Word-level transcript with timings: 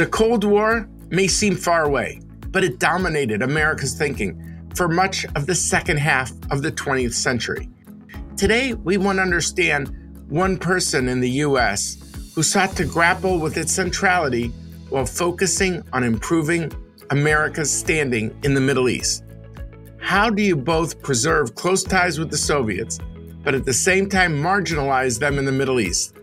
The 0.00 0.06
Cold 0.06 0.44
War 0.44 0.88
may 1.10 1.28
seem 1.28 1.56
far 1.56 1.84
away, 1.84 2.22
but 2.46 2.64
it 2.64 2.78
dominated 2.78 3.42
America's 3.42 3.92
thinking 3.92 4.66
for 4.74 4.88
much 4.88 5.26
of 5.36 5.44
the 5.44 5.54
second 5.54 5.98
half 5.98 6.32
of 6.50 6.62
the 6.62 6.72
20th 6.72 7.12
century. 7.12 7.68
Today, 8.34 8.72
we 8.72 8.96
want 8.96 9.18
to 9.18 9.22
understand 9.22 9.94
one 10.30 10.56
person 10.56 11.06
in 11.06 11.20
the 11.20 11.28
U.S. 11.44 11.98
who 12.34 12.42
sought 12.42 12.74
to 12.76 12.86
grapple 12.86 13.38
with 13.38 13.58
its 13.58 13.74
centrality 13.74 14.48
while 14.88 15.04
focusing 15.04 15.82
on 15.92 16.02
improving 16.02 16.72
America's 17.10 17.70
standing 17.70 18.34
in 18.42 18.54
the 18.54 18.60
Middle 18.62 18.88
East. 18.88 19.22
How 19.98 20.30
do 20.30 20.40
you 20.42 20.56
both 20.56 21.02
preserve 21.02 21.56
close 21.56 21.82
ties 21.82 22.18
with 22.18 22.30
the 22.30 22.38
Soviets, 22.38 22.98
but 23.44 23.54
at 23.54 23.66
the 23.66 23.74
same 23.74 24.08
time 24.08 24.32
marginalize 24.32 25.18
them 25.18 25.38
in 25.38 25.44
the 25.44 25.52
Middle 25.52 25.78
East, 25.78 26.16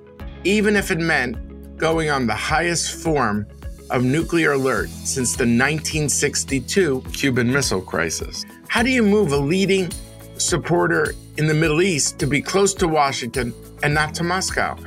even 0.43 0.75
if 0.75 0.89
it 0.89 0.97
meant 0.97 1.77
going 1.77 2.09
on 2.09 2.25
the 2.25 2.33
highest 2.33 3.03
form 3.03 3.45
of 3.89 4.03
nuclear 4.03 4.53
alert 4.53 4.89
since 4.89 5.35
the 5.35 5.43
1962 5.43 7.03
Cuban 7.13 7.51
Missile 7.51 7.81
Crisis? 7.81 8.45
How 8.67 8.83
do 8.83 8.89
you 8.89 9.03
move 9.03 9.31
a 9.31 9.37
leading 9.37 9.91
supporter 10.37 11.13
in 11.37 11.47
the 11.47 11.53
Middle 11.53 11.81
East 11.81 12.19
to 12.19 12.27
be 12.27 12.41
close 12.41 12.73
to 12.75 12.87
Washington 12.87 13.53
and 13.83 13.93
not 13.93 14.13
to 14.15 14.23
Moscow? 14.23 14.77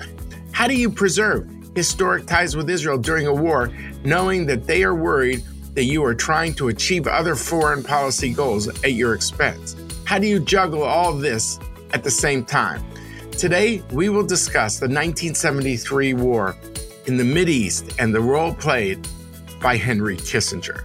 How 0.53 0.67
do 0.67 0.75
you 0.75 0.91
preserve 0.91 1.49
historic 1.75 2.27
ties 2.27 2.57
with 2.57 2.69
Israel 2.69 2.99
during 2.99 3.27
a 3.27 3.35
war, 3.35 3.71
knowing 4.05 4.47
that 4.47 4.67
they 4.67 4.83
are 4.83 4.95
worried 4.95 5.43
that 5.75 5.85
you 5.85 6.05
are 6.05 6.15
trying 6.15 6.53
to 6.55 6.69
achieve 6.69 7.07
other 7.07 7.35
foreign 7.35 7.83
policy 7.83 8.33
goals 8.33 8.69
at 8.69 8.93
your 8.93 9.15
expense? 9.15 9.77
How 10.05 10.19
do 10.19 10.27
you 10.27 10.41
juggle 10.41 10.83
all 10.83 11.13
this 11.13 11.59
at 11.93 12.03
the 12.03 12.11
same 12.11 12.45
time? 12.45 12.85
Today, 13.33 13.83
we 13.93 14.09
will 14.11 14.27
discuss 14.27 14.79
the 14.79 14.85
1973 14.85 16.15
war 16.15 16.57
in 17.07 17.17
the 17.17 17.51
East 17.51 17.95
and 17.99 18.15
the 18.15 18.21
role 18.21 18.53
played 18.53 19.07
by 19.61 19.77
Henry 19.77 20.17
Kissinger. 20.17 20.85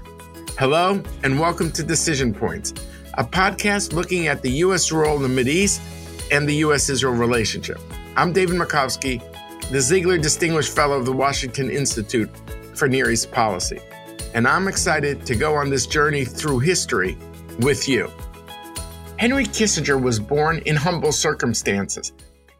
Hello, 0.58 1.02
and 1.23 1.39
welcome 1.39 1.71
to 1.71 1.83
Decision 1.83 2.33
Points, 2.33 2.73
a 3.16 3.23
podcast 3.23 3.94
looking 3.94 4.27
at 4.27 4.41
the 4.41 4.49
U.S. 4.52 4.91
role 4.91 5.23
in 5.25 5.36
the 5.36 5.52
East 5.52 5.81
and 6.31 6.47
the 6.47 6.55
U.S. 6.55 6.89
Israel 6.89 7.13
relationship. 7.13 7.80
I'm 8.16 8.31
David 8.31 8.55
Makovsky, 8.55 9.21
the 9.69 9.81
Ziegler 9.81 10.17
Distinguished 10.17 10.73
Fellow 10.73 10.97
of 10.97 11.05
the 11.05 11.11
Washington 11.11 11.69
Institute 11.69 12.30
for 12.73 12.88
Near 12.88 13.11
East 13.11 13.31
Policy, 13.31 13.80
and 14.33 14.47
I'm 14.47 14.67
excited 14.67 15.25
to 15.25 15.36
go 15.36 15.55
on 15.55 15.69
this 15.69 15.86
journey 15.86 16.23
through 16.23 16.59
history 16.59 17.17
with 17.59 17.89
you. 17.89 18.09
Henry 19.17 19.45
Kissinger 19.45 20.02
was 20.02 20.19
born 20.19 20.59
in 20.66 20.75
humble 20.75 21.11
circumstances 21.11 22.13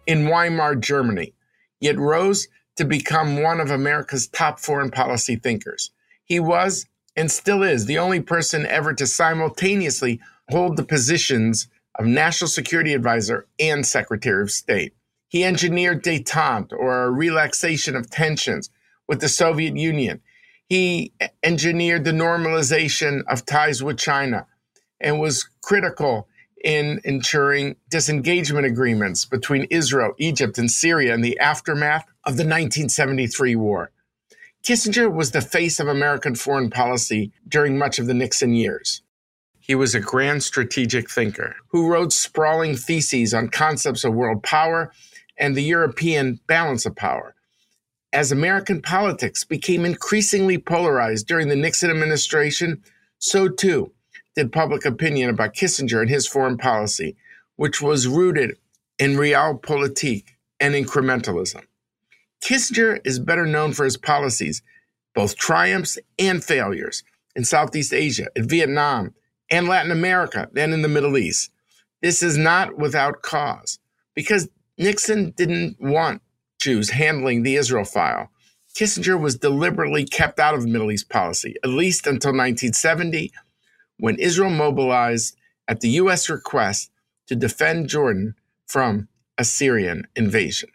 in 0.08 0.28
Weimar, 0.28 0.76
Germany, 0.76 1.34
yet 1.80 1.98
rose 1.98 2.48
to 2.76 2.86
become 2.86 3.42
one 3.42 3.60
of 3.60 3.72
America's 3.72 4.28
top 4.28 4.60
foreign 4.60 4.92
policy 4.92 5.36
thinkers. 5.36 5.92
He 6.26 6.40
was 6.40 6.86
and 7.16 7.32
still 7.32 7.64
is 7.64 7.86
the 7.86 7.98
only 7.98 8.20
person 8.20 8.66
ever 8.66 8.94
to 8.94 9.08
simultaneously 9.08 10.20
hold 10.50 10.76
the 10.76 10.84
positions 10.84 11.68
of 11.98 12.06
National 12.06 12.50
Security 12.50 12.94
Advisor 12.94 13.48
and 13.60 13.86
Secretary 13.86 14.44
of 14.44 14.52
State. 14.52 14.94
He 15.30 15.44
engineered 15.44 16.04
detente 16.04 16.74
or 16.74 17.04
a 17.04 17.12
relaxation 17.12 17.96
of 17.96 18.10
tensions 18.10 18.70
with 19.08 19.22
the 19.22 19.30
Soviet 19.30 19.76
Union. 19.76 20.22
He 20.68 21.14
engineered 21.44 22.04
the 22.04 22.12
normalization 22.12 23.22
of 23.28 23.46
ties 23.46 23.82
with 23.82 23.98
China 23.98 24.48
and 25.00 25.20
was 25.20 25.48
critical 25.62 26.28
in 26.66 27.00
ensuring 27.04 27.76
disengagement 27.90 28.66
agreements 28.66 29.24
between 29.24 29.68
Israel, 29.70 30.14
Egypt, 30.18 30.58
and 30.58 30.70
Syria 30.70 31.14
in 31.14 31.22
the 31.22 31.38
aftermath 31.40 32.06
of 32.26 32.38
the 32.38 32.44
1973 32.44 33.56
war. 33.56 33.92
Kissinger 34.64 35.14
was 35.14 35.30
the 35.30 35.42
face 35.42 35.80
of 35.80 35.88
American 35.88 36.34
foreign 36.34 36.72
policy 36.72 37.32
during 37.48 37.78
much 37.78 38.00
of 38.00 38.08
the 38.08 38.16
Nixon 38.16 38.56
years. 38.56 39.04
He 39.60 39.76
was 39.76 39.94
a 39.94 40.00
grand 40.00 40.42
strategic 40.42 41.08
thinker 41.08 41.56
who 41.68 41.88
wrote 41.88 42.12
sprawling 42.12 42.76
theses 42.76 43.32
on 43.32 43.50
concepts 43.50 44.04
of 44.04 44.16
world 44.16 44.42
power 44.42 44.92
and 45.38 45.56
the 45.56 45.62
European 45.62 46.40
balance 46.48 46.88
of 46.88 46.96
power. 46.96 47.36
As 48.12 48.32
American 48.32 48.82
politics 48.82 49.44
became 49.44 49.86
increasingly 49.86 50.58
polarized 50.58 51.28
during 51.28 51.48
the 51.48 51.56
Nixon 51.56 51.92
administration, 51.92 52.82
so 53.20 53.50
too 53.50 53.92
did 54.36 54.52
public 54.52 54.86
opinion 54.86 55.30
about 55.30 55.54
Kissinger 55.54 56.02
and 56.02 56.10
his 56.10 56.28
foreign 56.28 56.58
policy, 56.58 57.16
which 57.56 57.82
was 57.82 58.08
rooted 58.08 58.58
in 59.00 59.16
realpolitik 59.16 60.26
and 60.60 60.76
incrementalism. 60.76 61.64
Kissinger 62.44 63.00
is 63.06 63.20
better 63.20 63.46
known 63.46 63.74
for 63.74 63.86
his 63.86 63.98
policies, 63.98 64.62
both 65.14 65.38
triumphs 65.38 65.98
and 66.20 66.44
failures, 66.44 67.04
in 67.36 67.44
Southeast 67.44 67.94
Asia, 67.94 68.28
in 68.36 68.48
Vietnam, 68.48 69.14
and 69.50 69.68
Latin 69.68 69.92
America 69.92 70.50
than 70.54 70.74
in 70.74 70.82
the 70.82 70.88
Middle 70.88 71.18
East. 71.18 71.52
This 72.02 72.22
is 72.22 72.38
not 72.38 72.78
without 72.78 73.22
cause, 73.22 73.80
because 74.14 74.50
Nixon 74.78 75.32
didn't 75.32 75.78
want 75.80 76.22
Jews 76.60 76.92
handling 76.92 77.44
the 77.44 77.56
Israel 77.56 77.86
file. 77.86 78.30
Kissinger 78.76 79.20
was 79.20 79.38
deliberately 79.38 80.06
kept 80.06 80.40
out 80.40 80.54
of 80.54 80.66
Middle 80.66 80.92
East 80.92 81.10
policy, 81.10 81.56
at 81.64 81.70
least 81.70 82.08
until 82.08 82.32
1970 82.32 83.32
when 83.98 84.16
Israel 84.16 84.50
mobilized 84.50 85.36
at 85.68 85.82
the 85.82 85.90
U.S. 85.90 86.30
request 86.30 86.92
to 87.28 87.36
defend 87.36 87.90
Jordan 87.90 88.36
from 88.66 89.08
a 89.38 89.44
Syrian 89.44 90.08
invasion. 90.16 90.70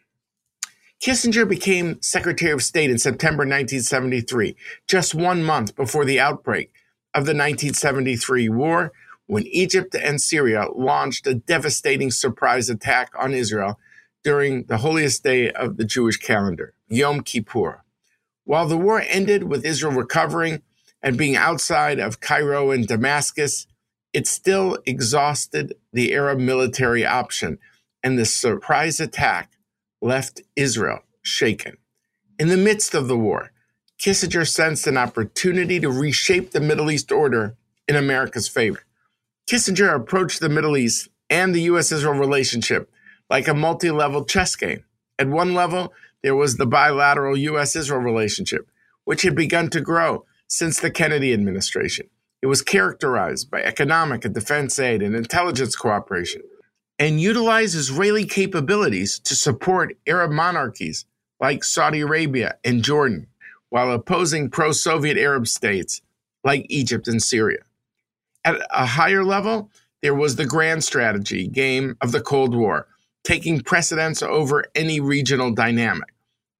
Kissinger 1.01 1.49
became 1.49 2.01
Secretary 2.03 2.53
of 2.53 2.63
State 2.63 2.91
in 2.91 2.99
September 2.99 3.43
1973, 3.43 4.55
just 4.87 5.15
one 5.15 5.43
month 5.43 5.75
before 5.75 6.05
the 6.05 6.21
outbreak 6.21 6.73
of 7.15 7.25
the 7.25 7.33
1973 7.33 8.49
war, 8.51 8.93
when 9.27 9.47
Egypt 9.47 9.95
and 9.95 10.21
Syria 10.21 10.67
launched 10.75 11.27
a 11.27 11.35
devastating 11.35 12.11
surprise 12.11 12.69
attack 12.69 13.13
on 13.19 13.33
Israel 13.33 13.79
during 14.23 14.65
the 14.65 14.79
holiest 14.79 15.25
day 15.25 15.51
of 15.53 15.77
the 15.79 15.85
Jewish 15.85 16.19
calendar, 16.19 16.75
Yom 16.89 17.23
Kippur. 17.23 17.83
While 18.45 18.67
the 18.67 18.77
war 18.77 19.01
ended 19.01 19.45
with 19.45 19.65
Israel 19.65 19.95
recovering 19.95 20.63
and 21.03 21.17
being 21.17 21.37
outside 21.37 21.99
of 21.99 22.21
Cairo 22.21 22.71
and 22.71 22.87
Damascus, 22.87 23.67
it 24.13 24.27
still 24.27 24.79
exhausted 24.87 25.75
the 25.93 26.13
Arab 26.13 26.39
military 26.39 27.07
option, 27.07 27.59
and 28.03 28.19
the 28.19 28.25
surprise 28.25 29.01
attack 29.01 29.53
left 30.03 30.43
Israel 30.57 31.01
shaken. 31.23 31.77
In 32.39 32.49
the 32.49 32.57
midst 32.57 32.95
of 32.95 33.09
the 33.09 33.19
war, 33.19 33.53
Kissinger 33.99 34.49
sensed 34.49 34.87
an 34.87 34.97
opportunity 34.97 35.79
to 35.79 35.91
reshape 35.91 36.51
the 36.51 36.61
Middle 36.61 36.91
East 36.91 37.13
order 37.13 37.57
in 37.87 37.97
America's 37.97 38.49
favor. 38.49 38.81
Kissinger 39.49 39.95
approached 39.95 40.41
the 40.41 40.49
Middle 40.49 40.77
East 40.77 41.09
and 41.29 41.55
the 41.55 41.63
U.S. 41.63 41.93
Israel 41.93 42.15
relationship 42.15 42.91
like 43.29 43.47
a 43.47 43.55
multi 43.55 43.91
level 43.91 44.25
chess 44.25 44.57
game. 44.57 44.85
At 45.19 45.29
one 45.29 45.55
level, 45.55 45.93
there 46.23 46.35
was 46.35 46.57
the 46.57 46.67
bilateral 46.67 47.37
U.S. 47.37 47.77
Israel 47.77 48.01
relationship, 48.01 48.71
which 49.05 49.23
had 49.23 49.37
begun 49.37 49.69
to 49.71 49.81
grow 49.81 50.25
since 50.51 50.81
the 50.81 50.91
Kennedy 50.91 51.33
administration. 51.33 52.09
It 52.43 52.47
was 52.47 52.61
characterized 52.61 53.51
by 53.51 53.63
economic 53.63 54.25
and 54.25 54.35
defense 54.35 54.79
aid 54.79 55.01
and 55.01 55.15
intelligence 55.15 55.77
cooperation, 55.77 56.43
and 56.99 57.21
utilized 57.21 57.77
Israeli 57.77 58.25
capabilities 58.27 59.21
to 59.21 59.35
support 59.35 59.97
Arab 60.07 60.33
monarchies 60.33 61.07
like 61.39 61.63
Saudi 61.63 62.01
Arabia 62.01 62.57
and 62.65 62.83
Jordan, 62.83 63.29
while 63.69 63.93
opposing 63.93 64.51
pro 64.51 64.73
Soviet 64.73 65.17
Arab 65.17 65.47
states 65.47 66.03
like 66.43 66.67
Egypt 66.69 67.07
and 67.07 67.23
Syria. 67.23 67.61
At 68.45 68.61
a 68.71 68.87
higher 68.87 69.25
level, 69.25 69.71
there 70.03 70.15
was 70.15 70.35
the 70.35 70.47
grand 70.47 70.83
strategy 70.83 71.47
game 71.47 71.97
of 72.01 72.11
the 72.11 72.21
Cold 72.21 72.57
War, 72.57 72.89
taking 73.23 73.61
precedence 73.61 74.23
over 74.23 74.65
any 74.75 74.99
regional 74.99 75.53
dynamic. 75.53 76.13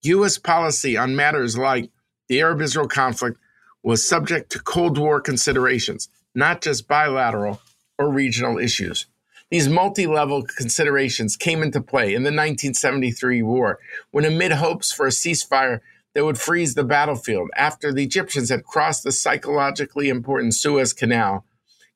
U.S. 0.03 0.39
policy 0.39 0.97
on 0.97 1.17
matters 1.17 1.59
like 1.59 1.91
the 2.29 2.41
Arab 2.41 2.61
Israel 2.61 2.87
conflict 2.87 3.39
was 3.83 4.07
subject 4.07 4.51
to 4.53 4.59
Cold 4.59 4.99
War 4.99 5.21
considerations, 5.21 6.09
not 6.35 6.61
just 6.61 6.89
bilateral 6.89 7.61
or 7.99 8.11
regional 8.11 8.59
issues. 8.59 9.07
These 9.51 9.69
multi 9.69 10.07
level 10.07 10.45
considerations 10.45 11.37
came 11.37 11.63
into 11.63 11.81
play 11.81 12.15
in 12.15 12.23
the 12.23 12.29
1973 12.29 13.43
war 13.43 13.79
when, 14.11 14.25
amid 14.25 14.53
hopes 14.53 14.93
for 14.93 15.07
a 15.07 15.11
ceasefire 15.11 15.81
that 16.15 16.25
would 16.25 16.39
freeze 16.39 16.75
the 16.75 16.85
battlefield 16.85 17.51
after 17.57 17.93
the 17.93 18.05
Egyptians 18.05 18.51
had 18.51 18.65
crossed 18.65 19.03
the 19.03 19.13
psychologically 19.13 20.09
important 20.09 20.55
Suez 20.55 20.93
Canal, 20.93 21.45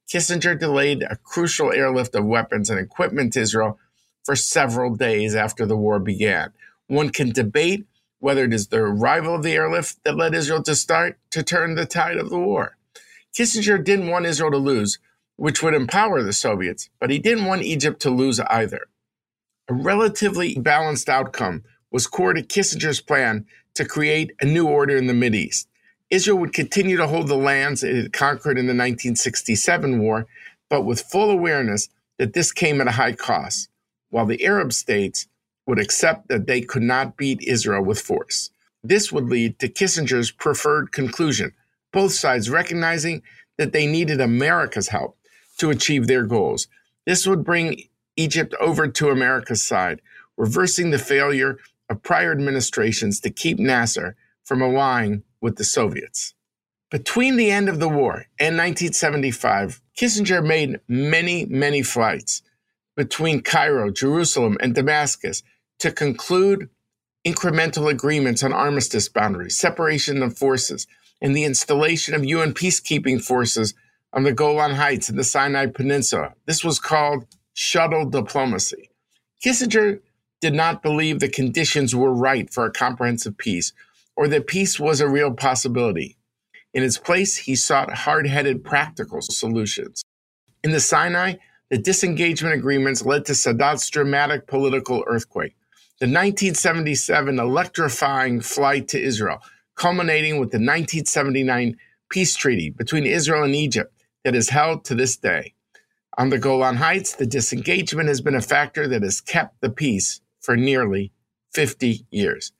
Kissinger 0.08 0.58
delayed 0.58 1.02
a 1.02 1.16
crucial 1.16 1.72
airlift 1.72 2.14
of 2.14 2.24
weapons 2.24 2.70
and 2.70 2.78
equipment 2.78 3.32
to 3.32 3.40
Israel 3.40 3.78
for 4.24 4.36
several 4.36 4.94
days 4.94 5.34
after 5.34 5.66
the 5.66 5.76
war 5.76 5.98
began. 5.98 6.52
One 6.86 7.10
can 7.10 7.30
debate 7.30 7.86
whether 8.24 8.44
it 8.44 8.54
is 8.54 8.68
the 8.68 8.78
arrival 8.78 9.34
of 9.34 9.42
the 9.42 9.52
airlift 9.52 10.02
that 10.02 10.16
led 10.16 10.34
Israel 10.34 10.62
to 10.62 10.74
start 10.74 11.18
to 11.30 11.42
turn 11.42 11.74
the 11.74 11.84
tide 11.84 12.16
of 12.16 12.30
the 12.30 12.38
war. 12.38 12.74
Kissinger 13.36 13.84
didn't 13.84 14.08
want 14.08 14.24
Israel 14.24 14.50
to 14.52 14.56
lose, 14.56 14.98
which 15.36 15.62
would 15.62 15.74
empower 15.74 16.22
the 16.22 16.32
Soviets, 16.32 16.88
but 16.98 17.10
he 17.10 17.18
didn't 17.18 17.44
want 17.44 17.64
Egypt 17.64 18.00
to 18.00 18.08
lose 18.08 18.40
either. 18.40 18.86
A 19.68 19.74
relatively 19.74 20.54
balanced 20.54 21.10
outcome 21.10 21.64
was 21.90 22.06
core 22.06 22.32
to 22.32 22.42
Kissinger's 22.42 23.02
plan 23.02 23.44
to 23.74 23.84
create 23.84 24.32
a 24.40 24.46
new 24.46 24.66
order 24.66 24.96
in 24.96 25.06
the 25.06 25.12
Mideast. 25.12 25.66
Israel 26.08 26.38
would 26.38 26.54
continue 26.54 26.96
to 26.96 27.08
hold 27.08 27.28
the 27.28 27.36
lands 27.36 27.84
it 27.84 27.94
had 27.94 28.14
conquered 28.14 28.58
in 28.58 28.66
the 28.66 28.70
1967 28.70 29.98
war, 29.98 30.26
but 30.70 30.82
with 30.86 31.02
full 31.02 31.30
awareness 31.30 31.90
that 32.18 32.32
this 32.32 32.52
came 32.52 32.80
at 32.80 32.88
a 32.88 32.92
high 32.92 33.12
cost, 33.12 33.68
while 34.08 34.24
the 34.24 34.46
Arab 34.46 34.72
states 34.72 35.26
would 35.66 35.78
accept 35.78 36.28
that 36.28 36.46
they 36.46 36.60
could 36.60 36.82
not 36.82 37.16
beat 37.16 37.42
Israel 37.42 37.82
with 37.82 38.00
force. 38.00 38.50
This 38.82 39.10
would 39.10 39.24
lead 39.24 39.58
to 39.58 39.68
Kissinger's 39.68 40.30
preferred 40.30 40.92
conclusion, 40.92 41.52
both 41.92 42.12
sides 42.12 42.50
recognizing 42.50 43.22
that 43.56 43.72
they 43.72 43.86
needed 43.86 44.20
America's 44.20 44.88
help 44.88 45.16
to 45.58 45.70
achieve 45.70 46.06
their 46.06 46.24
goals. 46.24 46.66
This 47.06 47.26
would 47.26 47.44
bring 47.44 47.88
Egypt 48.16 48.54
over 48.60 48.88
to 48.88 49.10
America's 49.10 49.62
side, 49.62 50.00
reversing 50.36 50.90
the 50.90 50.98
failure 50.98 51.58
of 51.88 52.02
prior 52.02 52.32
administrations 52.32 53.20
to 53.20 53.30
keep 53.30 53.58
Nasser 53.58 54.16
from 54.44 54.60
allying 54.60 55.22
with 55.40 55.56
the 55.56 55.64
Soviets. 55.64 56.34
Between 56.90 57.36
the 57.36 57.50
end 57.50 57.68
of 57.68 57.80
the 57.80 57.88
war 57.88 58.26
and 58.38 58.56
1975, 58.56 59.80
Kissinger 59.98 60.44
made 60.46 60.80
many, 60.86 61.46
many 61.46 61.82
flights 61.82 62.42
between 62.96 63.42
Cairo, 63.42 63.90
Jerusalem, 63.90 64.56
and 64.60 64.74
Damascus 64.74 65.42
to 65.84 65.92
conclude 65.92 66.70
incremental 67.26 67.90
agreements 67.90 68.42
on 68.42 68.54
armistice 68.54 69.06
boundaries, 69.06 69.58
separation 69.58 70.22
of 70.22 70.38
forces, 70.38 70.86
and 71.20 71.36
the 71.36 71.44
installation 71.44 72.14
of 72.14 72.24
UN 72.24 72.54
peacekeeping 72.54 73.22
forces 73.22 73.74
on 74.10 74.22
the 74.22 74.32
Golan 74.32 74.76
Heights 74.76 75.10
and 75.10 75.18
the 75.18 75.24
Sinai 75.24 75.66
Peninsula. 75.66 76.32
This 76.46 76.64
was 76.64 76.78
called 76.78 77.26
shuttle 77.52 78.06
diplomacy. 78.06 78.88
Kissinger 79.44 80.00
did 80.40 80.54
not 80.54 80.82
believe 80.82 81.20
the 81.20 81.28
conditions 81.28 81.94
were 81.94 82.14
right 82.14 82.50
for 82.50 82.64
a 82.64 82.72
comprehensive 82.72 83.36
peace 83.36 83.74
or 84.16 84.26
that 84.28 84.46
peace 84.46 84.80
was 84.80 85.02
a 85.02 85.08
real 85.08 85.32
possibility. 85.32 86.16
In 86.72 86.82
its 86.82 86.96
place, 86.96 87.36
he 87.36 87.56
sought 87.56 87.92
hard 87.92 88.26
headed 88.26 88.64
practical 88.64 89.20
solutions. 89.20 90.02
In 90.62 90.70
the 90.70 90.80
Sinai, 90.80 91.34
the 91.68 91.76
disengagement 91.76 92.54
agreements 92.54 93.04
led 93.04 93.26
to 93.26 93.34
Sadat's 93.34 93.90
dramatic 93.90 94.46
political 94.46 95.04
earthquake. 95.06 95.54
The 96.00 96.06
1977 96.06 97.38
electrifying 97.38 98.40
flight 98.40 98.88
to 98.88 99.00
Israel, 99.00 99.38
culminating 99.76 100.40
with 100.40 100.50
the 100.50 100.58
1979 100.58 101.76
peace 102.08 102.34
treaty 102.34 102.70
between 102.70 103.06
Israel 103.06 103.44
and 103.44 103.54
Egypt 103.54 103.94
that 104.24 104.34
is 104.34 104.48
held 104.48 104.84
to 104.86 104.96
this 104.96 105.16
day. 105.16 105.54
On 106.18 106.30
the 106.30 106.38
Golan 106.38 106.76
Heights, 106.76 107.14
the 107.14 107.26
disengagement 107.26 108.08
has 108.08 108.20
been 108.20 108.34
a 108.34 108.42
factor 108.42 108.88
that 108.88 109.04
has 109.04 109.20
kept 109.20 109.60
the 109.60 109.70
peace 109.70 110.20
for 110.40 110.56
nearly 110.56 111.12
50 111.52 112.04
years. 112.10 112.50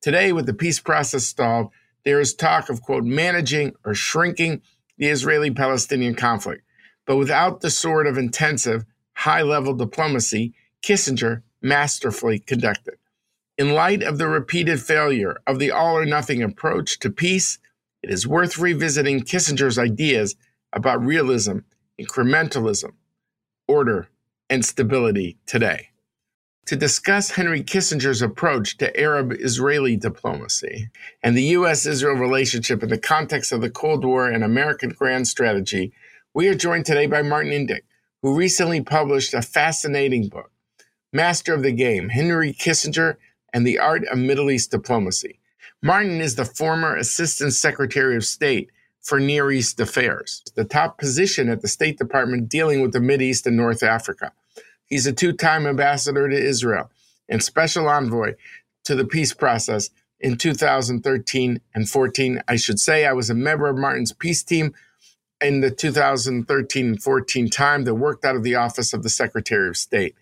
Today, 0.00 0.32
with 0.32 0.46
the 0.46 0.54
peace 0.54 0.78
process 0.78 1.24
stalled, 1.24 1.70
there 2.04 2.20
is 2.20 2.32
talk 2.32 2.70
of, 2.70 2.80
quote, 2.80 3.04
managing 3.04 3.72
or 3.84 3.94
shrinking 3.94 4.62
the 4.98 5.08
Israeli 5.08 5.50
Palestinian 5.50 6.14
conflict. 6.14 6.62
But 7.06 7.16
without 7.16 7.60
the 7.60 7.70
sort 7.70 8.06
of 8.06 8.18
intensive, 8.18 8.84
high 9.14 9.42
level 9.42 9.74
diplomacy 9.74 10.54
Kissinger 10.80 11.42
masterfully 11.64 12.38
conducted. 12.38 12.94
In 13.56 13.74
light 13.74 14.02
of 14.02 14.18
the 14.18 14.28
repeated 14.28 14.80
failure 14.80 15.40
of 15.46 15.58
the 15.58 15.70
all 15.70 15.96
or 15.96 16.04
nothing 16.04 16.42
approach 16.42 16.98
to 17.00 17.10
peace, 17.10 17.58
it 18.02 18.10
is 18.10 18.26
worth 18.26 18.58
revisiting 18.58 19.22
Kissinger's 19.22 19.78
ideas 19.78 20.36
about 20.72 21.04
realism, 21.04 21.58
incrementalism, 22.00 22.92
order, 23.66 24.08
and 24.50 24.64
stability 24.64 25.38
today. 25.46 25.88
To 26.66 26.76
discuss 26.76 27.32
Henry 27.32 27.62
Kissinger's 27.62 28.22
approach 28.22 28.78
to 28.78 28.98
Arab 28.98 29.32
Israeli 29.32 29.96
diplomacy 29.96 30.88
and 31.22 31.36
the 31.36 31.52
U.S. 31.58 31.86
Israel 31.86 32.16
relationship 32.16 32.82
in 32.82 32.88
the 32.88 32.98
context 32.98 33.52
of 33.52 33.60
the 33.60 33.70
Cold 33.70 34.04
War 34.04 34.28
and 34.28 34.42
American 34.42 34.90
grand 34.90 35.28
strategy, 35.28 35.92
we 36.32 36.48
are 36.48 36.54
joined 36.54 36.86
today 36.86 37.06
by 37.06 37.22
Martin 37.22 37.52
Indyk, 37.52 37.82
who 38.22 38.34
recently 38.34 38.82
published 38.82 39.34
a 39.34 39.42
fascinating 39.42 40.28
book, 40.28 40.50
Master 41.14 41.54
of 41.54 41.62
the 41.62 41.70
Game 41.70 42.08
Henry 42.08 42.52
Kissinger 42.52 43.16
and 43.52 43.64
the 43.64 43.78
Art 43.78 44.02
of 44.08 44.18
Middle 44.18 44.50
East 44.50 44.72
Diplomacy. 44.72 45.38
Martin 45.80 46.20
is 46.20 46.34
the 46.34 46.44
former 46.44 46.96
Assistant 46.96 47.52
Secretary 47.54 48.16
of 48.16 48.24
State 48.24 48.70
for 49.00 49.20
Near 49.20 49.52
East 49.52 49.78
Affairs, 49.78 50.42
the 50.56 50.64
top 50.64 50.98
position 50.98 51.48
at 51.48 51.62
the 51.62 51.68
State 51.68 51.98
Department 51.98 52.48
dealing 52.48 52.80
with 52.80 52.92
the 52.92 53.00
Middle 53.00 53.26
East 53.26 53.46
and 53.46 53.56
North 53.56 53.84
Africa. 53.84 54.32
He's 54.86 55.06
a 55.06 55.12
two 55.12 55.32
time 55.32 55.68
ambassador 55.68 56.28
to 56.28 56.36
Israel 56.36 56.90
and 57.28 57.42
special 57.42 57.88
envoy 57.88 58.34
to 58.84 58.96
the 58.96 59.06
peace 59.06 59.32
process 59.32 59.90
in 60.18 60.36
2013 60.36 61.60
and 61.74 61.88
14. 61.88 62.42
I 62.48 62.56
should 62.56 62.80
say 62.80 63.06
I 63.06 63.12
was 63.12 63.30
a 63.30 63.34
member 63.34 63.68
of 63.68 63.78
Martin's 63.78 64.12
peace 64.12 64.42
team 64.42 64.74
in 65.40 65.60
the 65.60 65.70
2013 65.70 66.86
and 66.86 67.02
14 67.02 67.50
time 67.50 67.84
that 67.84 67.94
worked 67.94 68.24
out 68.24 68.34
of 68.34 68.42
the 68.42 68.56
office 68.56 68.92
of 68.92 69.04
the 69.04 69.08
Secretary 69.08 69.68
of 69.68 69.76
State. 69.76 70.16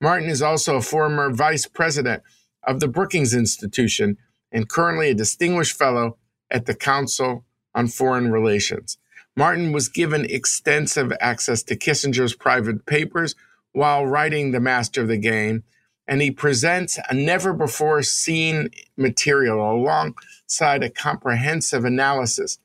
Martin 0.00 0.28
is 0.28 0.42
also 0.42 0.76
a 0.76 0.82
former 0.82 1.30
vice 1.32 1.66
president 1.66 2.22
of 2.62 2.80
the 2.80 2.88
Brookings 2.88 3.32
Institution 3.32 4.18
and 4.52 4.68
currently 4.68 5.10
a 5.10 5.14
distinguished 5.14 5.76
fellow 5.76 6.18
at 6.50 6.66
the 6.66 6.74
Council 6.74 7.44
on 7.74 7.88
Foreign 7.88 8.30
Relations. 8.30 8.98
Martin 9.36 9.72
was 9.72 9.88
given 9.88 10.24
extensive 10.26 11.12
access 11.20 11.62
to 11.62 11.76
Kissinger's 11.76 12.34
private 12.34 12.86
papers 12.86 13.34
while 13.72 14.06
writing 14.06 14.50
The 14.50 14.60
Master 14.60 15.02
of 15.02 15.08
the 15.08 15.18
Game, 15.18 15.64
and 16.08 16.22
he 16.22 16.30
presents 16.30 16.98
a 17.10 17.14
never 17.14 17.52
before 17.52 18.02
seen 18.02 18.70
material 18.96 19.60
alongside 19.60 20.82
a 20.82 20.90
comprehensive 20.90 21.84
analysis 21.84 22.58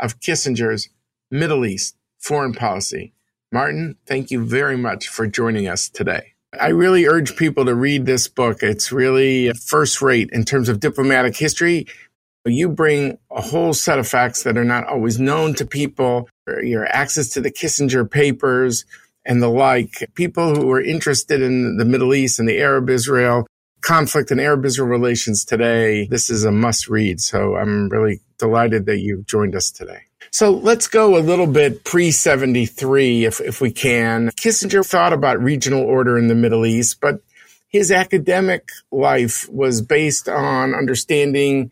of 0.00 0.20
Kissinger's 0.20 0.88
Middle 1.30 1.64
East 1.64 1.96
foreign 2.18 2.54
policy. 2.54 3.12
Martin, 3.52 3.96
thank 4.06 4.30
you 4.30 4.44
very 4.44 4.76
much 4.76 5.08
for 5.08 5.26
joining 5.26 5.68
us 5.68 5.88
today. 5.88 6.35
I 6.58 6.68
really 6.68 7.06
urge 7.06 7.36
people 7.36 7.64
to 7.66 7.74
read 7.74 8.06
this 8.06 8.28
book. 8.28 8.62
It's 8.62 8.92
really 8.92 9.52
first 9.52 10.00
rate 10.00 10.30
in 10.32 10.44
terms 10.44 10.68
of 10.68 10.80
diplomatic 10.80 11.36
history 11.36 11.86
you 12.52 12.68
bring 12.68 13.18
a 13.30 13.40
whole 13.40 13.74
set 13.74 13.98
of 13.98 14.06
facts 14.06 14.44
that 14.44 14.56
are 14.56 14.64
not 14.64 14.86
always 14.86 15.18
known 15.18 15.54
to 15.54 15.66
people, 15.66 16.28
your 16.62 16.86
access 16.86 17.28
to 17.30 17.40
the 17.40 17.50
Kissinger 17.50 18.08
papers 18.08 18.84
and 19.24 19.42
the 19.42 19.48
like. 19.48 20.08
People 20.14 20.54
who 20.54 20.70
are 20.70 20.80
interested 20.80 21.42
in 21.42 21.76
the 21.76 21.84
Middle 21.84 22.14
East 22.14 22.38
and 22.38 22.48
the 22.48 22.58
Arab 22.60 22.88
Israel 22.88 23.46
conflict 23.82 24.30
and 24.30 24.40
Arab 24.40 24.64
Israel 24.64 24.88
relations 24.88 25.44
today, 25.44 26.06
this 26.08 26.30
is 26.30 26.44
a 26.44 26.52
must 26.52 26.88
read. 26.88 27.20
So 27.20 27.56
I'm 27.56 27.88
really 27.88 28.20
delighted 28.38 28.86
that 28.86 28.98
you've 28.98 29.26
joined 29.26 29.54
us 29.54 29.70
today. 29.70 30.02
So 30.30 30.52
let's 30.52 30.88
go 30.88 31.16
a 31.16 31.20
little 31.20 31.46
bit 31.46 31.84
pre 31.84 32.10
73, 32.10 33.24
if, 33.24 33.40
if 33.40 33.60
we 33.60 33.70
can. 33.70 34.30
Kissinger 34.30 34.86
thought 34.86 35.12
about 35.12 35.42
regional 35.42 35.82
order 35.82 36.18
in 36.18 36.28
the 36.28 36.34
Middle 36.34 36.66
East, 36.66 37.00
but 37.00 37.20
his 37.68 37.90
academic 37.90 38.68
life 38.90 39.48
was 39.48 39.82
based 39.82 40.28
on 40.28 40.74
understanding 40.74 41.70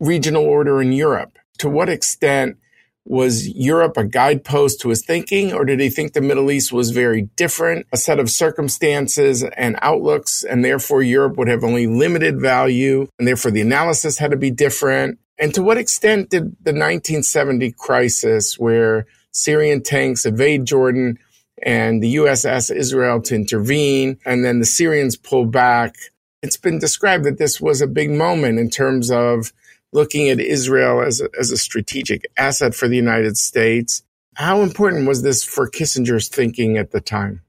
regional 0.00 0.44
order 0.44 0.80
in 0.80 0.92
Europe? 0.92 1.38
To 1.58 1.68
what 1.68 1.88
extent 1.88 2.58
was 3.04 3.48
Europe 3.48 3.96
a 3.96 4.04
guidepost 4.04 4.80
to 4.80 4.88
his 4.88 5.04
thinking, 5.04 5.52
or 5.52 5.64
did 5.64 5.78
he 5.78 5.88
think 5.88 6.12
the 6.12 6.20
Middle 6.20 6.50
East 6.50 6.72
was 6.72 6.90
very 6.90 7.22
different, 7.36 7.86
a 7.92 7.96
set 7.96 8.18
of 8.18 8.28
circumstances 8.28 9.44
and 9.56 9.78
outlooks, 9.80 10.42
and 10.42 10.64
therefore 10.64 11.02
Europe 11.02 11.36
would 11.36 11.48
have 11.48 11.62
only 11.62 11.86
limited 11.86 12.40
value, 12.40 13.06
and 13.18 13.28
therefore 13.28 13.52
the 13.52 13.60
analysis 13.60 14.18
had 14.18 14.32
to 14.32 14.36
be 14.36 14.50
different? 14.50 15.18
And 15.38 15.54
to 15.54 15.62
what 15.62 15.78
extent 15.78 16.30
did 16.30 16.44
the 16.62 16.72
1970 16.72 17.72
crisis, 17.72 18.58
where 18.58 19.06
Syrian 19.32 19.82
tanks 19.82 20.24
invade 20.24 20.64
Jordan 20.64 21.18
and 21.62 22.02
the 22.02 22.08
U.S. 22.10 22.44
asked 22.44 22.70
Israel 22.70 23.20
to 23.22 23.34
intervene, 23.34 24.18
and 24.24 24.44
then 24.44 24.60
the 24.60 24.66
Syrians 24.66 25.16
pull 25.16 25.44
back? 25.44 25.94
It's 26.42 26.56
been 26.56 26.78
described 26.78 27.24
that 27.24 27.38
this 27.38 27.60
was 27.60 27.80
a 27.80 27.86
big 27.86 28.10
moment 28.10 28.58
in 28.58 28.70
terms 28.70 29.10
of 29.10 29.52
looking 29.92 30.28
at 30.28 30.40
Israel 30.40 31.02
as 31.02 31.20
a, 31.20 31.28
as 31.38 31.50
a 31.50 31.56
strategic 31.56 32.26
asset 32.36 32.74
for 32.74 32.88
the 32.88 32.96
United 32.96 33.36
States. 33.36 34.02
How 34.34 34.60
important 34.60 35.08
was 35.08 35.22
this 35.22 35.42
for 35.42 35.68
Kissinger's 35.68 36.28
thinking 36.28 36.76
at 36.76 36.92
the 36.92 37.00
time? 37.00 37.42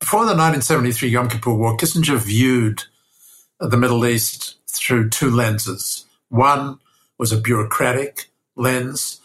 Before 0.00 0.22
the 0.22 0.34
1973 0.34 1.08
Yom 1.08 1.28
Kippur 1.28 1.54
War, 1.54 1.76
Kissinger 1.76 2.18
viewed 2.18 2.82
the 3.60 3.76
Middle 3.76 4.04
East 4.04 4.56
through 4.68 5.10
two 5.10 5.30
lenses. 5.30 6.04
One 6.28 6.80
was 7.22 7.30
a 7.30 7.40
bureaucratic 7.40 8.32
lens. 8.56 9.20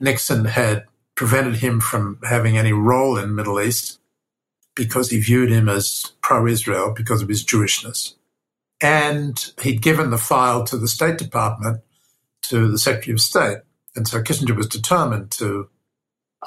Nixon 0.00 0.46
had 0.46 0.82
prevented 1.14 1.58
him 1.58 1.78
from 1.78 2.18
having 2.24 2.58
any 2.58 2.72
role 2.72 3.16
in 3.16 3.28
the 3.28 3.34
Middle 3.36 3.60
East 3.60 4.00
because 4.74 5.10
he 5.10 5.20
viewed 5.20 5.48
him 5.48 5.68
as 5.68 6.10
pro 6.22 6.48
Israel 6.48 6.92
because 6.92 7.22
of 7.22 7.28
his 7.28 7.44
Jewishness. 7.44 8.14
And 8.80 9.52
he'd 9.62 9.80
given 9.80 10.10
the 10.10 10.18
file 10.18 10.64
to 10.64 10.76
the 10.76 10.88
State 10.88 11.16
Department, 11.16 11.82
to 12.48 12.66
the 12.68 12.78
Secretary 12.78 13.14
of 13.14 13.20
State. 13.20 13.58
And 13.94 14.08
so 14.08 14.20
Kissinger 14.20 14.56
was 14.56 14.66
determined 14.66 15.30
to 15.38 15.68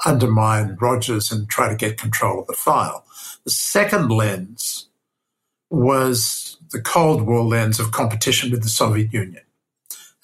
undermine 0.04 0.76
Rogers 0.78 1.32
and 1.32 1.48
try 1.48 1.70
to 1.70 1.76
get 1.76 1.96
control 1.96 2.40
of 2.40 2.46
the 2.46 2.52
file. 2.52 3.06
The 3.44 3.52
second 3.52 4.10
lens 4.10 4.90
was 5.70 6.58
the 6.72 6.82
Cold 6.82 7.22
War 7.22 7.42
lens 7.42 7.80
of 7.80 7.90
competition 7.90 8.50
with 8.50 8.62
the 8.62 8.68
Soviet 8.68 9.14
Union. 9.14 9.44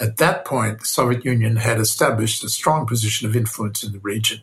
At 0.01 0.17
that 0.17 0.45
point, 0.45 0.81
the 0.81 0.87
Soviet 0.87 1.25
Union 1.25 1.57
had 1.57 1.79
established 1.79 2.43
a 2.43 2.49
strong 2.49 2.87
position 2.87 3.29
of 3.29 3.37
influence 3.37 3.85
in 3.85 3.93
the 3.93 4.01
region 4.01 4.43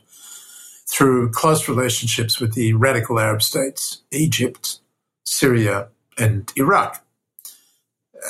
through 0.88 1.32
close 1.32 1.68
relationships 1.68 2.40
with 2.40 2.54
the 2.54 2.74
radical 2.74 3.20
Arab 3.20 3.42
states, 3.42 4.02
Egypt, 4.12 4.80
Syria, 5.26 5.90
and 6.18 6.52
Iraq. 6.56 7.04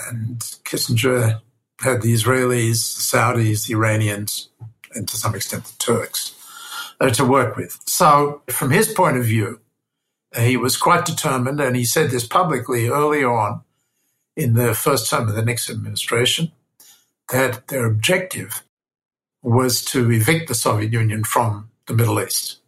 And 0.08 0.40
Kissinger 0.64 1.42
had 1.80 2.02
the 2.02 2.14
Israelis, 2.14 2.96
the 2.96 3.18
Saudis, 3.18 3.68
the 3.68 3.74
Iranians, 3.74 4.50
and 4.94 5.08
to 5.08 5.18
some 5.18 5.36
extent 5.36 5.66
the 5.66 5.78
Turks 5.78 6.36
uh, 7.00 7.10
to 7.12 7.26
work 7.26 7.56
with. 7.56 7.80
So, 7.88 8.42
from 8.48 8.72
his 8.72 8.94
point 8.94 9.18
of 9.18 9.26
view, 9.26 9.60
he 10.38 10.56
was 10.56 10.78
quite 10.78 11.06
determined, 11.06 11.60
and 11.60 11.76
he 11.76 11.84
said 11.84 12.10
this 12.10 12.26
publicly 12.26 12.88
early 12.88 13.24
on 13.24 13.62
in 14.36 14.54
the 14.54 14.74
first 14.74 15.10
term 15.10 15.28
of 15.28 15.36
the 15.36 15.44
Nixon 15.44 15.76
administration 15.76 16.52
that 17.32 17.68
their 17.68 17.86
objective 17.86 18.64
was 19.42 19.84
to 19.86 20.12
evict 20.12 20.48
the 20.48 20.56
Soviet 20.56 20.94
Union 20.94 21.24
from 21.24 21.70
the 21.88 21.94
Middle 21.94 22.22
East. 22.22 22.60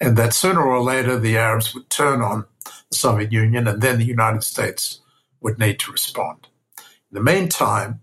And 0.00 0.16
that 0.16 0.34
sooner 0.34 0.62
or 0.62 0.80
later 0.80 1.18
the 1.18 1.36
Arabs 1.36 1.74
would 1.74 1.90
turn 1.90 2.22
on 2.22 2.44
the 2.64 2.96
Soviet 2.96 3.32
Union 3.32 3.66
and 3.66 3.82
then 3.82 3.98
the 3.98 4.04
United 4.04 4.44
States 4.44 5.00
would 5.40 5.58
need 5.58 5.78
to 5.80 5.92
respond. 5.92 6.48
In 6.78 7.14
the 7.14 7.22
meantime, 7.22 8.00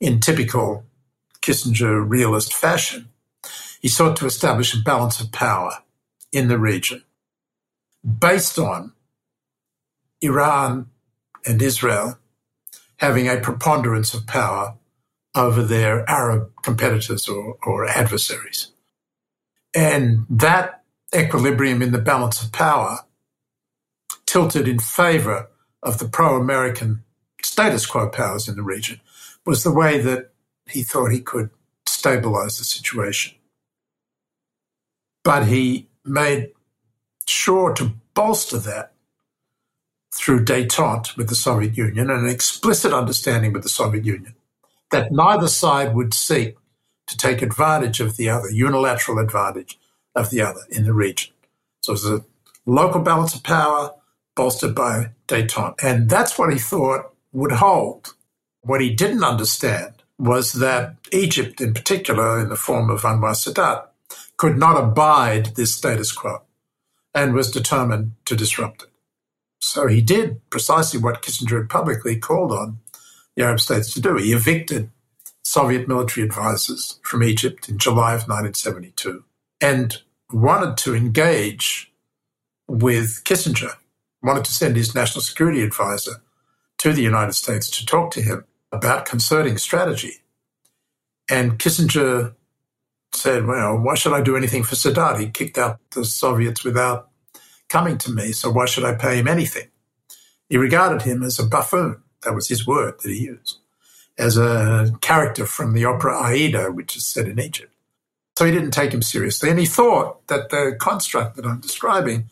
in 0.00 0.20
typical 0.20 0.84
Kissinger 1.42 2.08
realist 2.08 2.54
fashion, 2.54 3.08
he 3.80 3.88
sought 3.88 4.16
to 4.16 4.26
establish 4.26 4.74
a 4.74 4.82
balance 4.82 5.20
of 5.20 5.32
power 5.32 5.82
in 6.32 6.48
the 6.48 6.58
region 6.58 7.02
based 8.18 8.58
on 8.58 8.92
Iran 10.20 10.86
and 11.44 11.60
Israel 11.60 12.18
having 12.98 13.28
a 13.28 13.38
preponderance 13.38 14.14
of 14.14 14.26
power 14.26 14.74
over 15.36 15.62
their 15.62 16.08
Arab 16.08 16.50
competitors 16.62 17.28
or, 17.28 17.58
or 17.64 17.86
adversaries. 17.86 18.72
And 19.74 20.26
that 20.30 20.82
equilibrium 21.14 21.82
in 21.82 21.92
the 21.92 21.98
balance 21.98 22.42
of 22.42 22.52
power 22.52 23.00
tilted 24.24 24.66
in 24.66 24.78
favor 24.78 25.48
of 25.82 25.98
the 25.98 26.08
pro 26.08 26.36
American 26.36 27.04
status 27.42 27.86
quo 27.86 28.08
powers 28.08 28.48
in 28.48 28.56
the 28.56 28.62
region 28.62 29.00
was 29.44 29.62
the 29.62 29.72
way 29.72 30.00
that 30.00 30.30
he 30.68 30.82
thought 30.82 31.12
he 31.12 31.20
could 31.20 31.50
stabilize 31.86 32.58
the 32.58 32.64
situation. 32.64 33.34
But 35.22 35.46
he 35.46 35.88
made 36.04 36.52
sure 37.26 37.72
to 37.74 37.92
bolster 38.14 38.58
that 38.58 38.92
through 40.14 40.44
detente 40.44 41.16
with 41.16 41.28
the 41.28 41.34
Soviet 41.34 41.76
Union 41.76 42.10
and 42.10 42.26
an 42.26 42.28
explicit 42.28 42.92
understanding 42.92 43.52
with 43.52 43.62
the 43.62 43.68
Soviet 43.68 44.04
Union 44.04 44.34
that 44.90 45.12
neither 45.12 45.48
side 45.48 45.94
would 45.94 46.14
seek 46.14 46.56
to 47.06 47.16
take 47.16 47.42
advantage 47.42 48.00
of 48.00 48.16
the 48.16 48.28
other, 48.28 48.50
unilateral 48.50 49.18
advantage 49.18 49.78
of 50.14 50.30
the 50.30 50.40
other 50.40 50.60
in 50.70 50.84
the 50.84 50.92
region. 50.92 51.32
So 51.82 51.92
it 51.92 51.94
was 51.94 52.06
a 52.06 52.24
local 52.66 53.00
balance 53.00 53.34
of 53.34 53.42
power 53.42 53.92
bolstered 54.34 54.74
by 54.74 55.10
detente. 55.28 55.82
And 55.82 56.08
that's 56.08 56.38
what 56.38 56.52
he 56.52 56.58
thought 56.58 57.12
would 57.32 57.52
hold. 57.52 58.14
What 58.62 58.80
he 58.80 58.94
didn't 58.94 59.24
understand 59.24 60.02
was 60.18 60.54
that 60.54 60.96
Egypt, 61.12 61.60
in 61.60 61.74
particular, 61.74 62.40
in 62.40 62.48
the 62.48 62.56
form 62.56 62.90
of 62.90 63.02
Anwar 63.02 63.32
Sadat, 63.32 63.86
could 64.36 64.58
not 64.58 64.82
abide 64.82 65.54
this 65.56 65.74
status 65.74 66.12
quo 66.12 66.42
and 67.14 67.34
was 67.34 67.50
determined 67.50 68.12
to 68.24 68.36
disrupt 68.36 68.82
it. 68.82 68.88
So 69.60 69.86
he 69.86 70.02
did 70.02 70.48
precisely 70.50 71.00
what 71.00 71.22
Kissinger 71.22 71.58
had 71.58 71.70
publicly 71.70 72.16
called 72.16 72.52
on 72.52 72.78
the 73.36 73.44
Arab 73.44 73.60
states 73.60 73.92
to 73.94 74.00
do. 74.00 74.16
He 74.16 74.32
evicted 74.32 74.90
Soviet 75.44 75.86
military 75.88 76.26
advisors 76.26 76.98
from 77.02 77.22
Egypt 77.22 77.68
in 77.68 77.78
July 77.78 78.14
of 78.14 78.28
1972 78.28 79.24
and 79.60 80.02
wanted 80.32 80.76
to 80.78 80.94
engage 80.94 81.92
with 82.68 83.22
Kissinger, 83.24 83.76
wanted 84.22 84.44
to 84.44 84.52
send 84.52 84.76
his 84.76 84.94
national 84.94 85.22
security 85.22 85.62
advisor 85.62 86.22
to 86.78 86.92
the 86.92 87.02
United 87.02 87.34
States 87.34 87.70
to 87.70 87.86
talk 87.86 88.10
to 88.12 88.22
him 88.22 88.44
about 88.72 89.06
concerting 89.06 89.58
strategy. 89.58 90.14
And 91.30 91.58
Kissinger 91.58 92.34
said, 93.12 93.46
Well, 93.46 93.78
why 93.78 93.94
should 93.94 94.12
I 94.12 94.20
do 94.20 94.36
anything 94.36 94.64
for 94.64 94.74
Sadat? 94.74 95.20
He 95.20 95.30
kicked 95.30 95.58
out 95.58 95.78
the 95.92 96.04
Soviets 96.04 96.64
without 96.64 97.10
coming 97.68 97.98
to 97.98 98.12
me, 98.12 98.32
so 98.32 98.50
why 98.50 98.66
should 98.66 98.84
I 98.84 98.94
pay 98.94 99.16
him 99.18 99.28
anything? 99.28 99.68
He 100.48 100.56
regarded 100.56 101.02
him 101.02 101.22
as 101.22 101.38
a 101.38 101.46
buffoon. 101.46 102.02
That 102.26 102.34
was 102.34 102.48
his 102.48 102.66
word 102.66 103.00
that 103.00 103.08
he 103.08 103.20
used, 103.20 103.58
as 104.18 104.36
a 104.36 104.90
character 105.00 105.46
from 105.46 105.74
the 105.74 105.84
opera 105.84 106.20
Aida, 106.20 106.72
which 106.72 106.96
is 106.96 107.06
set 107.06 107.28
in 107.28 107.38
Egypt. 107.38 107.72
So 108.36 108.44
he 108.44 108.50
didn't 108.50 108.72
take 108.72 108.92
him 108.92 109.00
seriously. 109.00 109.48
And 109.48 109.60
he 109.60 109.64
thought 109.64 110.26
that 110.26 110.50
the 110.50 110.76
construct 110.78 111.36
that 111.36 111.46
I'm 111.46 111.60
describing 111.60 112.28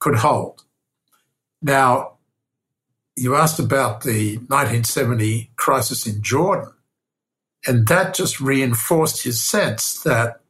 could 0.00 0.16
hold. 0.16 0.64
Now, 1.60 2.12
you 3.14 3.36
asked 3.36 3.58
about 3.58 4.02
the 4.02 4.36
1970 4.36 5.50
crisis 5.56 6.06
in 6.06 6.22
Jordan. 6.22 6.72
And 7.66 7.86
that 7.88 8.14
just 8.14 8.40
reinforced 8.40 9.22
his 9.24 9.42
sense 9.42 10.00
that 10.02 10.40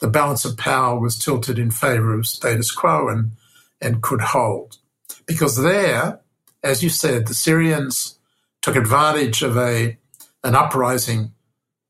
the 0.00 0.08
balance 0.08 0.44
of 0.44 0.56
power 0.56 0.98
was 0.98 1.18
tilted 1.18 1.58
in 1.58 1.72
favor 1.72 2.14
of 2.14 2.26
status 2.26 2.70
quo 2.70 3.08
and, 3.08 3.32
and 3.80 4.00
could 4.00 4.20
hold. 4.20 4.78
Because 5.26 5.56
there, 5.60 6.20
as 6.62 6.82
you 6.82 6.88
said, 6.88 7.26
the 7.26 7.34
Syrians 7.34 8.18
took 8.60 8.76
advantage 8.76 9.42
of 9.42 9.56
a, 9.56 9.98
an 10.44 10.54
uprising 10.54 11.32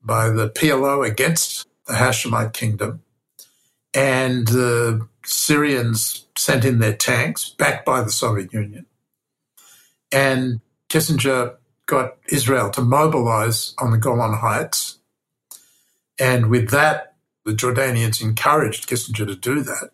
by 0.02 0.31
the 0.31 0.49
PLO 0.50 1.07
against 1.07 1.67
the 1.87 1.95
Hashemite 1.95 2.52
kingdom. 2.52 3.02
And 3.95 4.49
the 4.49 5.07
Syrians 5.25 6.26
sent 6.37 6.64
in 6.64 6.79
their 6.79 6.95
tanks, 6.95 7.50
backed 7.50 7.85
by 7.85 8.02
the 8.02 8.11
Soviet 8.11 8.52
Union. 8.52 8.87
And 10.11 10.61
Kissinger 10.88 11.57
got 11.87 12.17
Israel 12.29 12.71
to 12.71 12.81
mobilize 12.81 13.75
on 13.79 13.91
the 13.91 13.99
Golan 13.99 14.38
Heights. 14.38 14.99
And 16.19 16.49
with 16.49 16.71
that, 16.71 17.14
the 17.45 17.52
Jordanians 17.52 18.23
encouraged 18.23 18.88
Kissinger 18.88 19.26
to 19.26 19.35
do 19.35 19.61
that. 19.61 19.91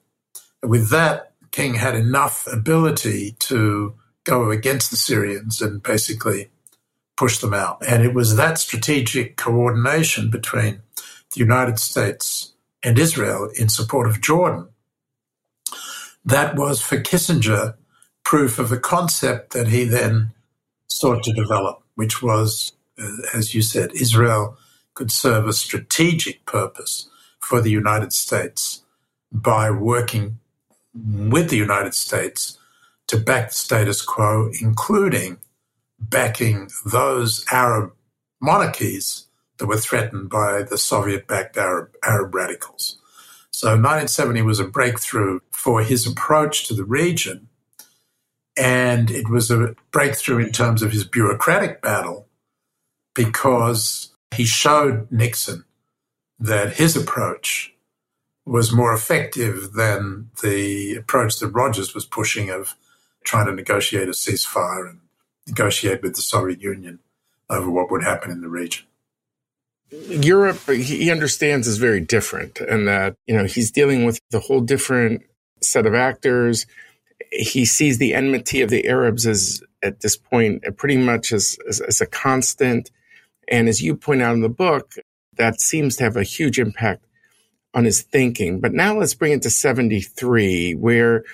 And 0.63 0.71
with 0.71 0.91
that, 0.91 1.33
King 1.51 1.75
had 1.75 1.95
enough 1.97 2.47
ability 2.47 3.33
to 3.41 3.95
go 4.29 4.51
against 4.51 4.91
the 4.91 4.97
Syrians 4.97 5.63
and 5.63 5.83
basically 5.83 6.51
push 7.17 7.39
them 7.39 7.55
out. 7.55 7.79
And 7.87 8.05
it 8.05 8.15
was 8.15 8.37
that 8.37 8.59
strategic 8.59 9.37
coordination 9.37 10.31
between 10.31 10.83
the 11.33 11.41
United 11.41 11.79
States 11.79 12.53
and 12.83 12.99
Israel 12.99 13.51
in 13.57 13.69
support 13.69 14.07
of 14.09 14.21
Jordan 14.21 14.69
that 16.25 16.57
was 16.57 16.81
for 16.81 16.99
Kissinger 16.99 17.75
proof 18.23 18.59
of 18.59 18.71
a 18.71 18.79
concept 18.79 19.53
that 19.55 19.69
he 19.69 19.85
then 19.85 20.33
sought 20.89 21.23
to 21.25 21.33
develop 21.33 21.83
which 21.95 22.23
was, 22.23 22.73
uh, 23.03 23.09
as 23.35 23.57
you 23.57 23.63
said, 23.63 23.91
Israel 23.93 24.57
could 24.95 25.11
serve 25.11 25.49
a 25.49 25.53
strategic 25.53 26.47
purpose 26.47 27.09
for 27.41 27.61
the 27.61 27.73
United 27.73 28.13
States 28.13 28.83
by 29.33 29.69
working 29.69 30.39
with 30.95 31.51
the 31.51 31.57
United 31.57 31.95
States 31.95 32.58
to 33.09 33.17
back 33.17 33.49
the 33.49 33.55
status 33.55 34.03
quo, 34.03 34.51
including 34.61 35.39
backing 35.99 36.71
those 36.87 37.45
Arab 37.51 37.93
monarchies 38.41 39.27
that 39.59 39.67
were 39.67 39.77
threatened 39.77 40.31
by 40.31 40.63
the 40.63 40.79
Soviet 40.79 41.27
backed 41.27 41.57
Arab, 41.57 41.91
Arab 42.05 42.35
radicals. 42.35 42.99
So 43.51 43.69
1970 43.69 44.43
was 44.43 44.61
a 44.61 44.65
breakthrough 44.65 45.41
for 45.51 45.83
his 45.83 46.07
approach 46.07 46.69
to 46.69 46.75
the 46.75 46.85
region 46.85 47.49
and 48.57 49.11
it 49.11 49.29
was 49.29 49.51
a 49.51 49.75
breakthrough 49.93 50.45
in 50.45 50.53
terms 50.53 50.83
of 50.83 50.93
his 50.93 51.05
bureaucratic 51.05 51.81
battle 51.81 52.29
because 53.15 54.13
he 54.35 54.45
showed 54.45 55.11
Nixon 55.11 55.65
that 56.41 56.75
his 56.75 56.97
approach 56.97 57.75
was 58.45 58.73
more 58.73 58.93
effective 58.93 59.73
than 59.75 60.31
the 60.43 60.95
approach 60.95 61.39
that 61.39 61.49
Rogers 61.49 61.95
was 61.95 62.05
pushing 62.05 62.51
of 62.51 62.75
trying 63.29 63.47
to 63.47 63.53
negotiate 63.53 64.09
a 64.09 64.13
ceasefire 64.13 64.89
and 64.89 65.01
negotiate 65.47 66.03
with 66.03 66.15
the 66.15 66.23
Soviet 66.23 66.61
Union 66.61 66.99
over 67.51 67.71
what 67.71 67.91
would 67.91 68.03
happen 68.03 68.31
in 68.31 68.41
the 68.41 68.49
region. 68.49 68.87
Europe, 69.91 70.61
he 70.69 71.11
understands, 71.11 71.67
is 71.67 71.79
very 71.79 72.01
different, 72.01 72.61
and 72.61 72.87
that 72.89 73.15
you 73.27 73.35
know 73.35 73.45
he's 73.45 73.71
dealing 73.71 74.05
with 74.05 74.21
the 74.31 74.41
whole 74.41 74.61
different 74.61 75.23
set 75.63 75.87
of 75.87 75.95
actors 75.95 76.67
he 77.31 77.65
sees 77.65 77.99
the 77.99 78.15
enmity 78.15 78.63
of 78.63 78.71
the 78.71 78.87
Arabs 78.87 79.27
as 79.27 79.63
at 79.83 80.01
this 80.01 80.17
point 80.17 80.65
pretty 80.77 80.97
much 80.97 81.33
as, 81.33 81.59
as, 81.69 81.81
as 81.81 82.01
a 82.01 82.07
constant. 82.07 82.91
And 83.49 83.69
as 83.69 83.83
you 83.83 83.95
point 83.97 84.23
out 84.23 84.35
in 84.35 84.41
the 84.41 84.49
book, 84.49 84.95
that 85.37 85.61
seems 85.61 85.97
to 85.97 86.05
have 86.05 86.17
a 86.17 86.23
huge 86.23 86.59
impact 86.59 87.05
on 87.75 87.85
his 87.85 88.03
thinking. 88.03 88.61
But 88.61 88.73
now 88.73 88.97
let's 88.99 89.15
bring 89.15 89.33
it 89.33 89.43
to 89.43 89.51
73, 89.51 90.75
where 90.75 91.25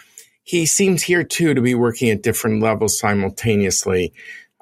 he 0.45 0.67
seems 0.67 1.03
here 1.03 1.25
too 1.25 1.55
to 1.55 1.61
be 1.61 1.75
working 1.75 2.11
at 2.11 2.23
different 2.23 2.63
levels 2.63 2.99
simultaneously. 2.99 4.13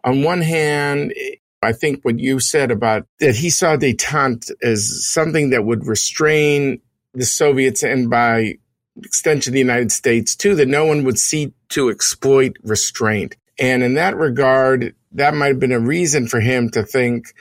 On 0.05 0.23
one 0.23 0.41
hand, 0.41 1.13
I 1.61 1.73
think 1.73 2.05
what 2.05 2.19
you 2.19 2.41
said 2.41 2.71
about 2.71 3.07
that 3.21 3.37
he 3.37 3.51
saw 3.51 3.77
detente 3.77 4.51
as 4.63 5.07
something 5.07 5.51
that 5.51 5.65
would 5.65 5.87
restrain 5.87 6.81
the 7.15 7.25
Soviets 7.25 7.83
and 7.83 8.09
by 8.09 8.55
extension 8.97 9.53
the 9.53 9.59
United 9.59 9.93
States 9.93 10.35
too, 10.37 10.55
that 10.55 10.69
no 10.69 10.85
one 10.85 11.05
would 11.05 11.19
seek 11.19 11.53
to 11.71 11.89
exploit 11.89 12.57
restraint. 12.63 13.37
And 13.59 13.83
in 13.83 13.95
that 13.95 14.17
regard, 14.17 14.95
that 15.13 15.35
might 15.35 15.49
have 15.49 15.61
been 15.61 15.73
a 15.73 15.81
reason 15.81 16.27
for 16.27 16.41
him 16.41 16.71
to 16.71 16.83
think, 16.83 17.35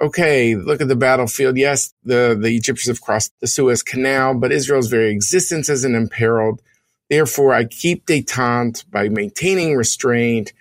okay, 0.00 0.56
look 0.56 0.80
at 0.80 0.88
the 0.88 0.96
battlefield. 0.96 1.56
Yes, 1.56 1.92
the, 2.04 2.36
the 2.40 2.54
Egyptians 2.56 2.96
have 2.96 3.04
crossed 3.04 3.32
the 3.40 3.46
Suez 3.46 3.82
Canal, 3.82 4.34
but 4.34 4.52
Israel's 4.52 4.88
very 4.88 5.10
existence 5.10 5.68
isn't 5.68 5.94
imperiled. 5.94 6.60
Therefore, 7.10 7.52
I 7.52 7.64
keep 7.64 8.06
detente 8.06 8.88
by 8.90 9.08
maintaining 9.08 9.76
restraint. 9.76 10.52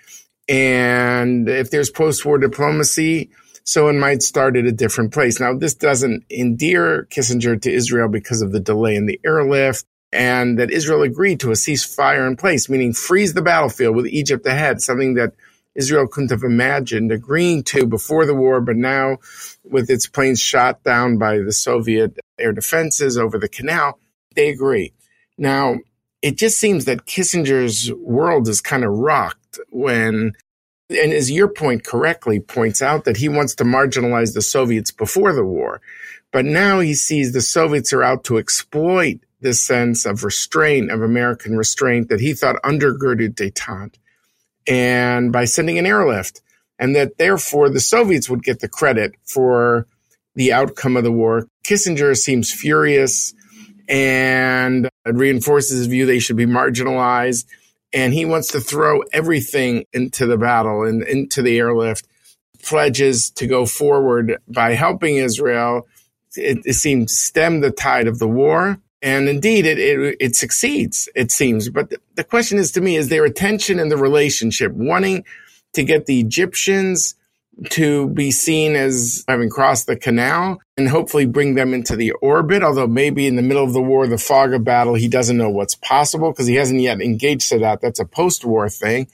And 0.49 1.47
if 1.47 1.71
there's 1.71 1.89
post-war 1.89 2.37
diplomacy, 2.37 3.31
so 3.63 3.87
it 3.87 3.93
might 3.93 4.21
start 4.21 4.57
at 4.57 4.65
a 4.65 4.71
different 4.71 5.13
place. 5.13 5.39
Now, 5.39 5.53
this 5.53 5.73
doesn't 5.73 6.25
endear 6.29 7.07
Kissinger 7.09 7.61
to 7.61 7.71
Israel 7.71 8.09
because 8.09 8.41
of 8.41 8.51
the 8.51 8.59
delay 8.59 8.95
in 8.95 9.05
the 9.05 9.19
airlift 9.25 9.85
and 10.11 10.59
that 10.59 10.69
Israel 10.69 11.01
agreed 11.01 11.39
to 11.39 11.49
a 11.49 11.55
ceasefire 11.55 12.27
in 12.27 12.35
place, 12.35 12.69
meaning 12.69 12.93
freeze 12.93 13.33
the 13.33 13.41
battlefield 13.41 13.95
with 13.95 14.05
Egypt 14.07 14.45
ahead, 14.45 14.81
something 14.81 15.15
that 15.15 15.33
Israel 15.75 16.07
couldn't 16.07 16.29
have 16.29 16.43
imagined 16.43 17.11
agreeing 17.11 17.63
to 17.63 17.87
before 17.87 18.25
the 18.25 18.35
war, 18.35 18.61
but 18.61 18.75
now 18.75 19.17
with 19.63 19.89
its 19.89 20.05
planes 20.05 20.39
shot 20.39 20.83
down 20.83 21.17
by 21.17 21.39
the 21.39 21.51
Soviet 21.51 22.19
air 22.37 22.51
defenses 22.51 23.17
over 23.17 23.39
the 23.39 23.49
canal, 23.49 23.97
they 24.35 24.49
agree. 24.49 24.93
Now, 25.37 25.79
it 26.23 26.37
just 26.37 26.57
seems 26.57 26.85
that 26.85 27.05
Kissinger's 27.05 27.91
world 27.93 28.47
is 28.47 28.61
kind 28.61 28.85
of 28.85 28.91
rocked 28.91 29.59
when, 29.69 30.31
and 30.89 31.13
as 31.13 31.29
your 31.29 31.49
point 31.49 31.83
correctly 31.83 32.39
points 32.39 32.81
out, 32.81 33.03
that 33.03 33.17
he 33.17 33.27
wants 33.27 33.55
to 33.55 33.65
marginalize 33.65 34.33
the 34.33 34.41
Soviets 34.41 34.89
before 34.89 35.33
the 35.33 35.43
war. 35.43 35.81
But 36.31 36.45
now 36.45 36.79
he 36.79 36.93
sees 36.93 37.33
the 37.33 37.41
Soviets 37.41 37.91
are 37.91 38.01
out 38.01 38.23
to 38.23 38.37
exploit 38.37 39.19
this 39.41 39.61
sense 39.61 40.05
of 40.05 40.23
restraint, 40.23 40.91
of 40.91 41.01
American 41.01 41.57
restraint 41.57 42.07
that 42.07 42.21
he 42.21 42.33
thought 42.33 42.55
undergirded 42.63 43.35
detente 43.35 43.95
and 44.65 45.33
by 45.33 45.43
sending 45.43 45.77
an 45.77 45.85
airlift 45.85 46.41
and 46.79 46.95
that 46.95 47.17
therefore 47.17 47.69
the 47.69 47.81
Soviets 47.81 48.29
would 48.29 48.43
get 48.43 48.61
the 48.61 48.69
credit 48.69 49.11
for 49.25 49.87
the 50.35 50.53
outcome 50.53 50.95
of 50.95 51.03
the 51.03 51.11
war. 51.11 51.47
Kissinger 51.65 52.15
seems 52.15 52.49
furious 52.49 53.33
and 53.87 54.89
reinforces 55.05 55.79
his 55.79 55.87
view 55.87 56.05
they 56.05 56.19
should 56.19 56.37
be 56.37 56.45
marginalized. 56.45 57.45
And 57.93 58.13
he 58.13 58.25
wants 58.25 58.49
to 58.49 58.59
throw 58.59 59.01
everything 59.13 59.85
into 59.93 60.25
the 60.25 60.37
battle 60.37 60.83
and 60.83 61.03
into 61.03 61.41
the 61.41 61.57
airlift, 61.57 62.07
pledges 62.63 63.29
to 63.31 63.45
go 63.45 63.65
forward 63.65 64.37
by 64.47 64.73
helping 64.73 65.17
Israel. 65.17 65.87
It, 66.35 66.59
it 66.65 66.73
seems 66.73 67.15
stem 67.17 67.61
the 67.61 67.69
tide 67.69 68.07
of 68.07 68.17
the 68.17 68.27
war 68.27 68.79
and 69.03 69.27
indeed, 69.27 69.65
it, 69.65 69.77
it, 69.77 70.15
it 70.21 70.35
succeeds, 70.37 71.09
it 71.13 71.29
seems. 71.29 71.67
But 71.67 71.89
the, 71.89 71.97
the 72.15 72.23
question 72.23 72.57
is 72.57 72.71
to 72.71 72.81
me, 72.81 72.95
is 72.95 73.09
there 73.09 73.25
a 73.25 73.29
tension 73.29 73.77
in 73.77 73.89
the 73.89 73.97
relationship, 73.97 74.71
wanting 74.71 75.25
to 75.73 75.83
get 75.83 76.05
the 76.05 76.21
Egyptians 76.21 77.15
to 77.69 78.09
be 78.09 78.31
seen 78.31 78.75
as 78.75 79.23
having 79.27 79.49
crossed 79.49 79.87
the 79.87 79.95
canal 79.95 80.59
and 80.75 80.89
hopefully 80.89 81.25
bring 81.25 81.55
them 81.55 81.73
into 81.73 81.95
the 81.95 82.11
orbit. 82.13 82.63
Although 82.63 82.87
maybe 82.87 83.27
in 83.27 83.35
the 83.35 83.41
middle 83.41 83.63
of 83.63 83.73
the 83.73 83.81
war, 83.81 84.07
the 84.07 84.17
fog 84.17 84.53
of 84.53 84.63
battle, 84.63 84.95
he 84.95 85.07
doesn't 85.07 85.37
know 85.37 85.49
what's 85.49 85.75
possible 85.75 86.31
because 86.31 86.47
he 86.47 86.55
hasn't 86.55 86.81
yet 86.81 87.01
engaged 87.01 87.49
to 87.49 87.59
that. 87.59 87.81
That's 87.81 87.99
a 87.99 88.05
post 88.05 88.43
war 88.43 88.69
thing. 88.69 89.07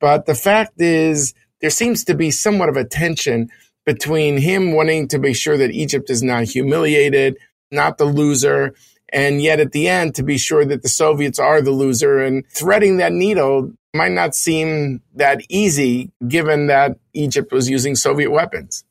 But 0.00 0.26
the 0.26 0.34
fact 0.34 0.80
is, 0.80 1.34
there 1.60 1.70
seems 1.70 2.04
to 2.04 2.14
be 2.14 2.30
somewhat 2.30 2.68
of 2.68 2.76
a 2.76 2.84
tension 2.84 3.50
between 3.84 4.38
him 4.38 4.72
wanting 4.72 5.08
to 5.08 5.18
be 5.18 5.34
sure 5.34 5.56
that 5.56 5.72
Egypt 5.72 6.10
is 6.10 6.22
not 6.22 6.44
humiliated, 6.44 7.36
not 7.70 7.98
the 7.98 8.04
loser, 8.04 8.74
and 9.12 9.42
yet 9.42 9.60
at 9.60 9.72
the 9.72 9.88
end, 9.88 10.14
to 10.14 10.22
be 10.22 10.38
sure 10.38 10.64
that 10.64 10.82
the 10.82 10.88
Soviets 10.88 11.38
are 11.38 11.60
the 11.60 11.70
loser 11.70 12.20
and 12.20 12.46
threading 12.48 12.96
that 12.96 13.12
needle 13.12 13.72
might 13.94 14.12
not 14.12 14.34
seem 14.34 15.02
that 15.14 15.42
easy 15.48 16.10
given 16.26 16.66
that 16.68 16.98
Egypt 17.12 17.52
was 17.52 17.68
using 17.68 17.94
Soviet 17.94 18.30
weapons. 18.30 18.84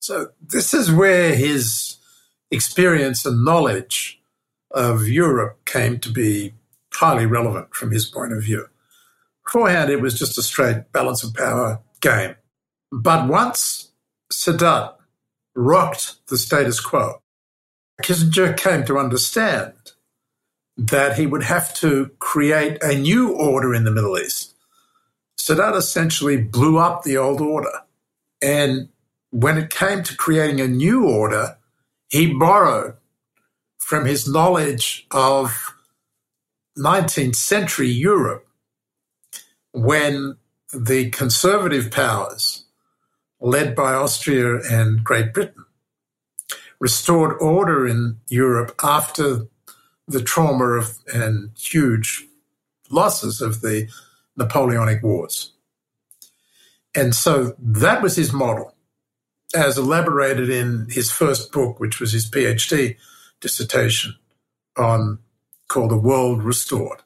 So 0.00 0.28
this 0.40 0.74
is 0.74 0.90
where 0.90 1.34
his 1.34 1.96
experience 2.50 3.24
and 3.24 3.44
knowledge 3.44 4.20
of 4.70 5.06
Europe 5.06 5.64
came 5.64 5.98
to 6.00 6.10
be 6.10 6.54
highly 6.92 7.26
relevant 7.26 7.74
from 7.74 7.90
his 7.90 8.06
point 8.06 8.32
of 8.32 8.42
view. 8.42 8.66
Beforehand, 9.44 9.90
it 9.90 10.00
was 10.00 10.18
just 10.18 10.38
a 10.38 10.42
straight 10.42 10.92
balance 10.92 11.22
of 11.22 11.34
power 11.34 11.80
game. 12.00 12.36
But 12.90 13.28
once 13.28 13.90
Sadat 14.32 14.94
rocked 15.54 16.26
the 16.28 16.38
status 16.38 16.80
quo, 16.80 17.20
Kissinger 18.02 18.56
came 18.56 18.84
to 18.84 18.98
understand 18.98 19.74
that 20.76 21.16
he 21.16 21.26
would 21.26 21.42
have 21.42 21.74
to 21.74 22.10
create 22.18 22.82
a 22.82 22.98
new 22.98 23.32
order 23.32 23.74
in 23.74 23.84
the 23.84 23.90
Middle 23.90 24.18
East. 24.18 24.54
Sadat 25.38 25.76
essentially 25.76 26.36
blew 26.36 26.78
up 26.78 27.02
the 27.02 27.16
old 27.16 27.40
order. 27.40 27.80
And 28.40 28.88
when 29.30 29.58
it 29.58 29.70
came 29.70 30.02
to 30.04 30.16
creating 30.16 30.60
a 30.60 30.68
new 30.68 31.08
order, 31.08 31.56
he 32.08 32.32
borrowed 32.32 32.94
from 33.78 34.04
his 34.06 34.28
knowledge 34.28 35.06
of 35.10 35.74
19th 36.78 37.36
century 37.36 37.88
Europe 37.88 38.46
when 39.72 40.36
the 40.72 41.10
conservative 41.10 41.90
powers, 41.90 42.64
led 43.40 43.74
by 43.74 43.92
Austria 43.92 44.60
and 44.70 45.04
Great 45.04 45.34
Britain, 45.34 45.64
restored 46.78 47.36
order 47.40 47.86
in 47.86 48.18
Europe 48.28 48.74
after 48.82 49.46
the 50.08 50.22
trauma 50.22 50.64
of 50.64 50.98
and 51.12 51.50
huge 51.56 52.24
losses 52.90 53.40
of 53.40 53.60
the 53.60 53.88
Napoleonic 54.36 55.02
Wars. 55.02 55.52
And 56.94 57.14
so 57.14 57.54
that 57.58 58.02
was 58.02 58.16
his 58.16 58.32
model, 58.32 58.74
as 59.54 59.78
elaborated 59.78 60.50
in 60.50 60.88
his 60.90 61.10
first 61.10 61.52
book, 61.52 61.80
which 61.80 62.00
was 62.00 62.12
his 62.12 62.30
PhD 62.30 62.96
dissertation 63.40 64.14
on 64.76 65.18
called 65.68 65.90
The 65.90 65.96
World 65.96 66.42
Restored. 66.42 67.00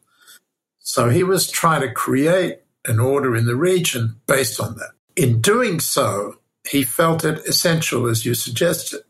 So 0.80 1.08
he 1.08 1.22
was 1.22 1.50
trying 1.50 1.82
to 1.82 1.92
create 1.92 2.60
an 2.84 3.00
order 3.00 3.36
in 3.36 3.46
the 3.46 3.56
region 3.56 4.20
based 4.26 4.60
on 4.60 4.76
that. 4.76 4.90
In 5.16 5.40
doing 5.40 5.80
so, 5.80 6.38
he 6.68 6.82
felt 6.82 7.24
it 7.24 7.44
essential, 7.46 8.06
as 8.06 8.26
you 8.26 8.34
suggested, 8.34 9.02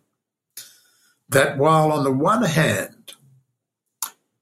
that 1.28 1.58
while 1.58 1.90
on 1.90 2.04
the 2.04 2.12
one 2.12 2.42
hand, 2.42 2.95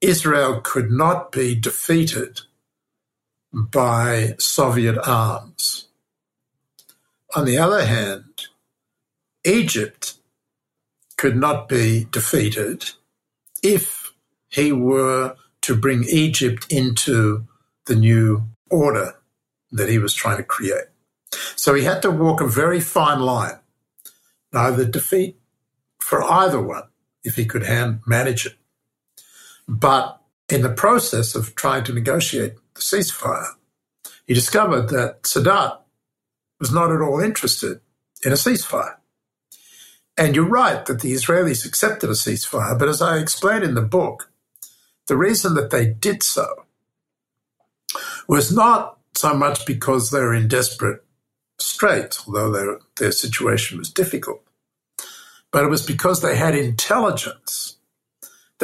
Israel 0.05 0.61
could 0.61 0.91
not 0.91 1.33
be 1.33 1.55
defeated 1.55 2.43
by 3.53 4.35
Soviet 4.39 4.99
arms, 5.07 5.89
on 7.35 7.45
the 7.47 7.59
other 7.59 7.85
hand, 7.85 8.49
Egypt 9.45 10.15
could 11.17 11.37
not 11.37 11.69
be 11.69 12.07
defeated 12.11 12.91
if 13.63 14.13
he 14.49 14.73
were 14.73 15.37
to 15.63 15.77
bring 15.77 16.05
Egypt 16.05 16.67
into 16.71 17.47
the 17.87 17.97
new 17.97 18.45
order 18.71 19.15
that 19.73 19.89
he 19.89 19.99
was 19.99 20.15
trying 20.15 20.37
to 20.37 20.43
create. 20.45 20.85
So 21.57 21.75
he 21.75 21.85
had 21.85 22.03
to 22.03 22.11
walk 22.11 22.41
a 22.41 22.47
very 22.47 22.81
fine 22.81 23.21
line, 23.21 23.59
neither 24.53 24.85
defeat 24.85 25.39
for 25.99 26.23
either 26.23 26.61
one 26.61 26.85
if 27.25 27.37
he 27.37 27.47
could 27.47 27.65
hand 27.65 28.01
manage 28.07 28.47
it. 28.47 28.57
But 29.69 30.21
in 30.49 30.63
the 30.63 30.71
process 30.73 31.35
of 31.35 31.55
trying 31.55 31.85
to 31.85 31.93
negotiate 31.93 32.55
the 32.75 32.81
ceasefire, 32.81 33.49
he 34.27 34.35
discovered 34.35 34.89
that 34.89 35.23
Sadat 35.23 35.79
was 36.61 36.73
not 36.73 36.93
at 36.93 37.01
all 37.01 37.21
interested 37.21 37.81
in 38.25 38.33
a 38.33 38.37
ceasefire. 38.37 38.97
And 40.17 40.37
you're 40.37 40.49
right 40.49 40.85
that 40.87 41.01
the 41.01 41.13
Israelis 41.13 41.67
accepted 41.67 42.09
a 42.09 42.15
ceasefire, 42.15 42.79
but 42.79 42.89
as 42.89 43.03
I 43.03 43.19
explained 43.19 43.65
in 43.65 43.75
the 43.75 43.83
book, 43.83 44.31
the 45.09 45.17
reason 45.17 45.55
that 45.55 45.71
they 45.71 45.87
did 45.87 46.23
so 46.23 46.65
was 48.29 48.53
not 48.53 48.99
so 49.15 49.35
much 49.35 49.67
because 49.67 50.11
they 50.11 50.21
were 50.21 50.35
in 50.35 50.49
desperate 50.49 51.05
straits, 51.59 52.23
although 52.27 52.51
their, 52.51 52.79
their 52.97 53.13
situation 53.13 53.79
was 53.79 53.91
difficult, 53.91 54.43
but 55.51 55.65
it 55.65 55.71
was 55.71 55.85
because 55.85 56.23
they 56.23 56.37
had 56.37 56.55
intelligence 56.55 57.77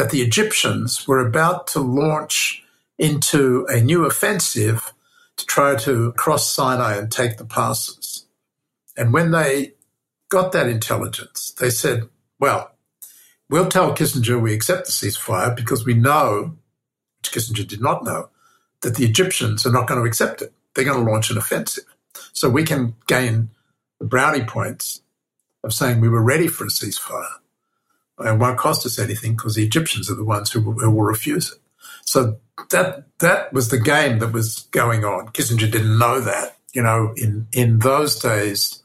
that 0.00 0.08
the 0.08 0.22
Egyptians 0.22 1.06
were 1.06 1.18
about 1.18 1.66
to 1.66 1.78
launch 1.78 2.64
into 2.98 3.66
a 3.68 3.82
new 3.82 4.06
offensive 4.06 4.94
to 5.36 5.44
try 5.44 5.76
to 5.76 6.12
cross 6.12 6.50
Sinai 6.50 6.96
and 6.96 7.12
take 7.12 7.36
the 7.36 7.44
passes. 7.44 8.24
And 8.96 9.12
when 9.12 9.30
they 9.30 9.74
got 10.30 10.52
that 10.52 10.70
intelligence, 10.70 11.54
they 11.60 11.68
said, 11.68 12.08
well, 12.38 12.70
we'll 13.50 13.68
tell 13.68 13.94
Kissinger 13.94 14.40
we 14.40 14.54
accept 14.54 14.86
the 14.86 14.92
ceasefire 14.92 15.54
because 15.54 15.84
we 15.84 15.92
know, 15.92 16.56
which 17.18 17.30
Kissinger 17.30 17.68
did 17.68 17.82
not 17.82 18.02
know, 18.02 18.30
that 18.80 18.96
the 18.96 19.04
Egyptians 19.04 19.66
are 19.66 19.72
not 19.72 19.86
going 19.86 20.00
to 20.00 20.08
accept 20.08 20.40
it. 20.40 20.50
They're 20.74 20.86
going 20.86 21.04
to 21.04 21.10
launch 21.12 21.30
an 21.30 21.36
offensive. 21.36 21.84
So 22.32 22.48
we 22.48 22.64
can 22.64 22.94
gain 23.06 23.50
the 23.98 24.06
brownie 24.06 24.44
points 24.44 25.02
of 25.62 25.74
saying 25.74 26.00
we 26.00 26.08
were 26.08 26.22
ready 26.22 26.46
for 26.46 26.64
a 26.64 26.68
ceasefire. 26.68 27.39
And 28.20 28.40
won't 28.40 28.58
cost 28.58 28.84
us 28.86 28.98
anything 28.98 29.36
because 29.36 29.54
the 29.54 29.64
Egyptians 29.64 30.10
are 30.10 30.14
the 30.14 30.24
ones 30.24 30.50
who, 30.50 30.60
who 30.60 30.90
will 30.90 31.02
refuse 31.02 31.52
it. 31.52 31.58
So 32.04 32.38
that 32.70 33.04
that 33.20 33.52
was 33.52 33.68
the 33.68 33.78
game 33.78 34.18
that 34.18 34.32
was 34.32 34.68
going 34.70 35.04
on. 35.04 35.28
Kissinger 35.28 35.70
didn't 35.70 35.98
know 35.98 36.20
that. 36.20 36.56
You 36.72 36.82
know, 36.82 37.14
in 37.16 37.46
in 37.52 37.78
those 37.78 38.18
days, 38.18 38.82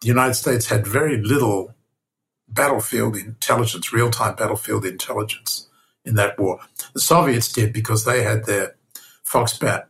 the 0.00 0.08
United 0.08 0.34
States 0.34 0.66
had 0.66 0.86
very 0.86 1.20
little 1.20 1.74
battlefield 2.48 3.16
intelligence, 3.16 3.92
real 3.92 4.10
time 4.10 4.36
battlefield 4.36 4.84
intelligence 4.84 5.68
in 6.04 6.14
that 6.14 6.38
war. 6.38 6.60
The 6.92 7.00
Soviets 7.00 7.52
did 7.52 7.72
because 7.72 8.04
they 8.04 8.22
had 8.22 8.44
their 8.44 8.76
Foxbat 9.26 9.86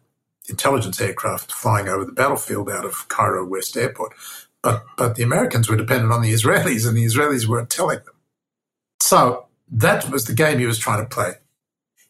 intelligence 0.48 1.00
aircraft 1.00 1.52
flying 1.52 1.88
over 1.88 2.04
the 2.04 2.12
battlefield 2.12 2.70
out 2.70 2.84
of 2.84 3.08
Cairo 3.08 3.46
West 3.46 3.76
Airport. 3.76 4.12
But, 4.62 4.84
but 4.96 5.16
the 5.16 5.22
Americans 5.22 5.68
were 5.68 5.76
dependent 5.76 6.12
on 6.12 6.22
the 6.22 6.32
Israelis, 6.32 6.86
and 6.86 6.96
the 6.96 7.04
Israelis 7.04 7.46
weren't 7.46 7.70
telling 7.70 7.98
them. 7.98 8.13
So 9.00 9.46
that 9.70 10.10
was 10.10 10.26
the 10.26 10.34
game 10.34 10.58
he 10.58 10.66
was 10.66 10.78
trying 10.78 11.02
to 11.04 11.08
play. 11.14 11.34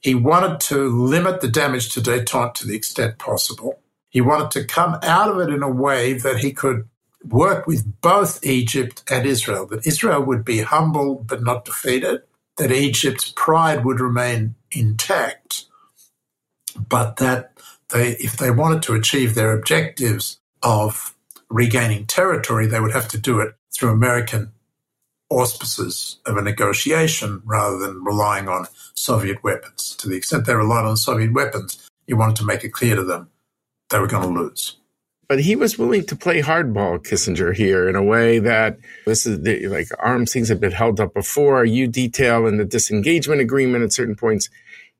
He 0.01 0.15
wanted 0.15 0.61
to 0.63 0.89
limit 0.89 1.41
the 1.41 1.49
damage 1.49 1.91
to 1.95 2.01
detente 2.01 2.55
to 2.55 2.67
the 2.67 2.77
extent 2.77 3.19
possible. 3.19 3.81
He 4.11 4.21
wanted 4.21 4.51
to 4.53 4.65
come 4.65 4.99
out 5.03 5.31
of 5.31 5.41
it 5.41 5.53
in 5.53 5.63
a 5.63 5.71
way 5.71 6.15
that 6.15 6.39
he 6.39 6.53
could 6.53 6.89
work 7.25 7.67
with 7.67 8.01
both 8.01 8.45
Egypt 8.47 9.03
and 9.11 9.27
Israel, 9.27 9.67
that 9.67 9.87
Israel 9.87 10.23
would 10.23 10.45
be 10.45 10.61
humbled 10.61 11.27
but 11.27 11.43
not 11.43 11.65
defeated, 11.65 12.23
that 12.59 12.73
Egypt's 12.73 13.33
pride 13.37 13.85
would 13.85 14.01
remain 14.01 14.55
intact, 14.73 15.65
but 16.89 17.17
that 17.17 17.53
they, 17.91 18.13
if 18.17 18.37
they 18.37 18.51
wanted 18.51 18.83
to 18.85 18.95
achieve 18.95 19.35
their 19.35 19.53
objectives 19.53 20.39
of 20.63 21.15
regaining 21.51 22.07
territory, 22.07 22.67
they 22.67 22.81
would 22.81 22.93
have 22.93 23.09
to 23.09 23.19
do 23.19 23.41
it 23.41 23.55
through 23.75 23.91
American 23.91 24.53
auspices 25.41 26.19
of 26.27 26.37
a 26.37 26.43
negotiation 26.43 27.43
rather 27.45 27.79
than 27.79 28.05
relying 28.05 28.49
on 28.49 28.67
Soviet 28.95 29.43
weapons. 29.43 29.97
To 29.97 30.09
the 30.09 30.17
extent 30.17 30.47
they 30.47 30.55
relied 30.55 30.85
on 30.85 30.97
Soviet 30.97 31.33
weapons, 31.33 31.89
he 32.07 32.15
wanted 32.15 32.37
to 32.37 32.45
make 32.45 32.65
it 32.65 32.71
clear 32.71 32.97
to 32.97 33.05
them 33.05 33.31
they 33.91 33.99
were 33.99 34.07
going 34.07 34.35
to 34.35 34.41
lose. 34.41 34.77
But 35.29 35.41
he 35.41 35.57
was 35.57 35.79
willing 35.79 36.05
to 36.07 36.17
play 36.17 36.43
hardball, 36.43 36.99
Kissinger, 36.99 37.55
here 37.55 37.89
in 37.89 37.97
a 37.97 38.03
way 38.03 38.39
that 38.41 38.79
this 39.07 39.27
is 39.27 39.43
the, 39.43 39.67
like 39.69 39.89
arms 39.99 40.33
things 40.33 40.49
have 40.49 40.61
been 40.61 40.73
held 40.73 41.01
up 41.01 41.15
before. 41.15 41.65
You 41.65 41.87
detail 41.87 42.47
in 42.47 42.59
the 42.59 42.65
disengagement 42.65 43.41
agreement 43.41 43.85
at 43.85 43.93
certain 43.93 44.17
points 44.17 44.51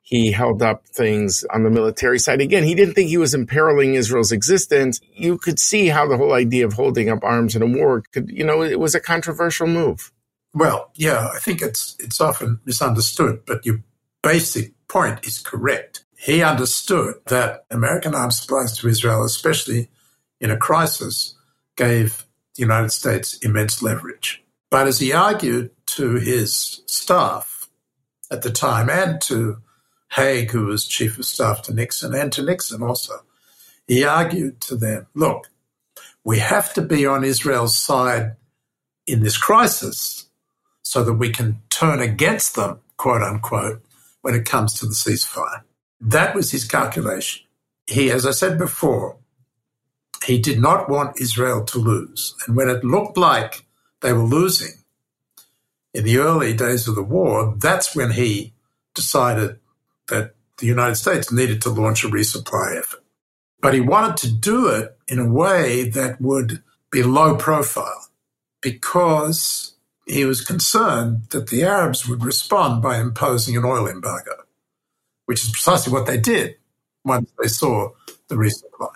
he 0.05 0.33
held 0.33 0.63
up 0.63 0.87
things 0.87 1.45
on 1.53 1.63
the 1.63 1.71
military 1.71 2.19
side. 2.19 2.43
Again, 2.43 2.63
he 2.63 2.75
didn't 2.75 2.93
think 2.93 3.09
he 3.09 3.17
was 3.17 3.33
imperiling 3.33 3.95
Israel's 3.95 4.33
existence. 4.33 5.01
You 5.15 5.39
could 5.39 5.59
see 5.59 5.89
how 5.89 6.07
the 6.07 6.19
whole 6.19 6.35
idea 6.35 6.67
of 6.67 6.75
holding 6.75 7.09
up 7.09 7.25
arms 7.25 7.57
in 7.57 7.63
a 7.63 7.67
war 7.67 8.03
could, 8.13 8.29
you 8.29 8.45
know, 8.45 8.63
it 8.63 8.79
was 8.79 8.95
a 8.95 9.01
controversial 9.01 9.67
move. 9.67 10.13
Well, 10.55 10.91
yeah, 10.95 11.29
I 11.35 11.39
think 11.41 11.61
it's 11.61 11.97
it's 11.99 12.21
often 12.21 12.61
misunderstood, 12.65 13.43
but 13.45 13.67
your 13.67 13.83
basic 14.23 14.73
point 14.89 15.27
is 15.27 15.41
correct. 15.41 16.05
He 16.17 16.43
understood 16.43 17.17
that 17.27 17.67
American 17.71 18.15
arms 18.15 18.41
supplies 18.41 18.79
to 18.79 18.89
Israel, 18.89 19.25
especially 19.25 19.91
in 20.41 20.51
a 20.51 20.57
crisis, 20.57 21.35
gave 21.77 22.25
the 22.55 22.63
United 22.63 22.91
States 22.91 23.35
immense 23.39 23.83
leverage. 23.83 24.43
But 24.71 24.87
as 24.87 25.01
he 25.01 25.13
argued 25.13 25.71
to 25.87 26.15
his 26.15 26.83
staff 26.87 27.69
at 28.31 28.43
the 28.43 28.51
time 28.51 28.89
and 28.89 29.21
to 29.23 29.59
Haig, 30.15 30.53
who 30.53 30.67
was 30.67 30.87
chief 30.87 31.19
of 31.19 31.25
staff 31.25 31.63
to 31.63 31.75
Nixon, 31.75 32.15
and 32.15 32.33
to 32.33 32.43
Nixon 32.43 32.83
also. 32.83 33.25
He 33.87 34.05
argued 34.05 34.61
to 34.63 34.77
them, 34.77 35.07
look, 35.15 35.51
we 36.23 36.39
have 36.39 36.73
to 36.75 36.83
be 36.83 37.05
on 37.05 37.25
Israel's 37.25 37.77
side 37.77 38.37
in 39.07 39.23
this 39.23 39.37
crisis 39.37 40.24
so 40.85 41.03
that 41.03 41.15
we 41.15 41.31
can 41.31 41.61
turn 41.71 42.01
against 42.01 42.55
them, 42.55 42.81
quote 42.97 43.23
unquote, 43.23 43.83
when 44.23 44.35
it 44.35 44.45
comes 44.45 44.75
to 44.75 44.87
the 44.87 44.95
ceasefire. 44.95 45.63
That 46.01 46.35
was 46.35 46.51
his 46.51 46.65
calculation. 46.65 47.45
He, 47.87 48.11
as 48.11 48.27
I 48.27 48.31
said 48.31 48.59
before, 48.59 49.17
he 50.25 50.39
did 50.39 50.61
not 50.61 50.89
want 50.89 51.21
Israel 51.21 51.65
to 51.65 51.79
lose. 51.79 52.35
And 52.47 52.57
when 52.57 52.69
it 52.69 52.85
looked 52.85 53.17
like 53.17 53.67
they 54.01 54.13
were 54.13 54.23
losing 54.23 54.85
in 55.93 56.05
the 56.05 56.19
early 56.19 56.55
days 56.55 56.89
of 56.89 56.95
the 56.95 57.03
war, 57.03 57.55
that's 57.59 57.95
when 57.95 58.13
he 58.13 58.53
decided 58.95 59.59
that 60.09 60.35
the 60.59 60.67
United 60.67 60.97
States 60.97 61.33
needed 61.33 61.61
to 61.63 61.71
launch 61.71 62.05
a 62.05 62.09
resupply 62.09 62.79
effort. 62.79 63.03
But 63.61 63.75
he 63.75 63.81
wanted 63.81 64.17
to 64.19 64.33
do 64.33 64.69
it 64.69 64.97
in 65.09 65.19
a 65.19 65.31
way 65.31 65.89
that 65.91 66.21
would 66.21 66.63
be 66.91 67.03
low 67.03 67.37
profile 67.37 68.09
because 68.61 69.74
he 70.07 70.25
was 70.25 70.41
concerned 70.41 71.25
that 71.31 71.49
the 71.49 71.65
Arabs 71.65 72.07
would 72.09 72.25
respond 72.25 72.83
by 72.83 72.99
imposing 72.99 73.57
an 73.57 73.65
oil 73.65 73.89
embargo, 73.89 74.45
which 75.27 75.45
is 75.45 75.51
precisely 75.51 75.93
what 75.93 76.07
they 76.07 76.19
did 76.19 76.57
once 77.05 77.31
they 77.41 77.49
saw 77.49 77.91
the 78.29 78.35
resupply. 78.35 78.91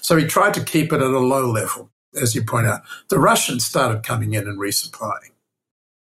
So 0.00 0.16
he 0.16 0.26
tried 0.26 0.54
to 0.54 0.64
keep 0.64 0.92
it 0.92 1.02
at 1.02 1.10
a 1.10 1.18
low 1.18 1.50
level, 1.50 1.90
as 2.20 2.34
you 2.34 2.42
point 2.42 2.66
out. 2.66 2.82
The 3.08 3.18
Russians 3.18 3.66
started 3.66 4.02
coming 4.02 4.34
in 4.34 4.48
and 4.48 4.58
resupplying. 4.58 5.32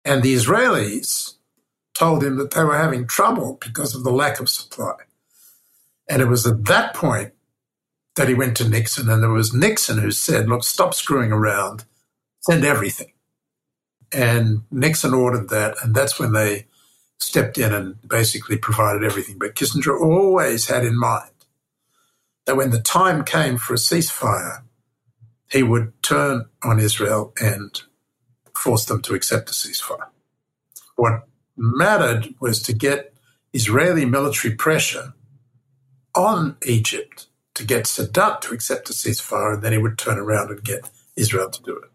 And 0.05 0.23
the 0.23 0.35
Israelis 0.35 1.33
told 1.97 2.23
him 2.23 2.37
that 2.37 2.51
they 2.51 2.63
were 2.63 2.77
having 2.77 3.07
trouble 3.07 3.57
because 3.61 3.95
of 3.95 4.03
the 4.03 4.11
lack 4.11 4.39
of 4.39 4.49
supply. 4.49 4.95
And 6.09 6.21
it 6.21 6.27
was 6.27 6.45
at 6.45 6.65
that 6.65 6.93
point 6.93 7.33
that 8.15 8.29
he 8.29 8.33
went 8.33 8.55
to 8.57 8.69
Nixon, 8.69 9.09
and 9.09 9.23
it 9.23 9.27
was 9.27 9.53
Nixon 9.53 9.97
who 9.97 10.11
said, 10.11 10.47
Look, 10.47 10.63
stop 10.63 10.93
screwing 10.93 11.31
around, 11.31 11.85
send 12.41 12.63
everything. 12.63 13.11
And 14.15 14.61
Nixon 14.71 15.13
ordered 15.13 15.49
that, 15.49 15.75
and 15.83 15.93
that's 15.93 16.17
when 16.19 16.33
they 16.33 16.67
stepped 17.19 17.57
in 17.57 17.73
and 17.73 17.97
basically 18.07 18.57
provided 18.57 19.03
everything. 19.03 19.37
But 19.37 19.55
Kissinger 19.55 19.99
always 19.99 20.67
had 20.69 20.85
in 20.85 20.97
mind 20.97 21.31
that 22.45 22.55
when 22.55 22.71
the 22.71 22.81
time 22.81 23.25
came 23.25 23.57
for 23.57 23.73
a 23.73 23.77
ceasefire, 23.77 24.63
he 25.51 25.63
would 25.63 25.91
turn 26.01 26.45
on 26.63 26.79
Israel 26.79 27.33
and 27.41 27.81
force 28.57 28.85
them 28.85 29.01
to 29.03 29.15
accept 29.15 29.49
a 29.49 29.53
ceasefire. 29.53 30.07
What 30.95 31.27
mattered 31.57 32.35
was 32.39 32.61
to 32.63 32.73
get 32.73 33.13
Israeli 33.53 34.05
military 34.05 34.55
pressure 34.55 35.13
on 36.15 36.57
Egypt 36.65 37.27
to 37.55 37.65
get 37.65 37.85
Sadat 37.85 38.41
to 38.41 38.53
accept 38.53 38.89
a 38.89 38.93
ceasefire, 38.93 39.55
and 39.55 39.63
then 39.63 39.73
he 39.73 39.77
would 39.77 39.97
turn 39.97 40.19
around 40.19 40.51
and 40.51 40.63
get 40.63 40.89
Israel 41.17 41.49
to 41.49 41.63
do 41.63 41.77
it. 41.77 41.89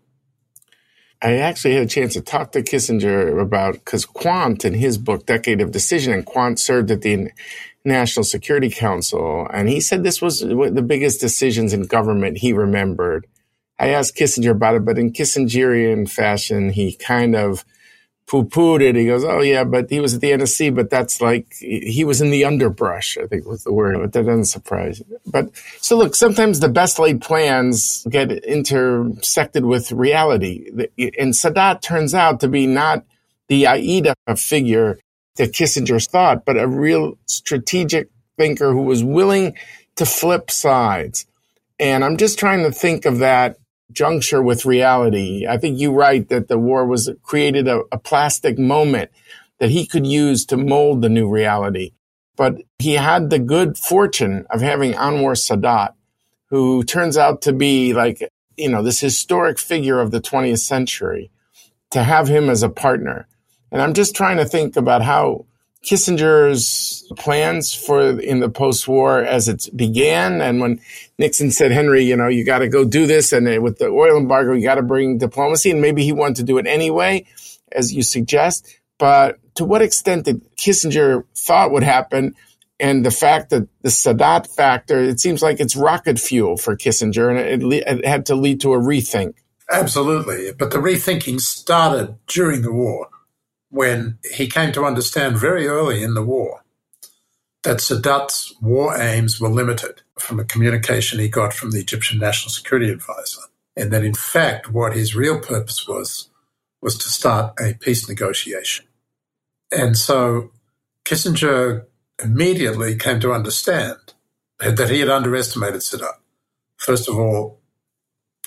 I 1.23 1.37
actually 1.37 1.75
had 1.75 1.83
a 1.83 1.87
chance 1.87 2.15
to 2.15 2.23
talk 2.23 2.53
to 2.53 2.63
Kissinger 2.63 3.41
about 3.41 3.75
because 3.75 4.07
Quandt 4.07 4.65
in 4.65 4.73
his 4.73 4.97
book 4.97 5.27
Decade 5.27 5.61
of 5.61 5.71
Decision, 5.71 6.15
and 6.15 6.25
Quandt 6.25 6.59
served 6.59 6.91
at 6.91 7.03
the 7.03 7.31
National 7.85 8.25
Security 8.25 8.71
Council, 8.71 9.47
and 9.53 9.69
he 9.69 9.81
said 9.81 10.03
this 10.03 10.23
was 10.23 10.41
the 10.41 10.85
biggest 10.87 11.21
decisions 11.21 11.73
in 11.73 11.83
government 11.83 12.39
he 12.39 12.53
remembered. 12.53 13.27
I 13.79 13.89
asked 13.89 14.17
Kissinger 14.17 14.51
about 14.51 14.77
it, 14.77 14.85
but 14.85 14.99
in 14.99 15.13
Kissingerian 15.13 16.09
fashion, 16.09 16.71
he 16.71 16.95
kind 16.95 17.35
of 17.37 17.65
poo 18.31 18.45
pooed 18.45 18.81
it. 18.81 18.95
He 18.95 19.07
goes, 19.07 19.25
Oh, 19.25 19.40
yeah, 19.40 19.64
but 19.64 19.90
he 19.90 19.99
was 19.99 20.14
at 20.14 20.21
the 20.21 20.31
NSC, 20.31 20.73
but 20.73 20.88
that's 20.88 21.21
like 21.21 21.53
he 21.55 22.05
was 22.05 22.21
in 22.21 22.31
the 22.31 22.45
underbrush, 22.45 23.19
I 23.19 23.27
think 23.27 23.45
was 23.45 23.64
the 23.64 23.73
word. 23.73 23.97
But 24.01 24.12
that 24.12 24.25
doesn't 24.25 24.45
surprise 24.45 25.01
you. 25.01 25.19
But 25.27 25.51
so 25.81 25.99
look, 25.99 26.14
sometimes 26.14 26.61
the 26.61 26.69
best 26.69 27.01
laid 27.01 27.21
plans 27.21 28.07
get 28.09 28.31
intersected 28.31 29.64
with 29.64 29.90
reality. 29.90 30.71
And 31.19 31.35
Sadat 31.35 31.83
turns 31.83 32.14
out 32.14 32.38
to 32.40 32.49
be 32.49 32.69
not 32.69 33.05
the 33.49 33.66
Aida 33.66 34.14
figure 34.37 35.01
that 35.37 35.53
Kissinger 35.53 36.07
thought, 36.09 36.45
but 36.45 36.57
a 36.57 36.69
real 36.69 37.19
strategic 37.27 38.11
thinker 38.38 38.73
who 38.73 38.83
was 38.83 39.03
willing 39.03 39.57
to 39.97 40.07
flip 40.07 40.53
sides. 40.53 41.27
And 41.81 42.05
I'm 42.05 42.16
just 42.16 42.38
trying 42.38 42.62
to 42.62 42.71
think 42.71 43.07
of 43.07 43.19
that 43.19 43.57
juncture 43.92 44.42
with 44.42 44.64
reality. 44.64 45.46
I 45.48 45.59
think 45.59 45.79
you 45.79 45.92
write 45.92 46.29
that 46.29 46.48
the 46.48 46.59
war 46.59 46.87
was 46.87 47.11
created 47.22 47.68
a, 47.68 47.83
a 47.92 47.98
plastic 47.98 48.59
moment 48.59 49.11
that 49.59 49.70
he 49.70 49.87
could 49.87 50.07
use 50.07 50.44
to 50.46 50.57
mold 50.57 51.03
the 51.03 51.09
new 51.09 51.29
reality. 51.29 51.92
But 52.37 52.62
he 52.79 52.94
had 52.94 53.29
the 53.29 53.38
good 53.38 53.76
fortune 53.76 54.46
of 54.50 54.61
having 54.61 54.92
Anwar 54.92 55.37
Sadat, 55.37 55.94
who 56.46 56.83
turns 56.83 57.16
out 57.16 57.42
to 57.42 57.53
be 57.53 57.92
like, 57.92 58.22
you 58.57 58.70
know, 58.70 58.83
this 58.83 59.00
historic 59.00 59.59
figure 59.59 60.00
of 60.00 60.11
the 60.11 60.20
20th 60.20 60.61
century, 60.61 61.31
to 61.90 62.03
have 62.03 62.29
him 62.29 62.48
as 62.48 62.62
a 62.62 62.68
partner. 62.68 63.26
And 63.70 63.83
I'm 63.83 63.94
just 63.94 64.14
trying 64.14 64.38
to 64.38 64.44
think 64.44 64.76
about 64.76 65.03
how 65.03 65.46
Kissinger's 65.85 67.11
plans 67.16 67.73
for 67.75 68.21
in 68.21 68.40
the 68.40 68.51
post-war 68.51 69.25
as 69.25 69.49
it 69.49 69.69
began, 69.75 70.40
and 70.43 70.61
when 70.61 70.81
Nixon 71.19 71.51
said, 71.51 71.73
"Henry, 71.73 72.05
you 72.05 72.16
know, 72.16 72.29
you 72.29 72.45
got 72.45 72.59
to 72.59 72.69
go 72.69 72.85
do 72.85 73.07
this," 73.07 73.33
and 73.33 73.62
with 73.62 73.79
the 73.79 73.87
oil 73.87 74.19
embargo, 74.19 74.53
you 74.53 74.62
got 74.62 74.75
to 74.75 74.83
bring 74.83 75.19
diplomacy, 75.19 75.71
and 75.71 75.81
maybe 75.81 76.05
he 76.05 76.12
wanted 76.12 76.37
to 76.37 76.43
do 76.43 76.59
it 76.59 76.66
anyway, 76.66 77.25
as 77.73 77.95
you 77.95 78.03
suggest. 78.03 78.66
But 78.99 79.38
to 79.55 79.64
what 79.64 79.81
extent 79.81 80.27
did 80.27 80.43
Kissinger 80.57 81.25
thought 81.35 81.73
would 81.73 81.83
happen, 81.83 82.35
and 82.79 83.05
the 83.05 83.11
fact 83.11 83.49
that 83.51 83.66
the 83.81 83.88
Sadat 83.88 84.55
factor, 84.55 85.01
it 85.01 85.19
seems 85.19 85.43
like 85.43 85.61
it's 85.61 85.77
rocket 85.77 86.19
fuel 86.19 86.59
for 86.59 86.77
Kissinger, 86.77 87.31
and 87.31 87.73
it, 87.73 87.87
it 87.87 88.05
had 88.05 88.27
to 88.27 88.35
lead 88.35 88.61
to 88.61 88.75
a 88.75 88.79
rethink. 88.79 89.35
Absolutely. 89.71 90.53
But 90.53 90.73
the 90.73 90.79
rethinking 90.79 91.40
started 91.40 92.16
during 92.27 92.62
the 92.62 92.73
war 92.73 93.09
when 93.71 94.19
he 94.33 94.49
came 94.49 94.73
to 94.73 94.85
understand 94.85 95.39
very 95.39 95.67
early 95.67 96.03
in 96.03 96.15
the 96.15 96.25
war 96.25 96.63
that 97.63 97.79
Sadat's 97.79 98.55
war 98.61 98.97
aims 98.99 99.41
were 99.41 99.49
limited 99.49 100.03
from 100.19 100.41
a 100.41 100.45
communication 100.45 101.19
he 101.19 101.29
got 101.29 101.53
from 101.53 101.71
the 101.71 101.81
Egyptian 101.81 102.19
National 102.19 102.51
Security 102.51 102.91
Advisor. 102.91 103.43
And 103.77 103.93
that 103.93 104.05
in 104.05 104.15
fact, 104.15 104.71
what 104.73 104.97
his 104.97 105.15
real 105.15 105.41
purpose 105.41 105.87
was, 105.87 106.31
was 106.81 106.97
to 106.99 107.09
start 107.09 107.55
a 107.61 107.75
peace 107.75 108.09
negotiation. 108.09 108.87
And 109.71 109.97
so 109.97 110.51
Kissinger 111.05 111.85
immediately 112.23 112.97
came 112.97 113.21
to 113.21 113.33
understand 113.33 114.15
that 114.59 114.91
he 114.91 115.01
had 115.01 115.09
underestimated 115.09 115.81
Sadat. 115.81 116.15
First 116.77 117.09
of 117.09 117.19
all, 117.19 117.61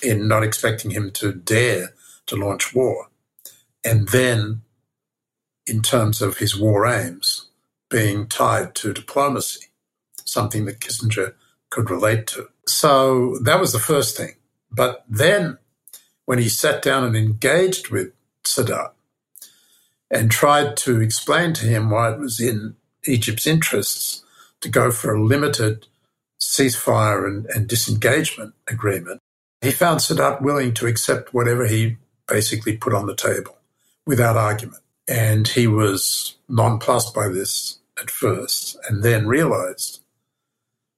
in 0.02 0.28
not 0.28 0.42
expecting 0.42 0.90
him 0.90 1.10
to 1.12 1.32
dare 1.32 1.94
to 2.26 2.36
launch 2.36 2.74
war. 2.74 3.08
And 3.84 4.08
then, 4.08 4.62
in 5.66 5.82
terms 5.82 6.20
of 6.20 6.38
his 6.38 6.58
war 6.58 6.86
aims, 6.86 7.46
being 7.88 8.26
tied 8.26 8.74
to 8.76 8.92
diplomacy, 8.92 9.66
something 10.24 10.64
that 10.64 10.80
Kissinger 10.80 11.34
could 11.70 11.90
relate 11.90 12.26
to. 12.28 12.48
So 12.66 13.38
that 13.42 13.60
was 13.60 13.72
the 13.72 13.78
first 13.78 14.16
thing. 14.16 14.34
But 14.70 15.04
then, 15.08 15.58
when 16.24 16.38
he 16.38 16.48
sat 16.48 16.82
down 16.82 17.04
and 17.04 17.16
engaged 17.16 17.90
with 17.90 18.12
Sadat 18.44 18.92
and 20.10 20.30
tried 20.30 20.76
to 20.78 21.00
explain 21.00 21.52
to 21.54 21.66
him 21.66 21.90
why 21.90 22.12
it 22.12 22.18
was 22.18 22.40
in 22.40 22.76
Egypt's 23.06 23.46
interests 23.46 24.24
to 24.60 24.68
go 24.68 24.90
for 24.90 25.14
a 25.14 25.22
limited 25.22 25.86
ceasefire 26.40 27.26
and, 27.26 27.46
and 27.46 27.68
disengagement 27.68 28.54
agreement, 28.68 29.20
he 29.60 29.70
found 29.70 30.00
Sadat 30.00 30.42
willing 30.42 30.74
to 30.74 30.86
accept 30.86 31.34
whatever 31.34 31.66
he 31.66 31.96
basically 32.26 32.76
put 32.76 32.94
on 32.94 33.06
the 33.06 33.16
table 33.16 33.58
without 34.06 34.36
argument. 34.36 34.83
And 35.06 35.46
he 35.48 35.66
was 35.66 36.36
nonplussed 36.48 37.14
by 37.14 37.28
this 37.28 37.78
at 38.00 38.10
first 38.10 38.76
and 38.88 39.02
then 39.02 39.26
realized 39.26 40.00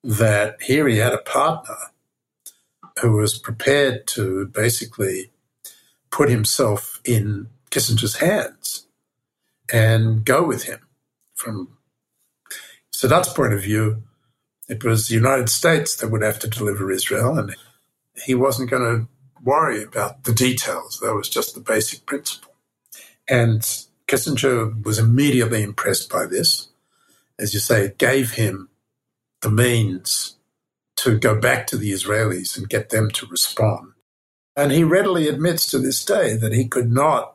that 0.04 0.62
here 0.62 0.86
he 0.86 0.98
had 0.98 1.12
a 1.12 1.18
partner 1.18 1.76
who 3.00 3.12
was 3.12 3.38
prepared 3.38 4.06
to 4.06 4.46
basically 4.46 5.30
put 6.10 6.30
himself 6.30 7.00
in 7.04 7.48
Kissinger's 7.70 8.16
hands 8.16 8.86
and 9.72 10.24
go 10.24 10.44
with 10.44 10.64
him. 10.64 10.80
From 11.34 11.76
Sadat's 12.94 13.32
point 13.32 13.52
of 13.52 13.62
view, 13.62 14.02
it 14.68 14.82
was 14.82 15.08
the 15.08 15.14
United 15.14 15.48
States 15.48 15.96
that 15.96 16.10
would 16.10 16.22
have 16.22 16.38
to 16.40 16.48
deliver 16.48 16.90
Israel, 16.90 17.38
and 17.38 17.54
he 18.24 18.34
wasn't 18.34 18.70
going 18.70 18.82
to 18.82 19.08
worry 19.42 19.82
about 19.82 20.24
the 20.24 20.32
details. 20.32 20.98
That 21.00 21.14
was 21.14 21.28
just 21.28 21.54
the 21.54 21.60
basic 21.60 22.06
principle. 22.06 22.52
And 23.28 23.62
Kissinger 24.06 24.84
was 24.84 24.98
immediately 24.98 25.62
impressed 25.62 26.10
by 26.10 26.26
this. 26.26 26.68
As 27.38 27.52
you 27.52 27.60
say, 27.60 27.86
it 27.86 27.98
gave 27.98 28.32
him 28.32 28.68
the 29.42 29.50
means 29.50 30.36
to 30.96 31.18
go 31.18 31.38
back 31.38 31.66
to 31.66 31.76
the 31.76 31.92
Israelis 31.92 32.56
and 32.56 32.68
get 32.68 32.90
them 32.90 33.10
to 33.12 33.26
respond. 33.26 33.92
And 34.56 34.72
he 34.72 34.84
readily 34.84 35.28
admits 35.28 35.66
to 35.68 35.78
this 35.78 36.04
day 36.04 36.36
that 36.36 36.52
he 36.52 36.66
could 36.66 36.90
not 36.90 37.34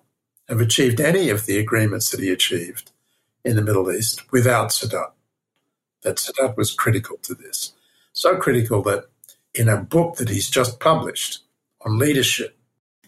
have 0.49 0.59
achieved 0.59 0.99
any 0.99 1.29
of 1.29 1.45
the 1.45 1.57
agreements 1.57 2.09
that 2.09 2.19
he 2.19 2.31
achieved 2.31 2.91
in 3.45 3.55
the 3.55 3.61
Middle 3.61 3.91
East 3.91 4.31
without 4.31 4.69
Sadat. 4.69 5.11
That 6.01 6.17
Sadat 6.17 6.57
was 6.57 6.73
critical 6.73 7.17
to 7.23 7.35
this. 7.35 7.73
So 8.13 8.37
critical 8.37 8.81
that 8.83 9.05
in 9.53 9.69
a 9.69 9.77
book 9.77 10.15
that 10.15 10.29
he's 10.29 10.49
just 10.49 10.79
published 10.79 11.39
on 11.85 11.99
leadership, 11.99 12.57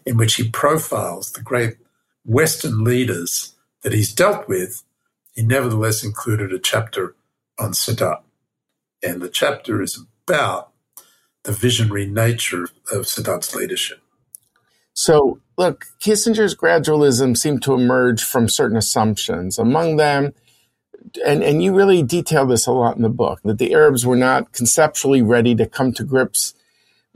in 0.06 0.16
which 0.16 0.34
he 0.34 0.48
profiles 0.48 1.32
the 1.32 1.42
great 1.42 1.76
Western 2.24 2.84
leaders 2.84 3.53
that 3.84 3.92
he's 3.92 4.12
dealt 4.12 4.48
with, 4.48 4.82
he 5.34 5.42
nevertheless 5.42 6.02
included 6.02 6.52
a 6.52 6.58
chapter 6.58 7.14
on 7.58 7.70
Sadat. 7.72 8.22
And 9.02 9.22
the 9.22 9.28
chapter 9.28 9.82
is 9.82 10.02
about 10.26 10.72
the 11.44 11.52
visionary 11.52 12.06
nature 12.06 12.64
of 12.90 13.04
Sadat's 13.04 13.54
leadership. 13.54 14.00
So, 14.94 15.40
look, 15.58 15.86
Kissinger's 16.00 16.56
gradualism 16.56 17.36
seemed 17.36 17.62
to 17.64 17.74
emerge 17.74 18.24
from 18.24 18.48
certain 18.48 18.76
assumptions. 18.76 19.58
Among 19.58 19.96
them, 19.96 20.32
and, 21.26 21.42
and 21.42 21.62
you 21.62 21.74
really 21.74 22.02
detail 22.02 22.46
this 22.46 22.66
a 22.66 22.72
lot 22.72 22.96
in 22.96 23.02
the 23.02 23.08
book 23.08 23.40
that 23.44 23.58
the 23.58 23.74
Arabs 23.74 24.06
were 24.06 24.16
not 24.16 24.52
conceptually 24.52 25.20
ready 25.20 25.54
to 25.56 25.66
come 25.66 25.92
to 25.92 26.04
grips 26.04 26.54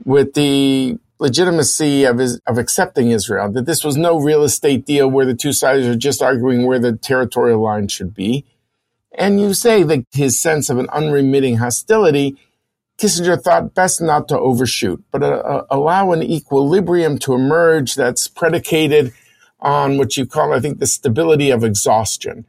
with 0.05 0.33
the 0.33 0.99
legitimacy 1.19 2.05
of, 2.05 2.17
his, 2.17 2.39
of 2.47 2.57
accepting 2.57 3.11
Israel, 3.11 3.51
that 3.51 3.65
this 3.65 3.83
was 3.83 3.97
no 3.97 4.19
real 4.19 4.43
estate 4.43 4.85
deal 4.85 5.09
where 5.09 5.25
the 5.25 5.35
two 5.35 5.53
sides 5.53 5.85
are 5.85 5.95
just 5.95 6.21
arguing 6.21 6.65
where 6.65 6.79
the 6.79 6.93
territorial 6.93 7.61
line 7.61 7.87
should 7.87 8.13
be. 8.13 8.45
And 9.17 9.39
you 9.39 9.53
say 9.53 9.83
that 9.83 10.05
his 10.11 10.39
sense 10.39 10.69
of 10.69 10.77
an 10.77 10.87
unremitting 10.89 11.57
hostility, 11.57 12.37
Kissinger 12.97 13.41
thought 13.41 13.73
best 13.73 14.01
not 14.01 14.27
to 14.29 14.39
overshoot, 14.39 15.03
but 15.11 15.23
uh, 15.23 15.27
uh 15.27 15.65
allow 15.69 16.11
an 16.11 16.23
equilibrium 16.23 17.17
to 17.19 17.33
emerge 17.33 17.95
that's 17.95 18.27
predicated 18.27 19.13
on 19.59 19.97
what 19.97 20.15
you 20.15 20.25
call, 20.25 20.53
I 20.53 20.59
think, 20.59 20.79
the 20.79 20.87
stability 20.87 21.49
of 21.49 21.63
exhaustion 21.63 22.45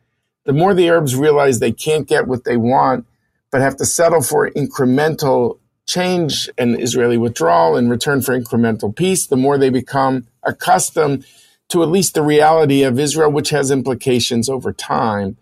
the 0.51 0.53
more 0.53 0.75
the 0.75 0.89
Arabs 0.89 1.15
realize 1.15 1.61
they 1.61 1.71
can't 1.71 2.09
get 2.09 2.27
what 2.27 2.43
they 2.43 2.57
want, 2.57 3.07
but 3.53 3.61
have 3.61 3.77
to 3.77 3.85
settle 3.85 4.21
for 4.21 4.51
incremental 4.51 5.60
change 5.91 6.49
and 6.57 6.81
Israeli 6.81 7.19
withdrawal 7.19 7.77
in 7.77 7.89
return 7.91 8.23
for 8.23 8.39
incremental 8.39 8.95
peace, 8.95 9.27
the 9.27 9.37
more 9.37 9.59
they 9.59 9.71
become 9.71 10.27
accustomed 10.43 11.27
to 11.69 11.83
at 11.83 11.89
least 11.89 12.15
the 12.15 12.23
reality 12.23 12.83
of 12.83 12.99
Israel, 12.99 13.31
which 13.31 13.51
has 13.51 13.71
implications 13.71 14.49
over 14.49 14.73
time. 14.73 15.37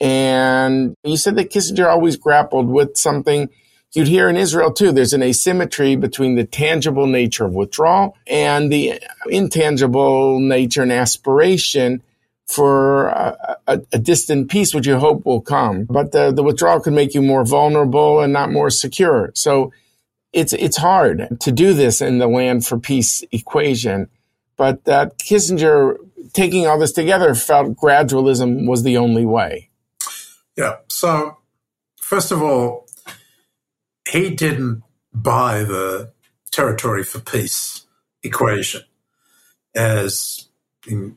And 0.00 0.94
you 1.04 1.16
said 1.16 1.36
that 1.36 1.50
Kissinger 1.50 1.88
always 1.88 2.16
grappled 2.16 2.68
with 2.68 2.96
something 2.96 3.48
you'd 3.92 4.08
hear 4.08 4.28
in 4.28 4.36
Israel 4.36 4.72
too. 4.72 4.92
There's 4.92 5.12
an 5.12 5.22
asymmetry 5.22 5.96
between 5.96 6.34
the 6.34 6.44
tangible 6.44 7.06
nature 7.06 7.44
of 7.44 7.54
withdrawal 7.54 8.16
and 8.26 8.72
the 8.72 9.00
intangible 9.28 10.40
nature 10.40 10.82
and 10.82 10.92
aspiration 10.92 12.02
for 12.52 13.08
a, 13.08 13.56
a, 13.66 13.98
distant 13.98 14.50
peace, 14.50 14.74
which 14.74 14.86
you 14.86 14.98
hope 14.98 15.24
will 15.24 15.40
come. 15.40 15.84
But 15.84 16.12
the, 16.12 16.30
the 16.30 16.42
withdrawal 16.42 16.80
could 16.80 16.92
make 16.92 17.14
you 17.14 17.22
more 17.22 17.46
vulnerable 17.46 18.20
and 18.20 18.30
not 18.30 18.52
more 18.52 18.68
secure. 18.68 19.32
So 19.34 19.72
it's, 20.34 20.52
it's 20.52 20.76
hard 20.76 21.40
to 21.40 21.50
do 21.50 21.72
this 21.72 22.02
in 22.02 22.18
the 22.18 22.26
land 22.26 22.66
for 22.66 22.78
peace 22.78 23.24
equation. 23.32 24.10
But 24.58 24.84
that 24.84 25.18
Kissinger, 25.18 25.96
taking 26.34 26.66
all 26.66 26.78
this 26.78 26.92
together, 26.92 27.34
felt 27.34 27.74
gradualism 27.74 28.68
was 28.68 28.82
the 28.82 28.98
only 28.98 29.24
way. 29.24 29.70
Yeah. 30.54 30.76
So, 30.88 31.38
first 31.96 32.32
of 32.32 32.42
all, 32.42 32.86
he 34.06 34.28
didn't 34.28 34.82
buy 35.14 35.64
the 35.64 36.12
territory 36.50 37.02
for 37.02 37.20
peace 37.20 37.86
equation 38.22 38.82
as 39.74 40.48
in 40.86 41.16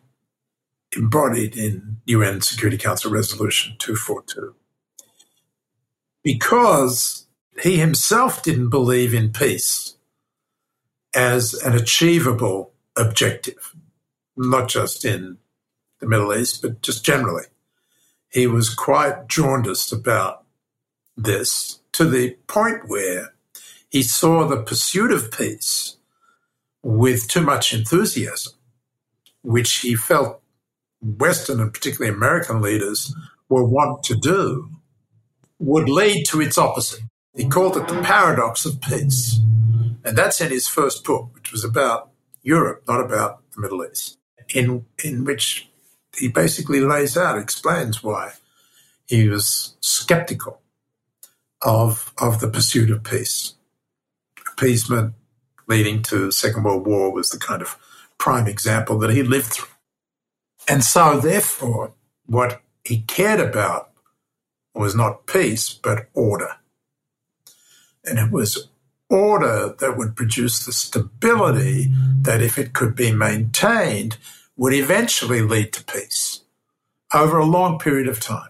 embodied 0.96 1.56
in 1.58 1.98
UN 2.06 2.42
Security 2.42 2.78
Council 2.78 3.12
Resolution 3.12 3.76
242. 3.80 4.56
Because 6.24 7.28
he 7.62 7.78
himself 7.78 8.44
didn't 8.44 8.70
believe 8.70 9.14
in 9.14 9.32
peace 9.32 9.96
as 11.14 11.54
an 11.54 11.74
achievable 11.74 12.74
objective, 12.98 13.76
not 14.36 14.68
just 14.68 15.06
in 15.06 15.38
the 16.00 16.08
Middle 16.08 16.36
East, 16.36 16.62
but 16.62 16.82
just 16.82 17.06
generally. 17.06 17.46
He 18.30 18.48
was 18.48 18.74
quite 18.74 19.28
jaundiced 19.28 19.94
about 19.94 20.44
this 21.16 21.80
to 21.94 22.06
the 22.06 22.32
point 22.48 22.90
where 22.90 23.34
he 23.90 24.04
saw 24.04 24.46
the 24.46 24.62
pursuit 24.62 25.12
of 25.12 25.32
peace 25.32 25.96
with 26.84 27.28
too 27.28 27.42
much 27.42 27.74
enthusiasm, 27.74 28.54
which 29.42 29.78
he 29.78 29.96
felt 29.96 30.42
Western 31.06 31.60
and 31.60 31.74
particularly 31.74 32.15
American 32.15 32.62
leaders 32.62 33.13
were 33.48 33.63
wont 33.63 34.04
to 34.04 34.15
do 34.15 34.70
would 35.60 35.88
lead 35.88 36.26
to 36.26 36.41
its 36.41 36.58
opposite. 36.58 37.02
He 37.36 37.48
called 37.48 37.78
it 37.78 37.88
the 37.88 38.02
paradox 38.02 38.65
of 38.65 38.82
peace. 38.82 39.39
And 40.04 40.18
that's 40.18 40.41
in 40.41 40.52
his 40.52 40.68
first 40.68 41.04
book, 41.04 41.30
which 41.34 41.52
was 41.52 41.63
about 41.63 42.10
Europe, 42.41 42.84
not 42.88 43.02
about 43.02 43.41
the 43.52 43.62
Middle 43.62 43.86
East, 43.86 44.18
in, 44.54 44.86
in 45.04 45.26
which 45.26 45.68
he 46.18 46.28
basically 46.28 46.80
lays 46.80 47.18
out, 47.18 47.38
explains 47.38 48.04
why 48.04 48.34
he 49.06 49.28
was 49.28 49.76
skeptical 49.82 50.62
of, 51.62 52.13
of 52.18 52.39
the 52.39 52.48
pursuit 52.48 52.89
of 52.89 53.04
peace. 53.04 53.54
Appeasement 54.52 55.13
leading 55.68 56.02
to 56.04 56.28
the 56.28 56.32
Second 56.32 56.63
World 56.63 56.86
War 56.86 57.12
was 57.12 57.30
the 57.30 57.39
kind 57.39 57.62
of 57.62 57.78
prime 58.18 58.48
example 58.48 58.98
that 59.00 59.12
he 59.12 59.24
lived 59.24 59.48
through. 59.48 59.68
And 60.67 60.84
so, 60.84 61.19
therefore, 61.19 61.93
what 62.25 62.62
he 62.84 63.01
cared 63.01 63.39
about 63.39 63.91
was 64.73 64.95
not 64.95 65.28
peace, 65.28 65.69
but 65.73 66.08
order. 66.13 66.58
And 68.04 68.19
it 68.19 68.32
was 68.32 68.69
order 69.10 69.75
that 69.80 69.97
would 69.97 70.15
produce 70.15 70.65
the 70.65 70.73
stability 70.73 71.91
that, 72.21 72.41
if 72.41 72.58
it 72.58 72.73
could 72.73 72.95
be 72.95 73.12
maintained, 73.12 74.17
would 74.58 74.73
eventually 74.73 75.41
lead 75.41 75.73
to 75.73 75.84
peace 75.84 76.41
over 77.13 77.38
a 77.38 77.45
long 77.45 77.78
period 77.80 78.08
of 78.08 78.19
time. 78.19 78.49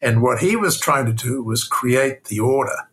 And 0.00 0.22
what 0.22 0.40
he 0.40 0.56
was 0.56 0.80
trying 0.80 1.06
to 1.06 1.12
do 1.12 1.42
was 1.42 1.64
create 1.64 2.24
the 2.24 2.40
order, 2.40 2.88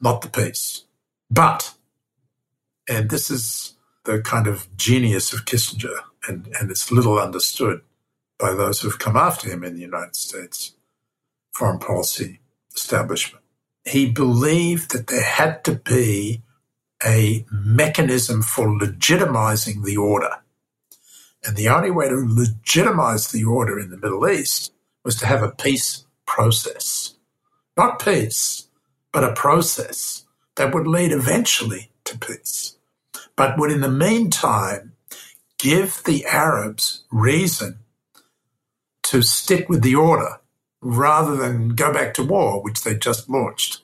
not 0.00 0.20
the 0.20 0.28
peace. 0.28 0.84
But, 1.30 1.74
and 2.88 3.10
this 3.10 3.30
is 3.30 3.74
the 4.04 4.20
kind 4.20 4.46
of 4.46 4.74
genius 4.76 5.32
of 5.32 5.44
Kissinger, 5.44 6.00
and, 6.28 6.48
and 6.60 6.70
it's 6.70 6.92
little 6.92 7.18
understood 7.18 7.80
by 8.38 8.52
those 8.52 8.80
who've 8.80 8.98
come 8.98 9.16
after 9.16 9.50
him 9.50 9.64
in 9.64 9.74
the 9.74 9.80
United 9.80 10.14
States 10.14 10.74
foreign 11.52 11.78
policy 11.78 12.40
establishment. 12.74 13.44
He 13.84 14.10
believed 14.10 14.92
that 14.92 15.08
there 15.08 15.24
had 15.24 15.64
to 15.64 15.74
be 15.74 16.42
a 17.04 17.44
mechanism 17.50 18.42
for 18.42 18.68
legitimizing 18.68 19.84
the 19.84 19.96
order. 19.96 20.30
And 21.44 21.56
the 21.56 21.68
only 21.68 21.90
way 21.90 22.08
to 22.08 22.26
legitimize 22.28 23.28
the 23.28 23.44
order 23.44 23.78
in 23.78 23.90
the 23.90 23.96
Middle 23.96 24.28
East 24.28 24.72
was 25.04 25.16
to 25.16 25.26
have 25.26 25.42
a 25.42 25.50
peace 25.50 26.04
process. 26.26 27.14
Not 27.76 28.04
peace, 28.04 28.68
but 29.12 29.24
a 29.24 29.32
process 29.32 30.24
that 30.56 30.74
would 30.74 30.86
lead 30.86 31.12
eventually 31.12 31.90
to 32.04 32.18
peace, 32.18 32.76
but 33.36 33.58
would 33.58 33.70
in 33.70 33.80
the 33.80 33.90
meantime 33.90 34.87
give 35.58 36.02
the 36.04 36.24
Arabs 36.26 37.04
reason 37.10 37.78
to 39.04 39.22
stick 39.22 39.68
with 39.68 39.82
the 39.82 39.94
order 39.94 40.40
rather 40.80 41.36
than 41.36 41.70
go 41.70 41.92
back 41.92 42.14
to 42.14 42.22
war, 42.22 42.62
which 42.62 42.82
they 42.82 42.94
just 42.94 43.28
launched. 43.28 43.82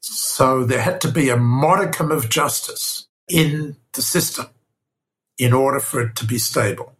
So 0.00 0.64
there 0.64 0.80
had 0.80 1.00
to 1.02 1.10
be 1.10 1.28
a 1.28 1.36
modicum 1.36 2.10
of 2.10 2.30
justice 2.30 3.06
in 3.28 3.76
the 3.92 4.02
system 4.02 4.46
in 5.36 5.52
order 5.52 5.80
for 5.80 6.00
it 6.00 6.16
to 6.16 6.24
be 6.24 6.38
stable. 6.38 6.94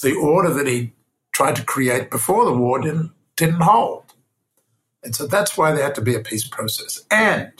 The 0.00 0.14
order 0.14 0.52
that 0.54 0.66
he 0.66 0.92
tried 1.32 1.56
to 1.56 1.64
create 1.64 2.10
before 2.10 2.44
the 2.44 2.56
war 2.56 2.80
didn't, 2.80 3.12
didn't 3.36 3.60
hold. 3.60 4.12
And 5.04 5.14
so 5.14 5.26
that's 5.26 5.56
why 5.56 5.72
there 5.72 5.84
had 5.84 5.94
to 5.96 6.00
be 6.00 6.14
a 6.14 6.20
peace 6.20 6.46
process. 6.46 7.04
And 7.10 7.52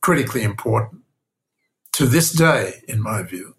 critically 0.00 0.42
important, 0.42 1.02
to 1.92 2.06
this 2.06 2.32
day, 2.32 2.82
in 2.88 3.00
my 3.00 3.22
view, 3.22 3.54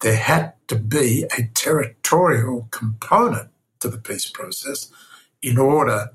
there 0.00 0.16
had 0.16 0.54
to 0.68 0.76
be 0.76 1.24
a 1.38 1.44
territorial 1.54 2.68
component 2.70 3.50
to 3.80 3.88
the 3.88 3.98
peace 3.98 4.28
process 4.28 4.90
in 5.42 5.58
order 5.58 6.10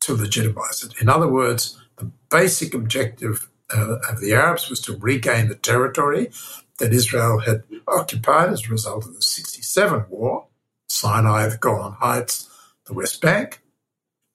to 0.00 0.14
legitimize 0.14 0.82
it. 0.82 1.00
In 1.00 1.08
other 1.08 1.28
words, 1.28 1.78
the 1.96 2.10
basic 2.30 2.74
objective 2.74 3.48
uh, 3.74 3.96
of 4.10 4.20
the 4.20 4.32
Arabs 4.32 4.68
was 4.68 4.80
to 4.80 4.96
regain 4.96 5.48
the 5.48 5.54
territory 5.54 6.30
that 6.78 6.92
Israel 6.92 7.38
had 7.40 7.62
occupied 7.86 8.50
as 8.50 8.66
a 8.66 8.70
result 8.70 9.06
of 9.06 9.14
the 9.14 9.22
67 9.22 10.06
war 10.08 10.46
Sinai, 10.88 11.48
the 11.48 11.56
Golan 11.56 11.94
Heights, 11.94 12.50
the 12.86 12.92
West 12.92 13.20
Bank. 13.20 13.62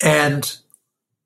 And 0.02 0.58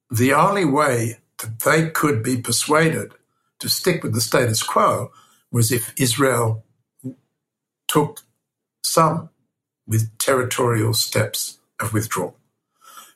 the 0.09 0.33
only 0.33 0.65
way 0.65 1.19
that 1.39 1.59
they 1.59 1.89
could 1.89 2.21
be 2.21 2.37
persuaded 2.37 3.13
to 3.59 3.69
stick 3.69 4.03
with 4.03 4.13
the 4.13 4.21
status 4.21 4.61
quo 4.61 5.11
was 5.51 5.71
if 5.71 5.93
Israel 5.97 6.63
took 7.91 8.21
some 8.83 9.29
with 9.85 10.17
territorial 10.17 10.93
steps 10.93 11.59
of 11.79 11.93
withdrawal. 11.93 12.37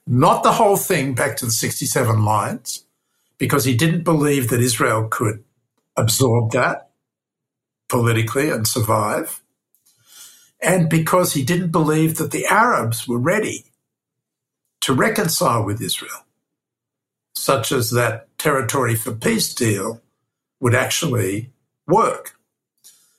Not 0.05 0.43
the 0.43 0.51
whole 0.51 0.75
thing 0.75 1.15
back 1.15 1.37
to 1.37 1.45
the 1.45 1.51
67 1.51 2.25
lines, 2.25 2.85
because 3.37 3.63
he 3.63 3.75
didn't 3.75 4.03
believe 4.03 4.49
that 4.49 4.59
Israel 4.59 5.07
could 5.09 5.43
absorb 5.95 6.51
that 6.51 6.89
politically 7.87 8.49
and 8.49 8.67
survive, 8.67 9.41
and 10.61 10.89
because 10.89 11.33
he 11.33 11.43
didn't 11.43 11.71
believe 11.71 12.17
that 12.17 12.31
the 12.31 12.45
Arabs 12.45 13.07
were 13.07 13.19
ready 13.19 13.65
to 14.81 14.93
reconcile 14.93 15.63
with 15.63 15.81
Israel, 15.81 16.25
such 17.33 17.71
as 17.71 17.91
that 17.91 18.27
territory 18.37 18.95
for 18.95 19.13
peace 19.13 19.53
deal 19.53 20.01
would 20.59 20.75
actually 20.75 21.51
work. 21.87 22.37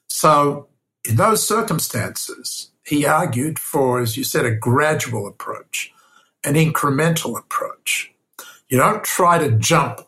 So, 0.08 0.68
in 1.08 1.16
those 1.16 1.46
circumstances, 1.46 2.70
he 2.84 3.06
argued 3.06 3.58
for, 3.58 4.00
as 4.00 4.16
you 4.16 4.24
said, 4.24 4.44
a 4.44 4.54
gradual 4.54 5.26
approach, 5.26 5.92
an 6.44 6.54
incremental 6.54 7.38
approach. 7.38 8.12
You 8.68 8.78
don't 8.78 9.04
try 9.04 9.38
to 9.38 9.52
jump 9.52 10.00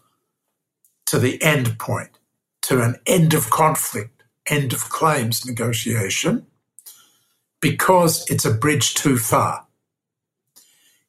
to 1.07 1.19
the 1.19 1.43
end 1.43 1.79
point, 1.79 2.19
to 2.63 2.83
an 2.83 2.97
end 3.07 3.35
of 3.35 3.51
conflict, 3.51 4.23
end 4.47 4.73
of 4.73 4.91
claims 4.91 5.47
negotiation, 5.47 6.47
because 7.61 8.29
it's 8.31 8.45
a 8.45 8.55
bridge 8.55 8.95
too 8.95 9.17
far. 9.17 9.67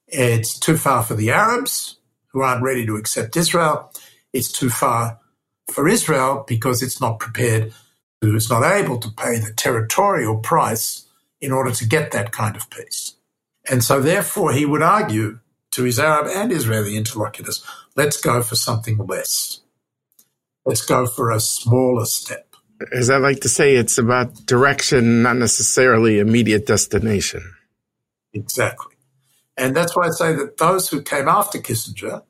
It's 0.07 0.57
too 0.57 0.77
far 0.77 1.03
for 1.03 1.15
the 1.15 1.31
Arabs, 1.31 1.97
who 2.27 2.41
aren't 2.41 2.63
ready 2.63 2.85
to 2.85 2.95
accept 2.95 3.37
Israel. 3.37 3.91
It's 4.33 4.51
too 4.51 4.69
far 4.69 5.19
for 5.71 5.87
Israel 5.87 6.43
because 6.47 6.81
it's 6.81 7.01
not 7.01 7.19
prepared, 7.19 7.73
it's 8.21 8.49
not 8.49 8.63
able 8.63 8.97
to 8.99 9.09
pay 9.11 9.39
the 9.39 9.53
territorial 9.53 10.37
price 10.37 11.07
in 11.41 11.51
order 11.51 11.71
to 11.71 11.87
get 11.87 12.11
that 12.11 12.31
kind 12.31 12.55
of 12.55 12.69
peace. 12.69 13.15
And 13.69 13.83
so, 13.83 14.01
therefore, 14.01 14.53
he 14.53 14.65
would 14.65 14.81
argue 14.81 15.39
to 15.71 15.83
his 15.83 15.99
Arab 15.99 16.27
and 16.27 16.51
Israeli 16.51 16.97
interlocutors 16.97 17.63
let's 17.95 18.17
go 18.17 18.41
for 18.41 18.55
something 18.55 18.97
less. 18.97 19.61
Let's 20.65 20.85
go 20.85 21.05
for 21.05 21.31
a 21.31 21.39
smaller 21.39 22.05
step. 22.05 22.55
As 22.93 23.09
I 23.09 23.17
like 23.17 23.41
to 23.41 23.49
say, 23.49 23.75
it's 23.75 23.97
about 23.97 24.45
direction, 24.45 25.21
not 25.21 25.35
necessarily 25.35 26.19
immediate 26.19 26.65
destination. 26.65 27.41
Exactly. 28.33 28.95
And 29.57 29.75
that's 29.75 29.95
why 29.95 30.07
I 30.07 30.11
say 30.11 30.33
that 30.33 30.57
those 30.57 30.87
who 30.89 31.01
came 31.01 31.27
after 31.27 31.59
Kissinger, 31.59 32.23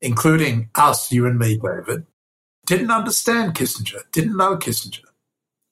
including 0.00 0.70
us, 0.74 1.12
you 1.12 1.26
and 1.26 1.38
me, 1.38 1.58
David, 1.58 2.06
didn't 2.64 2.90
understand 2.90 3.54
Kissinger, 3.54 4.00
didn't 4.12 4.36
know 4.36 4.56
Kissinger 4.56 5.11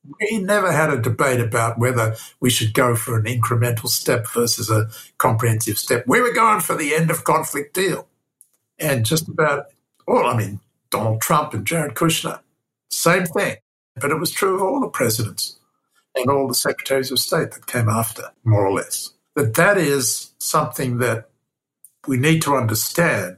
we 0.05 0.39
never 0.39 0.73
had 0.73 0.91
a 0.91 1.01
debate 1.01 1.41
about 1.41 1.79
whether 1.79 2.17
we 2.41 2.51
should 2.51 2.75
go 2.75 2.97
for 2.97 3.19
an 3.19 3.25
incremental 3.25 3.89
step 3.89 4.27
versus 4.33 4.71
a 4.71 4.89
comprehensive 5.19 5.79
step. 5.79 6.05
We 6.07 6.21
were 6.21 6.33
going 6.33 6.61
for 6.61 6.75
the 6.75 6.95
end 6.95 7.11
of 7.11 7.25
conflict 7.25 7.75
deal. 7.75 8.09
And 8.79 9.05
just 9.05 9.29
about, 9.29 9.67
well, 10.07 10.27
I 10.27 10.37
mean, 10.37 10.61
Donald 10.91 11.21
Trump 11.21 11.53
and 11.53 11.67
Jared 11.67 11.95
Kushner, 11.95 12.41
same 12.91 13.27
thing. 13.27 13.57
But 13.97 14.11
it 14.11 14.19
was 14.19 14.31
true 14.31 14.55
of 14.55 14.63
all 14.63 14.81
the 14.81 14.89
presidents 14.89 15.59
and 16.15 16.31
all 16.31 16.49
the 16.49 16.55
secretaries 16.55 17.11
of 17.11 17.19
state 17.19 17.53
that 17.53 17.67
came 17.67 17.89
after, 17.89 18.25
more 18.45 18.67
or 18.67 18.73
less. 18.73 19.11
That 19.37 19.55
that 19.55 19.77
is 19.77 20.33
something 20.39 20.99
that 20.99 21.29
we 22.07 22.17
need 22.17 22.43
to 22.43 22.57
understand, 22.57 23.37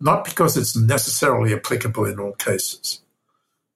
not 0.00 0.24
because 0.24 0.56
it's 0.56 0.76
necessarily 0.76 1.54
applicable 1.54 2.06
in 2.06 2.18
all 2.18 2.32
cases, 2.32 3.01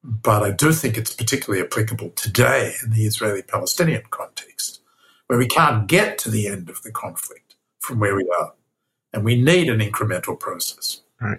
but 0.07 0.45
I 0.45 0.53
do 0.53 0.73
think 0.73 0.97
it's 0.97 1.12
particularly 1.12 1.64
applicable 1.64 2.11
today 2.11 2.75
in 2.83 2.90
the 2.90 3.07
Israeli 3.07 3.42
Palestinian 3.42 4.05
context, 4.11 4.81
where 5.27 5.38
we 5.38 5.49
can't 5.49 5.88
get 5.88 6.16
to 6.19 6.31
the 6.31 6.47
end 6.47 6.71
of 6.71 6.83
the 6.83 6.92
conflict 6.92 7.57
from 7.81 7.99
where 7.99 8.14
we 8.14 8.29
are. 8.38 8.53
And 9.12 9.25
we 9.25 9.40
need 9.40 9.69
an 9.69 9.81
incremental 9.81 10.38
process. 10.38 11.03
Right. 11.21 11.38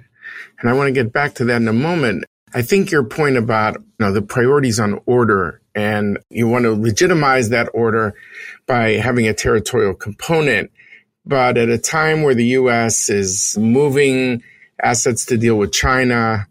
And 0.59 0.69
I 0.69 0.73
want 0.73 0.87
to 0.87 0.91
get 0.91 1.13
back 1.13 1.35
to 1.35 1.45
that 1.45 1.61
in 1.61 1.67
a 1.67 1.73
moment. 1.73 2.25
I 2.53 2.61
think 2.61 2.91
your 2.91 3.05
point 3.05 3.37
about 3.37 3.75
you 3.75 3.83
know, 3.99 4.11
the 4.11 4.21
priorities 4.21 4.79
on 4.79 4.99
order 5.05 5.61
and 5.73 6.17
you 6.29 6.47
want 6.47 6.63
to 6.63 6.71
legitimize 6.71 7.49
that 7.49 7.69
order 7.73 8.15
by 8.65 8.93
having 8.93 9.27
a 9.27 9.33
territorial 9.33 9.93
component. 9.93 10.71
But 11.25 11.57
at 11.57 11.69
a 11.69 11.77
time 11.77 12.23
where 12.23 12.35
the 12.35 12.45
U.S. 12.45 13.09
is 13.09 13.57
moving 13.57 14.43
assets 14.81 15.25
to 15.25 15.37
deal 15.37 15.57
with 15.57 15.71
China, 15.71 16.47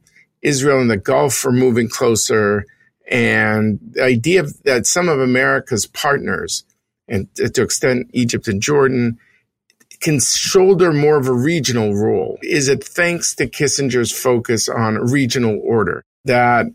Israel 0.47 0.81
and 0.81 0.91
the 0.91 0.97
Gulf 0.97 1.45
are 1.45 1.53
moving 1.53 1.89
closer. 1.89 2.65
And 3.11 3.81
the 3.93 4.05
idea 4.05 4.45
that 4.65 4.87
some 4.87 5.09
of 5.09 5.21
America's 5.21 5.87
partners, 5.87 6.65
and 7.09 7.29
to 7.35 7.63
extend 7.63 8.11
Egypt 8.13 8.49
and 8.49 8.63
Jordan, 8.63 9.19
can 10.01 10.21
shoulder 10.21 10.93
more 10.93 11.17
of 11.17 11.27
a 11.27 11.33
regional 11.33 11.95
role. 11.95 12.39
Is 12.43 12.69
it 12.69 12.85
thanks 12.85 13.35
to 13.37 13.47
Kissinger's 13.47 14.13
focus 14.13 14.69
on 14.69 15.11
regional 15.11 15.59
order 15.63 16.05
that 16.25 16.67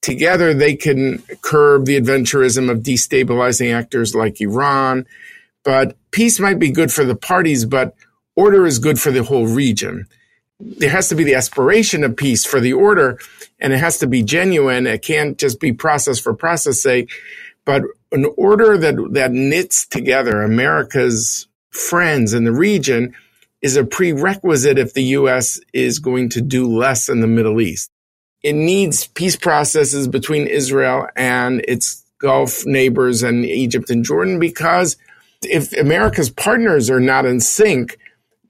together 0.00 0.54
they 0.54 0.74
can 0.74 1.22
curb 1.42 1.86
the 1.86 2.00
adventurism 2.00 2.70
of 2.70 2.78
destabilizing 2.78 3.74
actors 3.74 4.14
like 4.14 4.40
Iran? 4.40 5.06
But 5.62 5.96
peace 6.10 6.40
might 6.40 6.58
be 6.58 6.70
good 6.70 6.92
for 6.92 7.04
the 7.04 7.16
parties, 7.16 7.64
but 7.64 7.94
order 8.34 8.66
is 8.66 8.78
good 8.78 8.98
for 8.98 9.10
the 9.10 9.24
whole 9.24 9.46
region 9.46 10.06
there 10.60 10.90
has 10.90 11.08
to 11.08 11.14
be 11.14 11.24
the 11.24 11.34
aspiration 11.34 12.04
of 12.04 12.16
peace 12.16 12.44
for 12.44 12.60
the 12.60 12.72
order 12.72 13.18
and 13.58 13.72
it 13.72 13.78
has 13.78 13.98
to 13.98 14.06
be 14.06 14.22
genuine. 14.22 14.86
It 14.86 15.02
can't 15.02 15.38
just 15.38 15.60
be 15.60 15.72
process 15.72 16.18
for 16.18 16.34
process 16.34 16.82
sake, 16.82 17.10
but 17.64 17.82
an 18.12 18.26
order 18.36 18.76
that, 18.78 18.96
that 19.12 19.32
knits 19.32 19.86
together 19.86 20.42
America's 20.42 21.48
friends 21.70 22.34
in 22.34 22.44
the 22.44 22.52
region 22.52 23.14
is 23.62 23.76
a 23.76 23.84
prerequisite 23.84 24.78
if 24.78 24.94
the 24.94 25.04
U.S. 25.04 25.60
is 25.72 25.98
going 25.98 26.30
to 26.30 26.40
do 26.40 26.66
less 26.66 27.08
in 27.08 27.20
the 27.20 27.26
Middle 27.26 27.60
East. 27.60 27.90
it 28.42 28.54
needs 28.54 29.06
peace 29.08 29.36
processes 29.36 30.08
between 30.08 30.46
Israel 30.46 31.06
and 31.16 31.62
its 31.68 32.04
Gulf 32.18 32.66
neighbors 32.66 33.22
and 33.22 33.44
Egypt 33.44 33.90
and 33.90 34.04
Jordan 34.04 34.38
because 34.38 34.96
if 35.42 35.72
America's 35.78 36.30
partners 36.30 36.90
are 36.90 37.00
not 37.00 37.24
in 37.26 37.40
sync, 37.40 37.98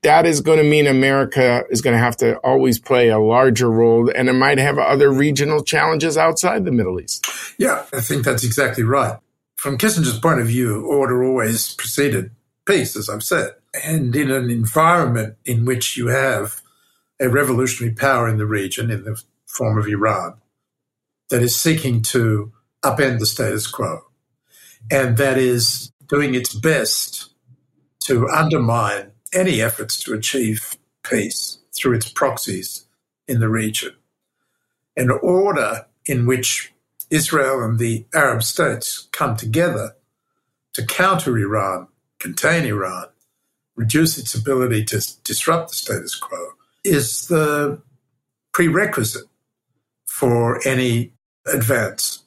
that 0.03 0.25
is 0.25 0.41
going 0.41 0.59
to 0.59 0.65
mean 0.65 0.87
America 0.87 1.65
is 1.71 1.83
going 1.83 1.95
to 1.95 2.03
have 2.03 2.17
to 2.19 2.37
always 2.39 2.79
play 2.79 3.09
a 3.09 3.19
larger 3.19 3.71
role 3.71 4.11
and 4.15 4.29
it 4.29 4.33
might 4.33 4.59
have 4.59 4.79
other 4.79 5.11
regional 5.11 5.63
challenges 5.63 6.17
outside 6.17 6.65
the 6.65 6.73
Middle 6.73 7.01
East. 7.01 7.27
Yeah, 7.59 7.85
I 7.93 8.01
think 8.01 8.25
that's 8.25 8.45
exactly 8.45 8.83
right. 8.85 9.19
From 9.57 9.77
Kissinger's 9.77 10.19
point 10.19 10.41
of 10.41 10.47
view, 10.47 10.87
order 10.87 11.23
always 11.23 11.75
preceded 11.75 12.31
peace, 12.67 12.97
as 12.97 13.11
I've 13.11 13.23
said. 13.23 13.51
And 13.85 14.17
in 14.17 14.31
an 14.31 14.51
environment 14.51 15.37
in 15.45 15.67
which 15.67 15.97
you 15.97 16.07
have 16.09 16.63
a 17.21 17.29
revolutionary 17.29 17.95
power 17.95 18.27
in 18.29 18.39
the 18.39 18.47
region, 18.47 18.91
in 18.91 19.05
the 19.05 19.23
form 19.47 19.79
of 19.79 19.87
Iran, 19.87 20.41
that 21.29 21.43
is 21.43 21.55
seeking 21.55 22.01
to 22.03 22.53
upend 22.83 23.19
the 23.19 23.27
status 23.27 23.67
quo 23.67 24.01
and 24.91 25.19
that 25.19 25.37
is 25.37 25.93
doing 26.09 26.35
its 26.35 26.55
best 26.55 27.31
to 28.01 28.27
undermine 28.29 29.10
any 29.33 29.63
efforts 29.63 30.03
to 30.05 30.15
achieve 30.15 30.77
peace 31.03 31.59
through 31.75 31.95
its 31.95 32.11
proxies 32.11 32.87
in 33.29 33.41
the 33.41 33.49
region. 33.49 33.95
An 34.97 35.11
order 35.11 35.87
in 36.07 36.27
which 36.27 36.73
Israel 37.11 37.63
and 37.63 37.79
the 37.79 38.07
Arab 38.15 38.43
states 38.43 39.09
come 39.13 39.37
together 39.37 39.97
to 40.75 40.85
counter 40.85 41.37
Iran, 41.39 41.89
contain 42.19 42.65
Iran, 42.65 43.07
reduce 43.77 44.19
its 44.19 44.35
ability 44.35 44.85
to 44.87 45.01
disrupt 45.25 45.71
the 45.71 45.77
status 45.77 46.15
quo, 46.15 46.39
is 46.85 47.29
the 47.29 47.81
prerequisite 48.53 49.27
for 50.07 50.67
any 50.67 51.13
advance 51.47 52.25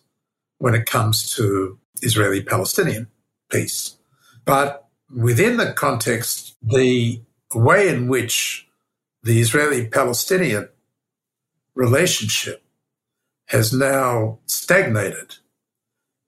when 0.57 0.73
it 0.73 0.85
comes 0.85 1.33
to 1.35 1.77
Israeli 2.01 2.41
Palestinian 2.41 3.07
peace. 3.49 3.97
But 4.45 4.82
within 5.15 5.57
the 5.57 5.73
context, 5.73 6.55
the 6.61 7.21
way 7.53 7.89
in 7.89 8.07
which 8.07 8.67
the 9.23 9.39
Israeli 9.39 9.87
Palestinian 9.87 10.69
relationship 11.75 12.63
has 13.47 13.73
now 13.73 14.39
stagnated 14.45 15.35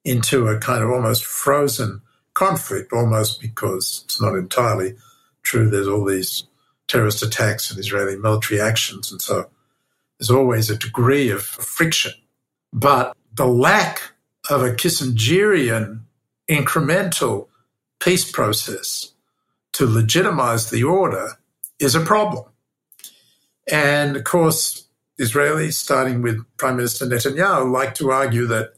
into 0.04 0.46
a 0.46 0.58
kind 0.58 0.82
of 0.82 0.90
almost 0.90 1.24
frozen 1.24 2.00
conflict, 2.34 2.92
almost 2.92 3.40
because 3.40 4.02
it's 4.04 4.20
not 4.20 4.34
entirely 4.34 4.94
true. 5.42 5.68
There's 5.68 5.88
all 5.88 6.04
these 6.04 6.44
terrorist 6.86 7.22
attacks 7.22 7.70
and 7.70 7.80
Israeli 7.80 8.16
military 8.16 8.60
actions. 8.60 9.10
And 9.10 9.20
so 9.20 9.50
there's 10.18 10.30
always 10.30 10.70
a 10.70 10.76
degree 10.76 11.30
of 11.30 11.42
friction. 11.42 12.12
But 12.72 13.16
the 13.34 13.46
lack 13.46 14.00
of 14.48 14.62
a 14.62 14.70
Kissingerian 14.70 16.02
incremental 16.48 17.48
peace 18.00 18.30
process 18.30 19.12
to 19.72 19.86
legitimize 19.86 20.70
the 20.70 20.84
order 20.84 21.32
is 21.78 21.94
a 21.94 22.00
problem. 22.00 22.44
And 23.70 24.16
of 24.16 24.24
course, 24.24 24.86
Israelis, 25.20 25.74
starting 25.74 26.22
with 26.22 26.44
Prime 26.56 26.76
Minister 26.76 27.06
Netanyahu, 27.06 27.70
like 27.70 27.94
to 27.96 28.10
argue 28.10 28.46
that 28.46 28.74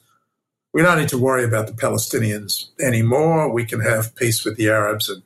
we 0.72 0.82
don't 0.82 0.98
need 0.98 1.08
to 1.08 1.18
worry 1.18 1.44
about 1.44 1.66
the 1.66 1.72
Palestinians 1.72 2.68
anymore. 2.80 3.52
We 3.52 3.64
can 3.64 3.80
have 3.80 4.14
peace 4.14 4.44
with 4.44 4.56
the 4.56 4.68
Arabs 4.68 5.08
and, 5.08 5.22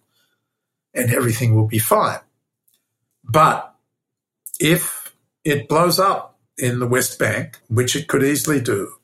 and 0.95 1.11
everything 1.11 1.55
will 1.55 1.67
be 1.67 1.79
fine. 1.79 2.21
But 3.25 3.75
if 4.59 5.15
it 5.45 5.69
blows 5.69 5.99
up 5.99 6.39
in 6.57 6.79
the 6.79 6.87
West 6.87 7.19
Bank, 7.19 7.59
which 7.69 7.97
it 7.97 8.09
could 8.09 8.23
easily 8.23 8.61
do, 8.61 8.95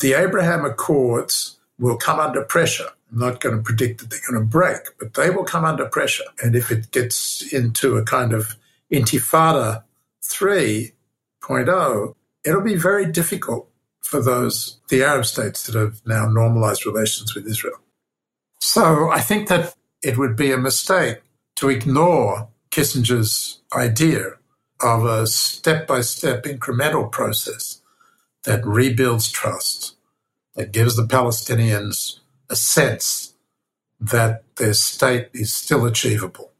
the 0.00 0.12
Abraham 0.14 0.64
Accords 0.64 1.58
will 1.78 1.96
come 1.96 2.20
under 2.20 2.44
pressure. 2.44 2.90
I'm 3.12 3.18
not 3.18 3.40
going 3.40 3.56
to 3.56 3.62
predict 3.62 4.00
that 4.00 4.10
they're 4.10 4.20
going 4.28 4.40
to 4.40 4.48
break, 4.48 4.98
but 4.98 5.14
they 5.14 5.30
will 5.30 5.44
come 5.44 5.64
under 5.64 5.86
pressure. 5.86 6.24
And 6.42 6.54
if 6.54 6.70
it 6.70 6.90
gets 6.90 7.52
into 7.52 7.96
a 7.96 8.04
kind 8.04 8.32
of 8.32 8.56
intifada 8.92 9.82
3.0, 10.22 12.14
it'll 12.44 12.60
be 12.60 12.76
very 12.76 13.10
difficult 13.10 13.68
for 14.00 14.22
those, 14.22 14.78
the 14.88 15.02
Arab 15.02 15.26
states 15.26 15.64
that 15.64 15.74
have 15.78 16.00
now 16.06 16.26
normalized 16.26 16.86
relations 16.86 17.34
with 17.34 17.46
Israel. 17.46 17.78
So 18.60 19.10
I 19.10 19.20
think 19.20 19.48
that 19.48 19.74
it 20.02 20.18
would 20.18 20.36
be 20.36 20.52
a 20.52 20.58
mistake 20.58 21.20
to 21.56 21.68
ignore 21.68 22.48
Kissinger's 22.70 23.60
idea 23.74 24.38
of 24.80 25.04
a 25.04 25.26
step 25.26 25.86
by 25.86 26.00
step 26.00 26.44
incremental 26.44 27.10
process 27.10 27.82
that 28.44 28.64
rebuilds 28.64 29.30
trust, 29.30 29.96
that 30.54 30.72
gives 30.72 30.96
the 30.96 31.06
Palestinians 31.06 32.19
a 32.50 32.56
sense 32.56 33.34
that 34.00 34.44
their 34.56 34.74
state 34.74 35.28
is 35.32 35.54
still 35.54 35.86
achievable, 35.86 36.50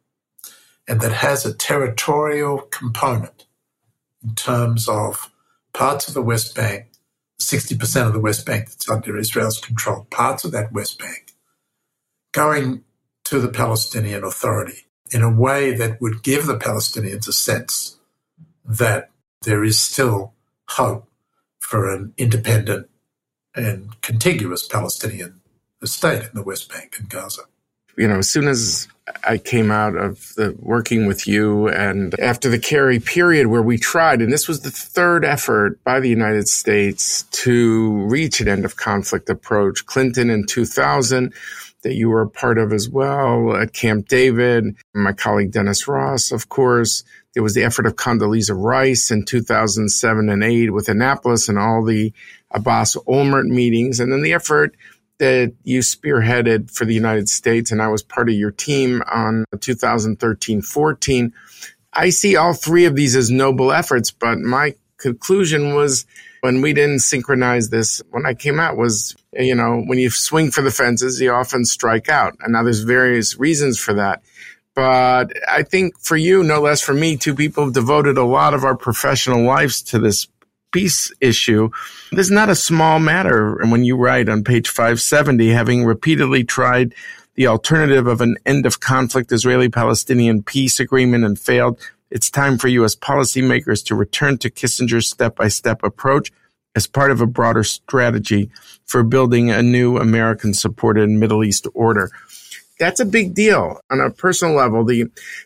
and 0.87 1.01
that 1.01 1.13
has 1.13 1.45
a 1.45 1.55
territorial 1.55 2.59
component 2.71 3.47
in 4.23 4.35
terms 4.35 4.89
of 4.89 5.31
parts 5.73 6.09
of 6.09 6.15
the 6.15 6.23
West 6.23 6.55
Bank, 6.55 6.87
60% 7.41 8.07
of 8.07 8.13
the 8.13 8.21
West 8.21 8.47
Bank 8.47 8.67
that's 8.67 8.89
under 8.89 9.19
Israel's 9.19 9.59
control, 9.59 10.07
parts 10.11 10.45
of 10.45 10.53
that 10.53 10.73
West 10.73 10.99
Bank, 10.99 11.33
going 12.33 12.85
to 13.25 13.41
the 13.41 13.49
Palestinian 13.49 14.23
Authority 14.23 14.87
in 15.13 15.23
a 15.23 15.31
way 15.31 15.75
that 15.75 16.01
would 16.01 16.23
give 16.23 16.47
the 16.47 16.59
Palestinians 16.59 17.27
a 17.27 17.33
sense 17.33 17.99
that 18.65 19.11
there 19.43 19.65
is 19.65 19.79
still 19.79 20.35
hope 20.69 21.09
for 21.59 21.93
an 21.93 22.13
independent 22.17 22.89
and 23.55 24.01
contiguous 24.03 24.67
Palestinian 24.67 25.40
state 25.87 26.23
in 26.23 26.31
the 26.35 26.43
West 26.43 26.71
Bank 26.71 26.97
and 26.99 27.09
Gaza. 27.09 27.43
You 27.97 28.09
know, 28.09 28.19
as 28.19 28.31
soon 28.31 28.49
as 28.49 28.89
I 29.25 29.39
came 29.39 29.71
out 29.71 29.97
of 29.97 30.33
the 30.37 30.57
working 30.59 31.07
with 31.07 31.27
you 31.27 31.69
and 31.69 32.19
after 32.21 32.49
the 32.49 32.59
Kerry 32.59 33.01
period 33.01 33.49
where 33.49 33.63
we 33.63 33.77
tried, 33.77 34.23
and 34.23 34.33
this 34.33 34.49
was 34.49 34.61
the 34.61 34.71
third 34.71 35.25
effort 35.25 35.83
by 35.85 36.01
the 36.01 36.09
United 36.09 36.49
States 36.49 37.25
to 37.33 37.91
reach 38.07 38.41
an 38.41 38.49
end 38.49 38.65
of 38.65 38.77
conflict 38.77 39.29
approach. 39.29 39.85
Clinton 39.87 40.31
in 40.31 40.47
2000, 40.47 41.35
that 41.83 41.95
you 41.95 42.09
were 42.09 42.23
a 42.23 42.29
part 42.29 42.59
of 42.59 42.73
as 42.73 42.89
well 42.89 43.57
at 43.57 43.73
Camp 43.73 44.09
David, 44.09 44.77
my 44.95 45.13
colleague 45.13 45.53
Dennis 45.53 45.89
Ross, 45.89 46.31
of 46.31 46.49
course. 46.49 47.05
There 47.35 47.43
was 47.43 47.55
the 47.55 47.63
effort 47.63 47.87
of 47.87 47.97
Condoleezza 47.97 48.55
Rice 48.57 49.11
in 49.11 49.25
2007 49.25 50.29
and 50.29 50.43
8 50.43 50.71
with 50.71 50.89
Annapolis 50.89 51.49
and 51.49 51.59
all 51.59 51.85
the 51.85 52.13
Abbas 52.51 52.97
Olmert 53.07 53.47
meetings. 53.47 54.01
And 54.01 54.13
then 54.13 54.23
the 54.23 54.33
effort 54.33 54.75
that 55.21 55.53
you 55.65 55.81
spearheaded 55.81 56.71
for 56.71 56.87
the 56.87 56.95
United 56.95 57.29
States, 57.29 57.71
and 57.71 57.81
I 57.81 57.89
was 57.89 58.03
part 58.03 58.29
of 58.29 58.35
your 58.35 58.51
team 58.51 59.03
on 59.07 59.45
2013 59.61 60.63
14. 60.63 61.33
I 61.93 62.09
see 62.09 62.37
all 62.37 62.55
three 62.55 62.87
of 62.87 62.97
these 62.97 63.15
as 63.15 63.31
noble 63.31 63.71
efforts, 63.71 64.11
but 64.11 64.39
my 64.39 64.75
conclusion 64.97 65.75
was 65.75 66.07
when 66.41 66.63
we 66.63 66.73
didn't 66.73 67.01
synchronize 67.01 67.69
this 67.69 68.01
when 68.11 68.25
I 68.25 68.33
came 68.33 68.59
out 68.59 68.79
was, 68.79 69.15
you 69.35 69.55
know, 69.55 69.83
when 69.87 69.99
you 69.99 70.09
swing 70.09 70.51
for 70.51 70.63
the 70.63 70.71
fences, 70.71 71.21
you 71.21 71.33
often 71.33 71.67
strike 71.67 72.09
out. 72.09 72.35
And 72.41 72.55
now 72.55 72.63
there's 72.63 72.81
various 72.81 73.39
reasons 73.39 73.79
for 73.79 73.93
that. 73.95 74.23
But 74.75 75.33
I 75.47 75.65
think 75.65 76.01
for 76.01 76.17
you, 76.17 76.43
no 76.43 76.63
less 76.63 76.81
for 76.81 76.95
me, 76.95 77.19
two 77.19 77.35
people 77.35 77.65
have 77.65 77.75
devoted 77.75 78.17
a 78.17 78.25
lot 78.25 78.55
of 78.55 78.65
our 78.65 78.77
professional 78.77 79.43
lives 79.43 79.83
to 79.83 79.99
this 79.99 80.29
peace 80.73 81.13
issue. 81.21 81.71
This 82.13 82.27
is 82.27 82.33
not 82.33 82.49
a 82.49 82.55
small 82.55 82.99
matter. 82.99 83.59
And 83.61 83.71
when 83.71 83.85
you 83.85 83.97
write 83.97 84.29
on 84.29 84.45
page 84.45 84.69
570, 84.69 85.51
having 85.51 85.85
repeatedly 85.85 86.45
tried 86.45 86.95
the 87.35 87.47
alternative 87.47 88.07
of 88.07 88.21
an 88.21 88.37
end 88.45 88.67
of 88.67 88.81
conflict 88.81 89.33
Israeli 89.33 89.69
Palestinian 89.69 90.43
peace 90.43 90.81
agreement 90.81 91.25
and 91.25 91.39
failed, 91.39 91.81
it's 92.11 92.31
time 92.31 92.59
for 92.59 92.69
U.S. 92.69 92.97
policymakers 92.97 93.85
to 93.87 93.95
return 93.95 94.39
to 94.39 94.51
Kissinger's 94.51 95.09
step 95.09 95.37
by 95.37 95.49
step 95.49 95.83
approach 95.83 96.33
as 96.75 96.87
part 96.87 97.11
of 97.11 97.21
a 97.21 97.27
broader 97.27 97.65
strategy 97.65 98.51
for 98.85 99.03
building 99.03 99.51
a 99.51 99.63
new 99.63 99.97
American 99.97 100.55
supported 100.55 101.09
Middle 101.09 101.45
East 101.45 101.67
order. 101.75 102.11
That's 102.81 102.99
a 102.99 103.05
big 103.05 103.35
deal 103.35 103.79
on 103.91 104.01
a 104.01 104.11
personal 104.11 104.57
level. 104.57 104.85
The, 104.85 105.05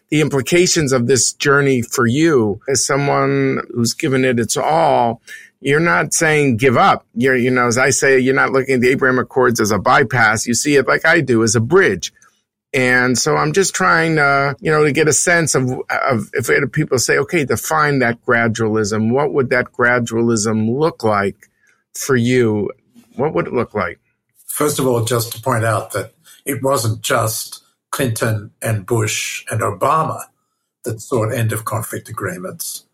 the 0.09 0.23
implications 0.23 0.93
of 0.93 1.09
this 1.09 1.33
journey 1.35 1.83
for 1.83 2.07
you 2.07 2.61
as 2.69 2.87
someone 2.87 3.59
who's 3.75 3.93
given 3.93 4.25
it 4.25 4.39
its 4.39 4.57
all, 4.57 5.21
you're 5.61 5.81
not 5.81 6.15
saying 6.15 6.59
give 6.59 6.77
up. 6.77 7.05
You're, 7.15 7.37
you 7.37 7.51
know, 7.51 7.67
as 7.67 7.77
I 7.77 7.91
say, 7.91 8.21
you're 8.21 8.35
not 8.35 8.53
looking 8.53 8.77
at 8.77 8.81
the 8.83 8.91
Abraham 8.91 9.19
Accords 9.19 9.61
as 9.61 9.73
a 9.73 9.79
bypass. 9.79 10.47
You 10.47 10.55
see 10.55 10.77
it 10.77 10.87
like 10.87 11.05
I 11.05 11.21
do 11.21 11.43
as 11.43 11.57
a 11.57 11.61
bridge. 11.61 12.13
And 12.73 13.19
so 13.19 13.37
I'm 13.37 13.53
just 13.53 13.75
trying 13.75 14.17
to, 14.17 14.57
you 14.61 14.71
know, 14.71 14.85
to 14.85 14.93
get 14.93 15.09
a 15.09 15.13
sense 15.13 15.55
of, 15.55 15.71
of 15.91 16.31
if 16.35 16.73
people 16.73 16.99
say, 16.99 17.19
okay, 17.19 17.45
define 17.45 18.01
that 18.01 18.25
gradualism. 18.25 19.13
What 19.13 19.33
would 19.33 19.51
that 19.51 19.73
gradualism 19.73 20.77
look 20.79 21.03
like 21.03 21.51
for 21.95 22.17
you? 22.17 22.71
What 23.17 23.35
would 23.35 23.47
it 23.47 23.53
look 23.53 23.75
like? 23.75 24.01
First 24.47 24.79
of 24.79 24.87
all, 24.87 25.05
just 25.05 25.33
to 25.33 25.43
point 25.43 25.65
out 25.65 25.93
that 25.93 26.14
it 26.45 26.63
wasn't 26.63 27.03
just 27.03 27.63
Clinton 27.91 28.51
and 28.61 28.87
Bush 28.87 29.45
and 29.51 29.61
Obama 29.61 30.25
that 30.85 31.01
sought 31.01 31.33
end 31.33 31.53
of 31.53 31.65
conflict 31.65 32.09
agreements. 32.09 32.87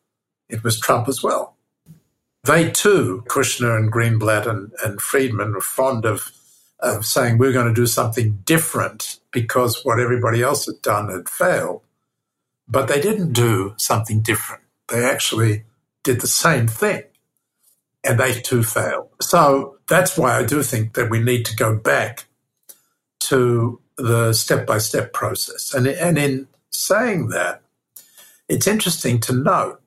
It 0.48 0.62
was 0.62 0.78
Trump 0.78 1.08
as 1.08 1.22
well. 1.22 1.56
They 2.44 2.70
too, 2.70 3.24
Kushner 3.28 3.76
and 3.76 3.92
Greenblatt 3.92 4.46
and, 4.46 4.72
and 4.84 5.00
Friedman, 5.00 5.52
were 5.52 5.60
fond 5.60 6.04
of, 6.04 6.32
of 6.78 7.04
saying 7.04 7.38
we're 7.38 7.52
going 7.52 7.68
to 7.68 7.80
do 7.80 7.86
something 7.86 8.40
different 8.44 9.20
because 9.30 9.84
what 9.84 10.00
everybody 10.00 10.42
else 10.42 10.66
had 10.66 10.80
done 10.82 11.10
had 11.10 11.28
failed. 11.28 11.82
But 12.66 12.88
they 12.88 13.00
didn't 13.00 13.32
do 13.32 13.74
something 13.76 14.20
different. 14.20 14.62
They 14.88 15.04
actually 15.04 15.64
did 16.02 16.20
the 16.20 16.28
same 16.28 16.66
thing 16.66 17.02
and 18.04 18.18
they 18.18 18.40
too 18.40 18.62
failed. 18.62 19.08
So 19.20 19.76
that's 19.88 20.16
why 20.16 20.38
I 20.38 20.44
do 20.44 20.62
think 20.62 20.94
that 20.94 21.10
we 21.10 21.20
need 21.20 21.44
to 21.46 21.56
go 21.56 21.76
back 21.76 22.26
to 23.20 23.80
the 23.96 24.32
step 24.32 24.66
by 24.66 24.78
step 24.78 25.12
process. 25.12 25.74
And, 25.74 25.86
and 25.86 26.18
in 26.18 26.48
saying 26.70 27.28
that, 27.28 27.62
it's 28.48 28.66
interesting 28.66 29.20
to 29.20 29.32
note 29.32 29.80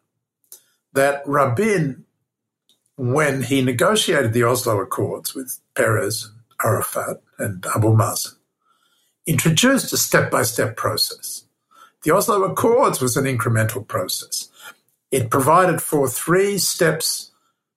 that 0.93 1.23
Rabin, 1.25 2.05
when 2.95 3.43
he 3.43 3.61
negotiated 3.61 4.34
the 4.34 4.43
Oslo 4.43 4.79
Accords 4.79 5.34
with 5.34 5.59
Peres 5.75 6.25
and 6.25 6.39
Arafat 6.63 7.21
and 7.39 7.65
Abu 7.75 7.89
Mazen, 7.89 8.36
introduced 9.25 9.91
a 9.91 9.97
step 9.97 10.29
by 10.31 10.43
step 10.43 10.77
process. 10.77 11.45
The 12.03 12.11
Oslo 12.11 12.43
Accords 12.43 13.01
was 13.01 13.17
an 13.17 13.25
incremental 13.25 13.86
process. 13.88 14.49
It 15.11 15.29
provided 15.29 15.81
for 15.81 16.07
three 16.07 16.57
steps, 16.57 17.31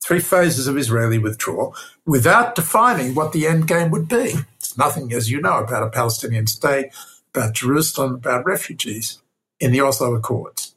three 0.04 0.20
phases 0.20 0.66
of 0.66 0.76
Israeli 0.76 1.18
withdrawal 1.18 1.74
without 2.04 2.54
defining 2.54 3.14
what 3.14 3.32
the 3.32 3.46
end 3.46 3.68
game 3.68 3.90
would 3.90 4.09
be. 4.09 4.34
Nothing, 4.77 5.12
as 5.12 5.31
you 5.31 5.41
know, 5.41 5.59
about 5.59 5.83
a 5.83 5.91
Palestinian 5.91 6.47
state, 6.47 6.93
about 7.35 7.55
Jerusalem, 7.55 8.14
about 8.14 8.45
refugees 8.45 9.20
in 9.61 9.72
the 9.72 9.81
Oslo 9.81 10.14
Accords. 10.14 10.74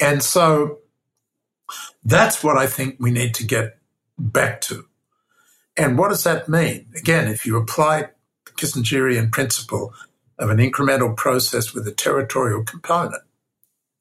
And 0.00 0.22
so 0.22 0.78
that's 2.04 2.42
what 2.42 2.56
I 2.56 2.66
think 2.66 2.96
we 2.98 3.10
need 3.10 3.34
to 3.34 3.44
get 3.44 3.78
back 4.18 4.60
to. 4.62 4.86
And 5.76 5.98
what 5.98 6.10
does 6.10 6.24
that 6.24 6.48
mean? 6.48 6.86
Again, 6.96 7.28
if 7.28 7.46
you 7.46 7.56
apply 7.56 8.10
the 8.44 8.52
Kissingerian 8.52 9.32
principle 9.32 9.92
of 10.38 10.50
an 10.50 10.58
incremental 10.58 11.16
process 11.16 11.72
with 11.72 11.86
a 11.88 11.92
territorial 11.92 12.62
component, 12.62 13.22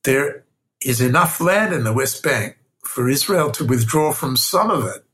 there 0.03 0.43
is 0.81 1.01
enough 1.01 1.39
land 1.39 1.73
in 1.73 1.83
the 1.83 1.93
West 1.93 2.21
Bank 2.23 2.57
for 2.83 3.09
Israel 3.09 3.51
to 3.51 3.65
withdraw 3.65 4.11
from 4.11 4.35
some 4.35 4.69
of 4.69 4.85
it, 4.85 5.05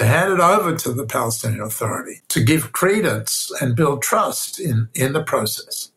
to 0.00 0.06
hand 0.06 0.32
it 0.32 0.40
over 0.40 0.74
to 0.74 0.94
the 0.94 1.04
Palestinian 1.04 1.60
Authority, 1.60 2.22
to 2.28 2.42
give 2.42 2.72
credence 2.72 3.52
and 3.60 3.76
build 3.76 4.00
trust 4.00 4.58
in, 4.58 4.88
in 4.94 5.12
the 5.12 5.22
process. 5.22 5.92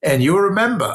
And 0.00 0.22
you 0.22 0.38
remember 0.38 0.94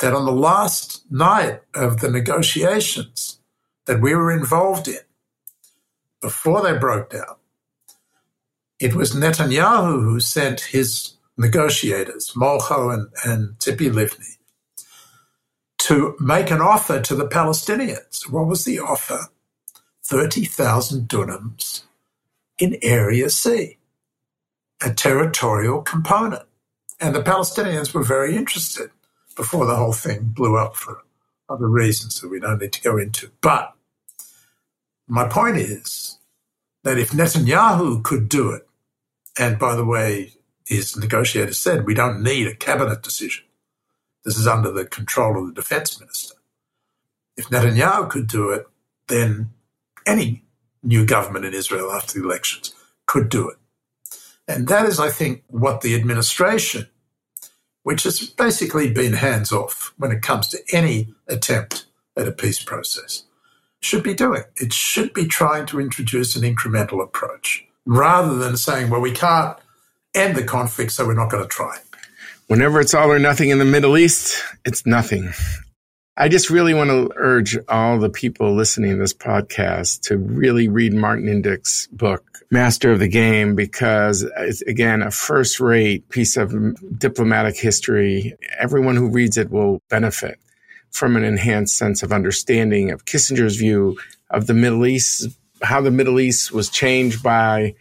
that 0.00 0.12
on 0.12 0.24
the 0.24 0.32
last 0.32 1.04
night 1.08 1.60
of 1.72 2.00
the 2.00 2.10
negotiations 2.10 3.38
that 3.86 4.00
we 4.00 4.12
were 4.12 4.32
involved 4.32 4.88
in, 4.88 4.98
before 6.20 6.62
they 6.62 6.76
broke 6.76 7.10
down, 7.10 7.36
it 8.80 8.96
was 8.96 9.12
Netanyahu 9.12 10.02
who 10.02 10.18
sent 10.18 10.62
his 10.62 11.12
negotiators, 11.38 12.32
Molcho 12.34 12.92
and, 12.92 13.06
and 13.24 13.56
Tzipi 13.60 13.88
Livni, 13.88 14.36
to 15.78 16.16
make 16.18 16.50
an 16.50 16.60
offer 16.60 17.00
to 17.00 17.14
the 17.14 17.28
Palestinians. 17.28 18.28
What 18.28 18.48
was 18.48 18.64
the 18.64 18.80
offer? 18.80 19.28
30,000 20.10 21.08
dunams 21.08 21.84
in 22.58 22.76
Area 22.82 23.30
C, 23.30 23.78
a 24.84 24.92
territorial 24.92 25.82
component. 25.82 26.42
And 26.98 27.14
the 27.14 27.22
Palestinians 27.22 27.94
were 27.94 28.02
very 28.02 28.34
interested 28.34 28.90
before 29.36 29.66
the 29.66 29.76
whole 29.76 29.92
thing 29.92 30.24
blew 30.24 30.56
up 30.56 30.74
for 30.74 31.04
other 31.48 31.68
reasons 31.68 32.20
that 32.20 32.28
we 32.28 32.40
don't 32.40 32.60
need 32.60 32.72
to 32.72 32.82
go 32.82 32.98
into. 32.98 33.30
But 33.40 33.72
my 35.06 35.28
point 35.28 35.58
is 35.58 36.18
that 36.82 36.98
if 36.98 37.10
Netanyahu 37.10 38.02
could 38.02 38.28
do 38.28 38.50
it, 38.50 38.66
and 39.38 39.60
by 39.60 39.76
the 39.76 39.84
way, 39.84 40.32
his 40.66 40.96
negotiator 40.96 41.52
said 41.52 41.86
we 41.86 41.94
don't 41.94 42.20
need 42.20 42.48
a 42.48 42.54
cabinet 42.56 43.04
decision. 43.04 43.44
This 44.24 44.36
is 44.36 44.48
under 44.48 44.72
the 44.72 44.86
control 44.86 45.38
of 45.38 45.46
the 45.46 45.54
defense 45.54 46.00
minister. 46.00 46.34
If 47.36 47.46
Netanyahu 47.46 48.10
could 48.10 48.26
do 48.26 48.50
it, 48.50 48.66
then 49.06 49.50
any 50.06 50.44
new 50.82 51.04
government 51.04 51.44
in 51.44 51.54
Israel 51.54 51.92
after 51.92 52.18
the 52.18 52.24
elections 52.24 52.74
could 53.06 53.28
do 53.28 53.48
it. 53.48 53.56
And 54.48 54.68
that 54.68 54.86
is, 54.86 54.98
I 54.98 55.10
think, 55.10 55.44
what 55.48 55.80
the 55.80 55.94
administration 55.94 56.88
which 57.82 58.02
has 58.02 58.20
basically 58.20 58.90
been 58.92 59.14
hands 59.14 59.52
off 59.52 59.94
when 59.96 60.12
it 60.12 60.22
comes 60.22 60.48
to 60.48 60.58
any 60.72 61.14
attempt 61.28 61.86
at 62.16 62.28
a 62.28 62.32
peace 62.32 62.62
process, 62.62 63.24
should 63.80 64.02
be 64.02 64.14
doing. 64.14 64.42
It 64.56 64.72
should 64.72 65.14
be 65.14 65.26
trying 65.26 65.66
to 65.66 65.80
introduce 65.80 66.36
an 66.36 66.42
incremental 66.42 67.02
approach 67.02 67.64
rather 67.86 68.36
than 68.36 68.56
saying, 68.56 68.90
well, 68.90 69.00
we 69.00 69.12
can't 69.12 69.56
end 70.14 70.36
the 70.36 70.44
conflict, 70.44 70.92
so 70.92 71.06
we're 71.06 71.14
not 71.14 71.30
going 71.30 71.42
to 71.42 71.48
try. 71.48 71.78
Whenever 72.48 72.80
it's 72.80 72.94
all 72.94 73.10
or 73.10 73.18
nothing 73.18 73.50
in 73.50 73.58
the 73.58 73.64
Middle 73.64 73.96
East, 73.96 74.42
it's 74.64 74.84
nothing. 74.84 75.32
I 76.16 76.28
just 76.28 76.50
really 76.50 76.74
want 76.74 76.90
to 76.90 77.10
urge 77.16 77.56
all 77.68 77.98
the 77.98 78.10
people 78.10 78.54
listening 78.54 78.90
to 78.90 78.96
this 78.96 79.14
podcast 79.14 80.02
to 80.02 80.18
really 80.18 80.68
read 80.68 80.92
Martin 80.92 81.26
Indyk's 81.26 81.86
book, 81.86 82.24
Master 82.50 82.90
of 82.90 82.98
the 82.98 83.08
Game, 83.08 83.54
because 83.54 84.26
it's 84.36 84.60
again 84.62 85.02
a 85.02 85.10
first 85.10 85.60
rate 85.60 86.08
piece 86.08 86.36
of 86.36 86.52
diplomatic 86.98 87.56
history. 87.56 88.34
Everyone 88.58 88.96
who 88.96 89.08
reads 89.08 89.38
it 89.38 89.50
will 89.50 89.80
benefit 89.88 90.38
from 90.90 91.16
an 91.16 91.22
enhanced 91.24 91.76
sense 91.76 92.02
of 92.02 92.12
understanding 92.12 92.90
of 92.90 93.04
Kissinger's 93.04 93.56
view 93.56 93.96
of 94.30 94.46
the 94.48 94.54
Middle 94.54 94.86
East, 94.86 95.28
how 95.62 95.80
the 95.80 95.92
Middle 95.92 96.18
East 96.18 96.52
was 96.52 96.68
changed 96.68 97.22
by 97.22 97.74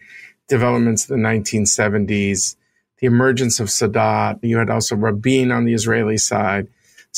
developments 0.47 1.09
in 1.09 1.21
the 1.21 1.27
1970s, 1.27 2.55
the 2.99 3.07
emergence 3.07 3.59
of 3.59 3.67
Sadat. 3.67 4.39
You 4.43 4.59
had 4.59 4.69
also 4.69 4.95
Rabin 4.95 5.51
on 5.51 5.65
the 5.65 5.73
Israeli 5.73 6.17
side 6.17 6.67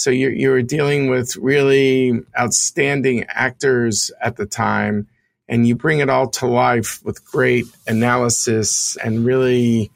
so 0.01 0.09
you're, 0.09 0.31
you're 0.31 0.61
dealing 0.61 1.09
with 1.09 1.35
really 1.37 2.19
outstanding 2.37 3.25
actors 3.29 4.11
at 4.21 4.35
the 4.35 4.45
time, 4.45 5.07
and 5.47 5.67
you 5.67 5.75
bring 5.75 5.99
it 5.99 6.09
all 6.09 6.29
to 6.29 6.47
life 6.47 6.99
with 7.03 7.23
great 7.25 7.65
analysis 7.87 8.97
and 9.03 9.25
really 9.25 9.91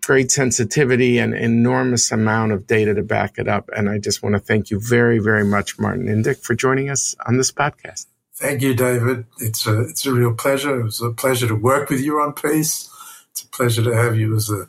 great 0.00 0.30
sensitivity 0.30 1.18
and 1.18 1.34
enormous 1.34 2.10
amount 2.12 2.52
of 2.52 2.66
data 2.66 2.94
to 2.94 3.02
back 3.02 3.38
it 3.38 3.48
up. 3.48 3.68
And 3.76 3.88
I 3.88 3.98
just 3.98 4.22
want 4.22 4.34
to 4.34 4.38
thank 4.38 4.70
you 4.70 4.80
very, 4.80 5.18
very 5.18 5.44
much, 5.44 5.78
Martin 5.78 6.06
Indyk, 6.06 6.42
for 6.42 6.54
joining 6.54 6.90
us 6.90 7.14
on 7.26 7.36
this 7.36 7.52
podcast. 7.52 8.06
Thank 8.34 8.62
you, 8.62 8.74
David. 8.74 9.26
It's 9.38 9.66
a 9.66 9.82
it's 9.82 10.04
a 10.06 10.12
real 10.12 10.34
pleasure. 10.34 10.80
It 10.80 10.84
was 10.84 11.00
a 11.00 11.10
pleasure 11.10 11.46
to 11.46 11.54
work 11.54 11.90
with 11.90 12.00
you 12.00 12.20
on 12.20 12.32
peace. 12.32 12.90
It's 13.30 13.42
a 13.42 13.48
pleasure 13.48 13.84
to 13.84 13.94
have 13.94 14.16
you 14.16 14.34
as 14.34 14.50
a 14.50 14.68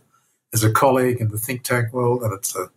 as 0.54 0.64
a 0.64 0.72
colleague 0.72 1.20
in 1.20 1.30
the 1.30 1.38
think 1.38 1.64
tank 1.64 1.92
world, 1.92 2.22
and 2.22 2.34
it's 2.34 2.56
a 2.56 2.70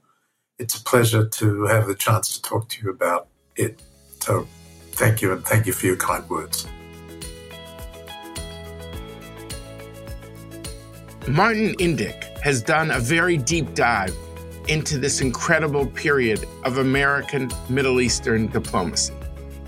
it's 0.59 0.79
a 0.79 0.83
pleasure 0.85 1.27
to 1.27 1.65
have 1.65 1.87
the 1.87 1.95
chance 1.95 2.35
to 2.35 2.43
talk 2.43 2.69
to 2.69 2.83
you 2.83 2.91
about 2.91 3.29
it. 3.57 3.81
So 4.21 4.47
thank 4.93 5.21
you, 5.21 5.33
and 5.33 5.45
thank 5.45 5.67
you 5.67 5.73
for 5.73 5.87
your 5.87 5.97
kind 5.97 6.29
words. 6.29 6.67
Martin 11.29 11.75
Indyk 11.77 12.39
has 12.39 12.63
done 12.63 12.93
a 12.93 13.01
very 13.01 13.37
deep 13.37 13.75
dive 13.75 14.15
into 14.69 14.99
this 14.99 15.21
incredible 15.21 15.87
period 15.87 16.45
of 16.65 16.79
American 16.79 17.51
Middle 17.69 18.01
Eastern 18.01 18.47
diplomacy. 18.47 19.15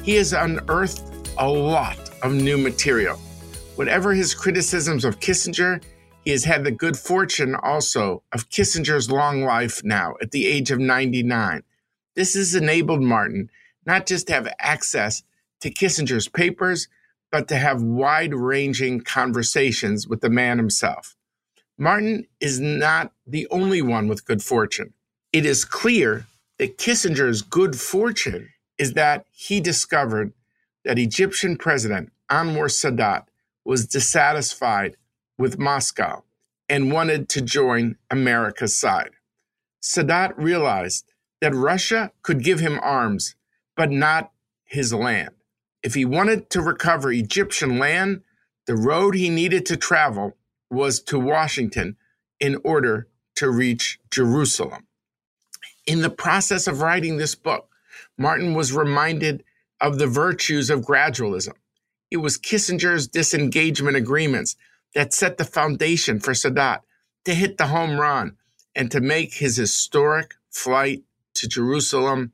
He 0.02 0.14
has 0.14 0.32
unearthed 0.32 1.30
a 1.36 1.48
lot 1.48 1.98
of 2.22 2.32
new 2.32 2.56
material. 2.56 3.16
Whatever 3.76 4.14
his 4.14 4.34
criticisms 4.34 5.04
of 5.04 5.20
Kissinger, 5.20 5.82
has 6.30 6.44
had 6.44 6.64
the 6.64 6.70
good 6.70 6.96
fortune 6.96 7.54
also 7.54 8.22
of 8.32 8.48
Kissinger's 8.48 9.10
long 9.10 9.44
life 9.44 9.82
now 9.84 10.14
at 10.20 10.30
the 10.30 10.46
age 10.46 10.70
of 10.70 10.78
99. 10.78 11.62
This 12.14 12.34
has 12.34 12.54
enabled 12.54 13.02
Martin 13.02 13.50
not 13.86 14.06
just 14.06 14.26
to 14.26 14.34
have 14.34 14.52
access 14.58 15.22
to 15.60 15.70
Kissinger's 15.70 16.28
papers, 16.28 16.88
but 17.30 17.48
to 17.48 17.56
have 17.56 17.82
wide 17.82 18.34
ranging 18.34 19.00
conversations 19.00 20.06
with 20.06 20.20
the 20.20 20.30
man 20.30 20.58
himself. 20.58 21.16
Martin 21.78 22.26
is 22.40 22.60
not 22.60 23.12
the 23.26 23.46
only 23.50 23.80
one 23.80 24.08
with 24.08 24.24
good 24.24 24.42
fortune. 24.42 24.92
It 25.32 25.46
is 25.46 25.64
clear 25.64 26.26
that 26.58 26.78
Kissinger's 26.78 27.42
good 27.42 27.78
fortune 27.78 28.50
is 28.78 28.94
that 28.94 29.26
he 29.32 29.60
discovered 29.60 30.32
that 30.84 30.98
Egyptian 30.98 31.56
President 31.56 32.12
Anwar 32.30 32.68
Sadat 32.68 33.24
was 33.64 33.86
dissatisfied 33.86 34.96
with 35.38 35.58
Moscow 35.58 36.24
and 36.68 36.92
wanted 36.92 37.28
to 37.30 37.40
join 37.42 37.96
America's 38.10 38.76
side. 38.76 39.10
Sadat 39.82 40.34
realized 40.36 41.12
that 41.40 41.54
Russia 41.54 42.12
could 42.22 42.44
give 42.44 42.60
him 42.60 42.80
arms, 42.82 43.36
but 43.76 43.90
not 43.90 44.32
his 44.64 44.92
land. 44.92 45.30
If 45.82 45.94
he 45.94 46.04
wanted 46.04 46.50
to 46.50 46.60
recover 46.62 47.12
Egyptian 47.12 47.78
land, 47.78 48.22
the 48.66 48.76
road 48.76 49.14
he 49.14 49.30
needed 49.30 49.64
to 49.66 49.76
travel 49.76 50.36
was 50.70 51.00
to 51.04 51.18
Washington 51.18 51.96
in 52.40 52.58
order 52.64 53.08
to 53.36 53.50
reach 53.50 54.00
Jerusalem. 54.10 54.86
In 55.86 56.02
the 56.02 56.10
process 56.10 56.66
of 56.66 56.80
writing 56.82 57.16
this 57.16 57.34
book, 57.34 57.68
Martin 58.18 58.54
was 58.54 58.72
reminded 58.72 59.44
of 59.80 59.98
the 59.98 60.06
virtues 60.06 60.70
of 60.70 60.82
gradualism. 60.82 61.54
It 62.10 62.18
was 62.18 62.38
Kissinger's 62.38 63.08
disengagement 63.08 63.96
agreements 63.96 64.56
that 64.94 65.12
set 65.12 65.38
the 65.38 65.44
foundation 65.44 66.20
for 66.20 66.32
Sadat 66.32 66.80
to 67.24 67.34
hit 67.34 67.58
the 67.58 67.66
home 67.66 68.00
run 68.00 68.36
and 68.74 68.90
to 68.90 69.00
make 69.00 69.34
his 69.34 69.56
historic 69.56 70.34
flight 70.50 71.02
to 71.34 71.48
Jerusalem 71.48 72.32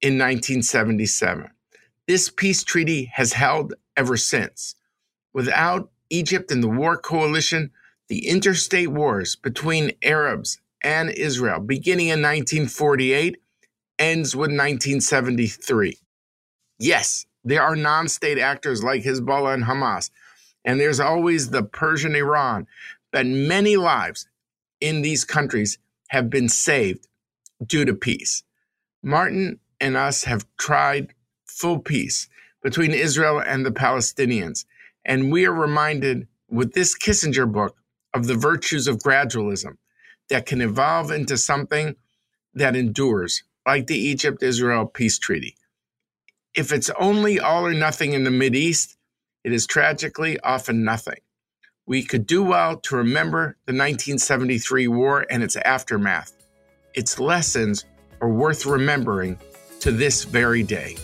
in 0.00 0.18
1977. 0.18 1.50
This 2.06 2.28
peace 2.28 2.62
treaty 2.62 3.06
has 3.14 3.32
held 3.32 3.74
ever 3.96 4.16
since. 4.16 4.74
Without 5.32 5.90
Egypt 6.10 6.50
and 6.50 6.62
the 6.62 6.68
war 6.68 6.96
coalition, 6.96 7.70
the 8.08 8.28
interstate 8.28 8.88
wars 8.88 9.36
between 9.36 9.92
Arabs 10.02 10.60
and 10.82 11.10
Israel, 11.10 11.60
beginning 11.60 12.08
in 12.08 12.20
1948, 12.20 13.38
ends 13.98 14.36
with 14.36 14.50
1973. 14.50 15.98
Yes, 16.78 17.26
there 17.42 17.62
are 17.62 17.76
non 17.76 18.08
state 18.08 18.38
actors 18.38 18.84
like 18.84 19.02
Hezbollah 19.02 19.54
and 19.54 19.64
Hamas, 19.64 20.10
and 20.64 20.80
there's 20.80 21.00
always 21.00 21.50
the 21.50 21.62
Persian 21.62 22.14
Iran, 22.14 22.66
but 23.12 23.26
many 23.26 23.76
lives 23.76 24.26
in 24.80 25.02
these 25.02 25.24
countries 25.24 25.78
have 26.08 26.30
been 26.30 26.48
saved 26.48 27.06
due 27.64 27.84
to 27.84 27.94
peace. 27.94 28.42
Martin 29.02 29.60
and 29.80 29.96
us 29.96 30.24
have 30.24 30.46
tried 30.56 31.14
full 31.44 31.78
peace 31.78 32.28
between 32.62 32.92
Israel 32.92 33.40
and 33.40 33.64
the 33.64 33.70
Palestinians, 33.70 34.64
and 35.04 35.30
we 35.30 35.44
are 35.46 35.52
reminded 35.52 36.26
with 36.48 36.72
this 36.72 36.96
Kissinger 36.96 37.50
book 37.50 37.76
of 38.14 38.26
the 38.26 38.34
virtues 38.34 38.86
of 38.86 38.98
gradualism 38.98 39.76
that 40.30 40.46
can 40.46 40.62
evolve 40.62 41.10
into 41.10 41.36
something 41.36 41.96
that 42.54 42.76
endures, 42.76 43.42
like 43.66 43.86
the 43.86 43.98
Egypt 43.98 44.42
Israel 44.42 44.86
peace 44.86 45.18
treaty. 45.18 45.56
If 46.54 46.72
it's 46.72 46.90
only 46.98 47.40
all 47.40 47.66
or 47.66 47.74
nothing 47.74 48.12
in 48.12 48.24
the 48.24 48.30
East, 48.54 48.93
it 49.44 49.52
is 49.52 49.66
tragically 49.66 50.40
often 50.40 50.82
nothing. 50.84 51.20
We 51.86 52.02
could 52.02 52.26
do 52.26 52.42
well 52.42 52.78
to 52.78 52.96
remember 52.96 53.56
the 53.66 53.72
1973 53.72 54.88
war 54.88 55.26
and 55.30 55.42
its 55.42 55.56
aftermath. 55.56 56.32
Its 56.94 57.20
lessons 57.20 57.84
are 58.22 58.28
worth 58.28 58.64
remembering 58.64 59.38
to 59.80 59.92
this 59.92 60.24
very 60.24 60.62
day. 60.62 60.96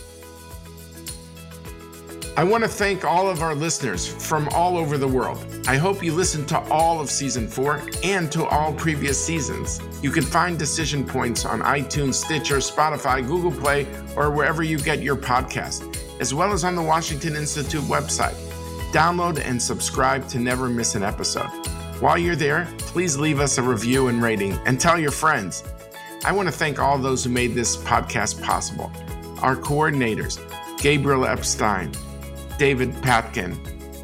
I 2.37 2.45
want 2.45 2.63
to 2.63 2.69
thank 2.69 3.03
all 3.03 3.29
of 3.29 3.41
our 3.41 3.53
listeners 3.53 4.07
from 4.07 4.47
all 4.49 4.77
over 4.77 4.97
the 4.97 5.07
world. 5.07 5.45
I 5.67 5.75
hope 5.75 6.01
you 6.01 6.13
listened 6.13 6.47
to 6.47 6.59
all 6.71 7.01
of 7.01 7.11
season 7.11 7.47
four 7.47 7.83
and 8.03 8.31
to 8.31 8.45
all 8.45 8.73
previous 8.73 9.23
seasons. 9.23 9.81
You 10.01 10.11
can 10.11 10.23
find 10.23 10.57
Decision 10.57 11.05
Points 11.05 11.45
on 11.45 11.59
iTunes, 11.59 12.15
Stitcher, 12.15 12.57
Spotify, 12.57 13.25
Google 13.25 13.51
Play, 13.51 13.85
or 14.15 14.31
wherever 14.31 14.63
you 14.63 14.79
get 14.79 15.03
your 15.03 15.17
podcast, 15.17 15.81
as 16.21 16.33
well 16.35 16.53
as 16.53 16.63
on 16.63 16.75
the 16.75 16.81
Washington 16.81 17.35
Institute 17.35 17.81
website. 17.85 18.35
Download 18.93 19.43
and 19.43 19.59
subscribe 19.59 20.27
to 20.29 20.39
never 20.39 20.69
miss 20.69 20.93
an 20.93 21.03
episode. 21.03 21.49
While 21.99 22.17
you're 22.17 22.35
there, 22.35 22.67
please 22.77 23.17
leave 23.17 23.39
us 23.39 23.57
a 23.57 23.63
review 23.63 24.07
and 24.07 24.21
rating 24.21 24.53
and 24.65 24.79
tell 24.79 24.99
your 24.99 25.11
friends. 25.11 25.63
I 26.23 26.31
want 26.31 26.47
to 26.47 26.51
thank 26.51 26.77
all 26.77 26.99
those 26.99 27.23
who 27.23 27.31
made 27.31 27.55
this 27.55 27.75
podcast 27.75 28.41
possible. 28.43 28.91
Our 29.41 29.55
coordinators, 29.55 30.39
Gabriel 30.79 31.25
Epstein, 31.25 31.91
David 32.59 32.93
Patkin 33.01 33.57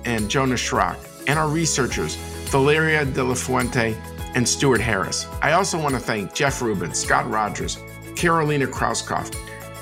and 0.05 0.28
Jonas 0.28 0.59
Schrock, 0.59 0.97
and 1.28 1.38
our 1.38 1.47
researchers, 1.47 2.15
Valeria 2.49 3.05
De 3.05 3.24
La 3.24 3.36
Fuente 3.36 3.95
and 4.34 4.47
Stuart 4.47 4.82
Harris. 4.82 5.28
I 5.43 5.51
also 5.51 5.80
want 5.80 5.93
to 5.93 5.99
thank 5.99 6.34
Jeff 6.34 6.61
Rubin, 6.63 6.95
Scott 6.95 7.30
Rogers, 7.30 7.78
Carolina 8.15 8.65
Krauskopf, 8.65 9.36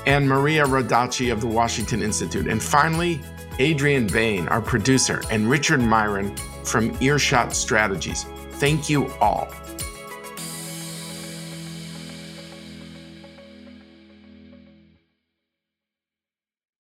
and 0.06 0.28
Maria 0.28 0.64
Radacci 0.64 1.32
of 1.32 1.40
the 1.40 1.46
Washington 1.46 2.02
Institute. 2.02 2.46
And 2.46 2.62
finally, 2.62 3.20
Adrian 3.58 4.06
Bain, 4.06 4.48
our 4.48 4.60
producer, 4.60 5.22
and 5.30 5.50
Richard 5.50 5.80
Myron 5.80 6.36
from 6.64 6.96
Earshot 7.00 7.54
Strategies. 7.54 8.24
Thank 8.52 8.88
you 8.88 9.08
all. 9.20 9.48